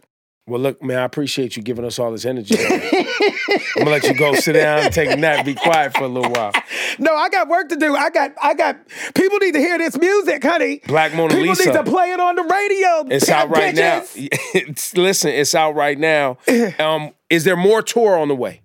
Well, 0.48 0.62
look, 0.62 0.82
man, 0.82 1.00
I 1.00 1.04
appreciate 1.04 1.58
you 1.58 1.62
giving 1.62 1.84
us 1.84 2.00
all 2.00 2.10
this 2.10 2.24
energy. 2.24 2.56
I'm 2.60 3.84
gonna 3.84 3.89
let 3.89 4.06
you 4.06 4.14
go 4.14 4.34
sit 4.36 4.54
down, 4.54 4.89
take 4.91 5.12
a 5.12 5.18
nap, 5.18 5.45
be 5.45 5.54
quiet 5.54 5.93
for 5.93 6.06
a 6.06 6.08
little 6.08 6.32
while. 6.32 6.54
No, 7.00 7.16
I 7.16 7.30
got 7.30 7.48
work 7.48 7.70
to 7.70 7.76
do. 7.76 7.95
I 7.95 8.10
got, 8.10 8.32
I 8.41 8.56
got. 8.56 8.76
People 9.14 9.38
need 9.38 9.52
to 9.52 9.60
hear 9.60 9.78
this 9.78 9.95
music, 10.00 10.43
honey. 10.43 10.82
Black 10.88 11.14
Mona 11.14 11.30
people 11.30 11.50
Lisa. 11.50 11.64
People 11.64 11.76
need 11.76 11.86
to 11.86 11.91
play 11.91 12.12
it 12.12 12.20
on 12.20 12.36
the 12.36 12.43
radio. 12.43 13.16
It's 13.16 13.30
out 13.30 13.50
right 13.50 13.76
now. 13.76 14.00
bitches. 14.00 14.30
It's, 14.56 14.98
listen, 14.98 15.30
it's 15.30 15.54
out 15.54 15.76
right 15.76 16.00
now. 16.00 16.39
Um, 16.80 17.12
is 17.30 17.43
there 17.43 17.56
more 17.56 17.84
tour 17.84 18.18
on 18.18 18.30
the 18.30 18.36
way? 18.36 18.62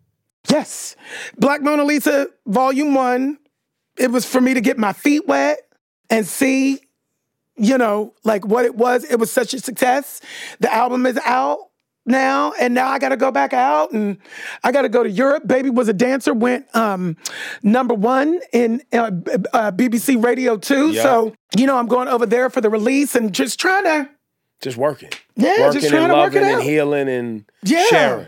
Yes, 0.48 0.96
Black 1.36 1.60
Mona 1.60 1.84
Lisa, 1.84 2.28
Volume 2.46 2.94
One. 2.94 3.38
It 3.98 4.10
was 4.10 4.24
for 4.24 4.40
me 4.40 4.54
to 4.54 4.62
get 4.62 4.78
my 4.78 4.94
feet 4.94 5.26
wet 5.28 5.58
and 6.08 6.26
see, 6.26 6.80
you 7.56 7.76
know, 7.76 8.14
like 8.24 8.46
what 8.46 8.64
it 8.64 8.76
was. 8.76 9.04
It 9.04 9.18
was 9.18 9.30
such 9.30 9.52
a 9.52 9.58
success. 9.58 10.22
The 10.60 10.72
album 10.72 11.04
is 11.04 11.18
out 11.26 11.58
now, 12.04 12.52
and 12.60 12.74
now 12.74 12.88
I 12.88 12.98
got 12.98 13.10
to 13.10 13.16
go 13.16 13.30
back 13.30 13.52
out 13.52 13.92
and 13.92 14.18
I 14.64 14.72
got 14.72 14.82
to 14.82 14.88
go 14.88 15.02
to 15.02 15.10
Europe. 15.10 15.46
Baby 15.46 15.70
was 15.70 15.88
a 15.88 15.92
dancer 15.92 16.34
went 16.34 16.66
um, 16.74 17.16
number 17.62 17.94
one 17.94 18.40
in 18.52 18.82
uh, 18.92 19.10
uh, 19.52 19.70
BBC 19.72 20.22
Radio 20.22 20.56
Two. 20.56 20.90
Yeah. 20.90 21.02
So 21.02 21.34
you 21.56 21.66
know, 21.66 21.76
I'm 21.76 21.86
going 21.86 22.08
over 22.08 22.26
there 22.26 22.50
for 22.50 22.60
the 22.60 22.70
release 22.70 23.14
and 23.14 23.32
just 23.32 23.58
trying 23.60 23.84
to. 23.84 24.10
Just 24.60 24.76
working. 24.76 25.10
Yeah, 25.36 25.58
working 25.60 25.80
just 25.80 25.90
trying 25.92 26.04
and 26.04 26.12
to 26.12 26.16
work 26.18 26.32
it 26.34 26.40
loving 26.40 26.48
and 26.50 26.56
out. 26.58 26.62
healing 26.62 27.08
and 27.08 27.44
Yeah. 27.64 27.84
sharing. 27.90 28.26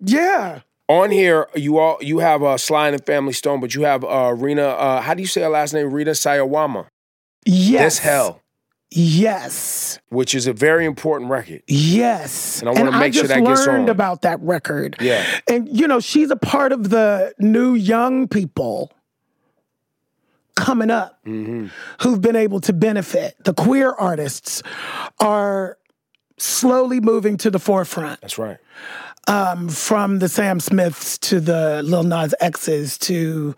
Yeah. 0.00 0.60
On 0.88 1.10
here, 1.10 1.46
you 1.54 1.78
all 1.78 1.98
you 2.00 2.18
have 2.18 2.42
uh, 2.42 2.56
Sly 2.58 2.88
and 2.88 3.06
Family 3.06 3.32
Stone, 3.32 3.60
but 3.60 3.74
you 3.74 3.82
have 3.82 4.02
uh, 4.04 4.34
Rina. 4.36 4.66
Uh, 4.66 5.00
how 5.00 5.14
do 5.14 5.22
you 5.22 5.28
say 5.28 5.40
her 5.42 5.48
last 5.48 5.72
name? 5.72 5.92
Rina 5.92 6.10
Sawayama. 6.12 6.86
Yes. 7.46 7.82
This 7.94 7.98
hell, 8.00 8.42
Yes. 8.92 9.98
which 10.08 10.34
is 10.34 10.46
a 10.48 10.52
very 10.52 10.84
important 10.84 11.30
record. 11.30 11.62
Yes. 11.68 12.60
And 12.60 12.68
I 12.68 12.72
wanna 12.72 12.90
make 12.98 13.14
sure 13.14 13.22
just 13.22 13.34
that 13.34 13.44
gets 13.44 13.66
learned 13.66 13.88
about 13.88 14.22
that 14.22 14.40
record. 14.40 14.96
Yeah. 15.00 15.24
And 15.48 15.68
you 15.68 15.86
know, 15.86 16.00
she's 16.00 16.30
a 16.30 16.36
part 16.36 16.72
of 16.72 16.90
the 16.90 17.32
new 17.38 17.74
young 17.74 18.26
people 18.26 18.92
coming 20.56 20.90
up 20.90 21.18
Mm-hmm. 21.24 21.66
who've 22.02 22.20
been 22.20 22.36
able 22.36 22.60
to 22.62 22.72
benefit. 22.72 23.36
The 23.44 23.54
queer 23.54 23.92
artists 23.92 24.62
are 25.20 25.78
slowly 26.38 27.00
moving 27.00 27.36
to 27.38 27.50
the 27.50 27.58
forefront 27.58 28.20
That's 28.22 28.38
right. 28.38 28.58
from 29.70 30.18
the 30.18 30.28
Sam 30.28 30.58
Smiths 30.58 31.16
to 31.18 31.38
the 31.40 31.82
Lil 31.84 32.02
Nas 32.02 32.34
X's 32.40 32.98
to, 32.98 33.54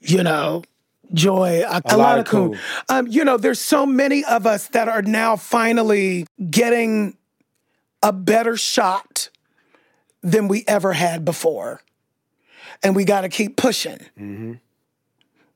you 0.00 0.22
know, 0.22 0.62
Joy 1.12 1.62
Alarico. 1.66 1.82
Alarico. 1.84 2.58
Um, 2.88 3.06
you 3.06 3.24
know, 3.24 3.36
there's 3.36 3.60
so 3.60 3.86
many 3.86 4.24
of 4.24 4.46
us 4.46 4.68
that 4.68 4.88
are 4.88 5.02
now 5.02 5.36
finally 5.36 6.26
getting 6.50 7.16
a 8.02 8.12
better 8.12 8.56
shot 8.56 9.30
than 10.22 10.48
we 10.48 10.64
ever 10.66 10.92
had 10.92 11.24
before. 11.24 11.80
And 12.82 12.94
we 12.94 13.04
got 13.04 13.22
to 13.22 13.28
keep 13.28 13.56
pushing. 13.56 14.60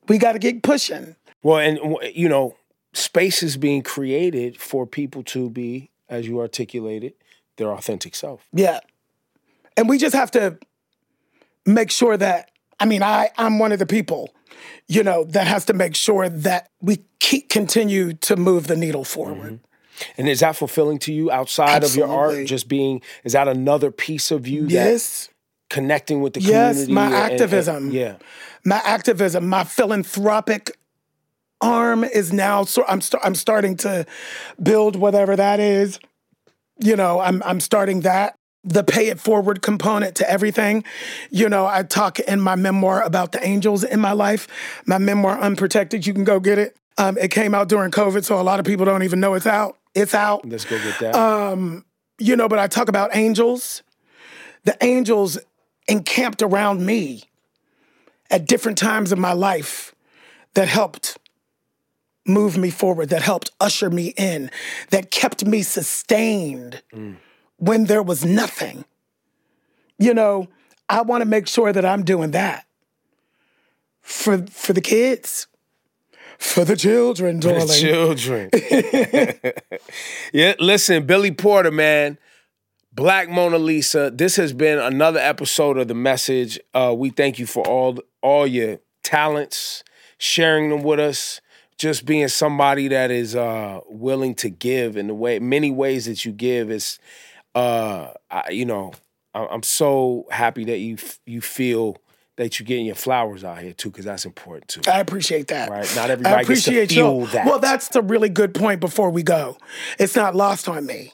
We 0.09 0.19
got 0.19 0.33
to 0.33 0.39
keep 0.39 0.63
pushing. 0.63 1.17
Well, 1.43 1.59
and 1.59 1.79
you 2.15 2.29
know, 2.29 2.57
space 2.93 3.43
is 3.43 3.57
being 3.57 3.83
created 3.83 4.57
for 4.57 4.87
people 4.87 5.23
to 5.25 5.51
be, 5.51 5.91
as 6.09 6.27
you 6.27 6.41
articulated, 6.41 7.15
their 7.57 7.73
authentic 7.73 8.15
self. 8.15 8.47
Yeah. 8.53 8.81
And 9.77 9.89
we 9.89 9.99
just 9.99 10.15
have 10.15 10.31
to 10.33 10.59
make 11.67 11.91
sure 11.91 12.17
that, 12.17 12.51
I 12.79 12.87
mean, 12.87 13.03
I, 13.03 13.31
I'm 13.37 13.59
one 13.59 13.73
of 13.73 13.79
the 13.79 13.87
people, 13.87 14.31
you 14.89 15.03
know, 15.03 15.25
that 15.25 15.47
has 15.47 15.65
to 15.67 15.73
make 15.73 15.95
sure 15.95 16.29
that 16.29 16.71
we 16.81 17.05
keep 17.19 17.49
continue 17.49 18.13
to 18.15 18.37
move 18.37 18.67
the 18.67 18.77
needle 18.77 19.05
forward. 19.05 19.55
Mm-hmm. 19.55 20.11
And 20.19 20.29
is 20.29 20.41
that 20.41 20.57
fulfilling 20.57 20.99
to 21.01 21.13
you 21.13 21.31
outside 21.31 21.85
of 21.85 21.95
your 21.95 22.09
art? 22.09 22.47
Just 22.47 22.69
being, 22.69 23.03
is 23.25 23.33
that 23.35 23.49
another 23.49 23.91
piece 23.91 24.31
of 24.31 24.47
you? 24.49 24.63
that- 24.63 24.71
Yes. 24.73 25.29
connecting 25.69 26.21
with 26.23 26.33
the 26.33 26.41
Yes, 26.41 26.73
community. 26.87 26.93
my 26.93 27.05
and- 27.07 27.15
and- 27.15 27.33
activism. 27.33 27.91
yeah. 27.91 28.15
my 28.65 28.81
activism, 28.85 29.47
my 29.49 29.63
philanthropic 29.65 30.77
arm 31.61 32.03
is 32.05 32.33
now. 32.33 32.65
So 32.65 32.85
I'm 32.89 33.01
st- 33.01 33.23
I'm 33.25 33.35
starting 33.35 33.77
to 33.79 34.05
build 34.63 34.97
whatever 34.97 35.37
that 35.37 35.61
is. 35.61 35.99
You 36.79 36.97
know, 36.97 37.21
I'm 37.21 37.43
I'm 37.45 37.61
starting 37.61 38.01
that. 38.01 38.37
The 38.63 38.85
pay 38.85 39.09
it 39.09 39.19
forward 39.19 39.63
component 39.63 40.17
to 40.17 40.31
everything. 40.31 40.85
You 41.31 41.49
know, 41.49 41.67
I 41.67 41.83
talk 41.83 42.21
in 42.21 42.41
my 42.41 42.57
memoir 42.57 43.03
about 43.03 43.33
the 43.33 43.43
angels 43.43 43.85
in 43.85 44.01
my 44.01 44.13
life. 44.13 44.49
My 44.87 44.99
memoir, 44.99 45.39
Unprotected. 45.39 46.07
You 46.07 46.13
can 46.13 46.25
go 46.25 46.41
get 46.41 46.59
it. 46.59 46.77
Um, 46.99 47.17
it 47.17 47.31
came 47.31 47.55
out 47.55 47.69
during 47.69 47.91
COVID, 47.91 48.25
so 48.25 48.39
a 48.39 48.43
lot 48.43 48.61
of 48.61 48.67
people 48.67 48.85
don't 48.85 49.03
even 49.03 49.21
know 49.21 49.33
it's 49.35 49.47
out. 49.47 49.79
It's 49.95 50.15
out 50.15 50.47
Let's 50.47 50.65
go 50.65 50.79
get 50.79 50.99
that. 51.01 51.15
Uh, 51.17 51.81
you 52.19 52.37
know, 52.37 52.49
but 52.49 52.59
I 52.59 52.67
talk 52.67 52.89
about 52.89 53.17
angels. 53.17 53.83
The 54.65 54.77
angels 54.83 55.39
encamped 55.89 56.43
around 56.43 56.85
me 56.85 57.25
at 58.31 58.47
different 58.47 58.77
times 58.79 59.11
of 59.11 59.19
my 59.19 59.33
life 59.33 59.95
that 60.55 60.69
helped 60.69 61.19
move 62.27 62.59
me 62.59 62.71
forward, 62.71 63.09
that 63.09 63.23
helped 63.23 63.51
usher 63.59 63.91
me 63.91 64.09
in, 64.17 64.51
that 64.91 65.11
kept 65.11 65.45
me 65.47 65.63
sustained 65.63 66.83
when 67.61 67.85
there 67.85 68.03
was 68.03 68.25
nothing. 68.25 68.85
You 69.99 70.15
know, 70.15 70.49
I 70.89 71.03
want 71.03 71.21
to 71.21 71.27
make 71.27 71.47
sure 71.47 71.73
that 71.73 71.85
I'm 71.85 72.05
doing 72.05 72.33
that 72.33 72.67
for 74.01 74.45
for 74.47 74.73
the 74.73 74.81
kids, 74.81 75.47
for 76.39 76.65
the 76.65 76.77
children, 76.77 77.39
darling. 77.39 77.67
The 77.67 78.51
Children. 78.51 78.51
yeah, 80.33 80.55
listen, 80.59 81.07
Billy 81.07 81.31
Porter, 81.31 81.71
man. 81.71 82.19
Black 82.93 83.29
Mona 83.29 83.59
Lisa. 83.59 84.11
This 84.11 84.35
has 84.37 84.53
been 84.53 84.79
another 84.79 85.21
episode 85.21 85.79
of 85.79 85.87
the 85.87 85.95
message. 85.95 86.59
Uh, 86.75 86.93
we 86.97 87.11
thank 87.11 87.39
you 87.39 87.47
for 87.47 87.67
all 87.67 87.99
all 88.21 88.47
your 88.47 88.81
talents, 89.03 89.85
sharing 90.19 90.71
them 90.71 90.83
with 90.83 90.99
us, 90.99 91.41
just 91.79 92.05
being 92.05 92.27
somebody 92.29 92.89
that 92.89 93.11
is 93.11 93.37
uh, 93.37 93.81
willing 93.89 94.35
to 94.37 94.51
give 94.51 94.97
in 94.97 95.07
the 95.07 95.15
way 95.15 95.39
many 95.39 95.71
ways 95.71 96.07
that 96.07 96.25
you 96.25 96.33
give. 96.33 96.71
Is 96.71 96.99
uh, 97.55 98.09
I, 98.31 98.51
you 98.51 98.65
know, 98.65 98.93
I- 99.35 99.47
I'm 99.47 99.63
so 99.63 100.27
happy 100.31 100.65
that 100.65 100.79
you 100.79 100.97
you 101.27 101.41
feel 101.41 101.97
that 102.37 102.59
you're 102.59 102.65
getting 102.67 102.87
your 102.87 102.95
flowers 102.95 103.45
out 103.45 103.59
here 103.59 103.73
too, 103.75 103.91
because 103.91 104.05
that's 104.05 104.25
important 104.25 104.69
too. 104.69 104.81
I 104.91 105.01
appreciate 105.01 105.49
that. 105.49 105.69
Right. 105.69 105.91
Not 105.95 106.11
everybody 106.11 106.45
gets 106.47 106.65
to 106.65 106.87
feel 106.87 106.97
y'all. 106.97 107.27
that. 107.27 107.45
Well, 107.47 107.59
that's 107.59 107.95
a 107.95 108.03
really 108.03 108.31
good 108.31 108.55
point 108.55 108.81
before 108.81 109.11
we 109.11 109.23
go. 109.23 109.59
It's 109.99 110.17
not 110.17 110.35
lost 110.35 110.69
on 110.69 110.87
me 110.87 111.13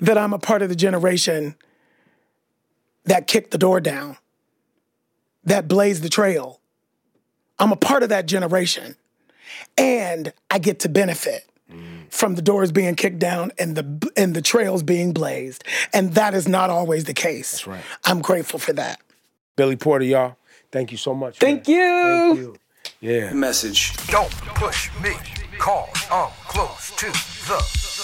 that 0.00 0.16
I'm 0.16 0.32
a 0.32 0.38
part 0.38 0.62
of 0.62 0.68
the 0.68 0.76
generation 0.76 1.56
that 3.06 3.26
kicked 3.26 3.50
the 3.50 3.58
door 3.58 3.80
down, 3.80 4.16
that 5.42 5.66
blazed 5.66 6.02
the 6.02 6.08
trail. 6.08 6.60
I'm 7.58 7.72
a 7.72 7.76
part 7.76 8.02
of 8.02 8.08
that 8.10 8.26
generation. 8.26 8.96
And 9.76 10.32
I 10.50 10.58
get 10.58 10.80
to 10.80 10.88
benefit 10.88 11.44
from 12.14 12.36
the 12.36 12.42
doors 12.42 12.70
being 12.70 12.94
kicked 12.94 13.18
down 13.18 13.50
and 13.58 13.76
the 13.76 14.12
and 14.16 14.34
the 14.34 14.42
trails 14.42 14.82
being 14.82 15.12
blazed. 15.12 15.64
And 15.92 16.14
that 16.14 16.32
is 16.32 16.46
not 16.46 16.70
always 16.70 17.04
the 17.04 17.14
case. 17.14 17.52
That's 17.52 17.66
right. 17.66 17.84
I'm 18.04 18.22
grateful 18.22 18.60
for 18.60 18.72
that. 18.74 19.00
Billy 19.56 19.76
Porter, 19.76 20.04
y'all. 20.04 20.36
Thank 20.70 20.92
you 20.92 20.96
so 20.96 21.12
much. 21.14 21.38
Thank 21.38 21.68
man. 21.68 21.76
you. 21.76 22.02
Thank 22.04 22.38
you. 22.38 22.56
Yeah. 23.00 23.32
Message. 23.32 23.96
Don't 24.06 24.30
push 24.30 24.90
me, 25.02 25.14
cause 25.58 26.06
I'm 26.10 26.30
close 26.46 26.90
to 26.96 27.06
the 27.06 27.58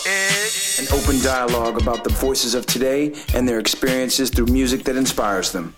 edge. 0.06 0.80
An 0.80 0.98
open 0.98 1.20
dialogue 1.22 1.80
about 1.80 2.04
the 2.04 2.11
voices 2.11 2.54
of 2.54 2.66
today 2.66 3.14
and 3.34 3.48
their 3.48 3.61
experiences 3.61 4.30
through 4.30 4.46
music 4.46 4.84
that 4.84 4.96
inspires 4.96 5.52
them. 5.52 5.74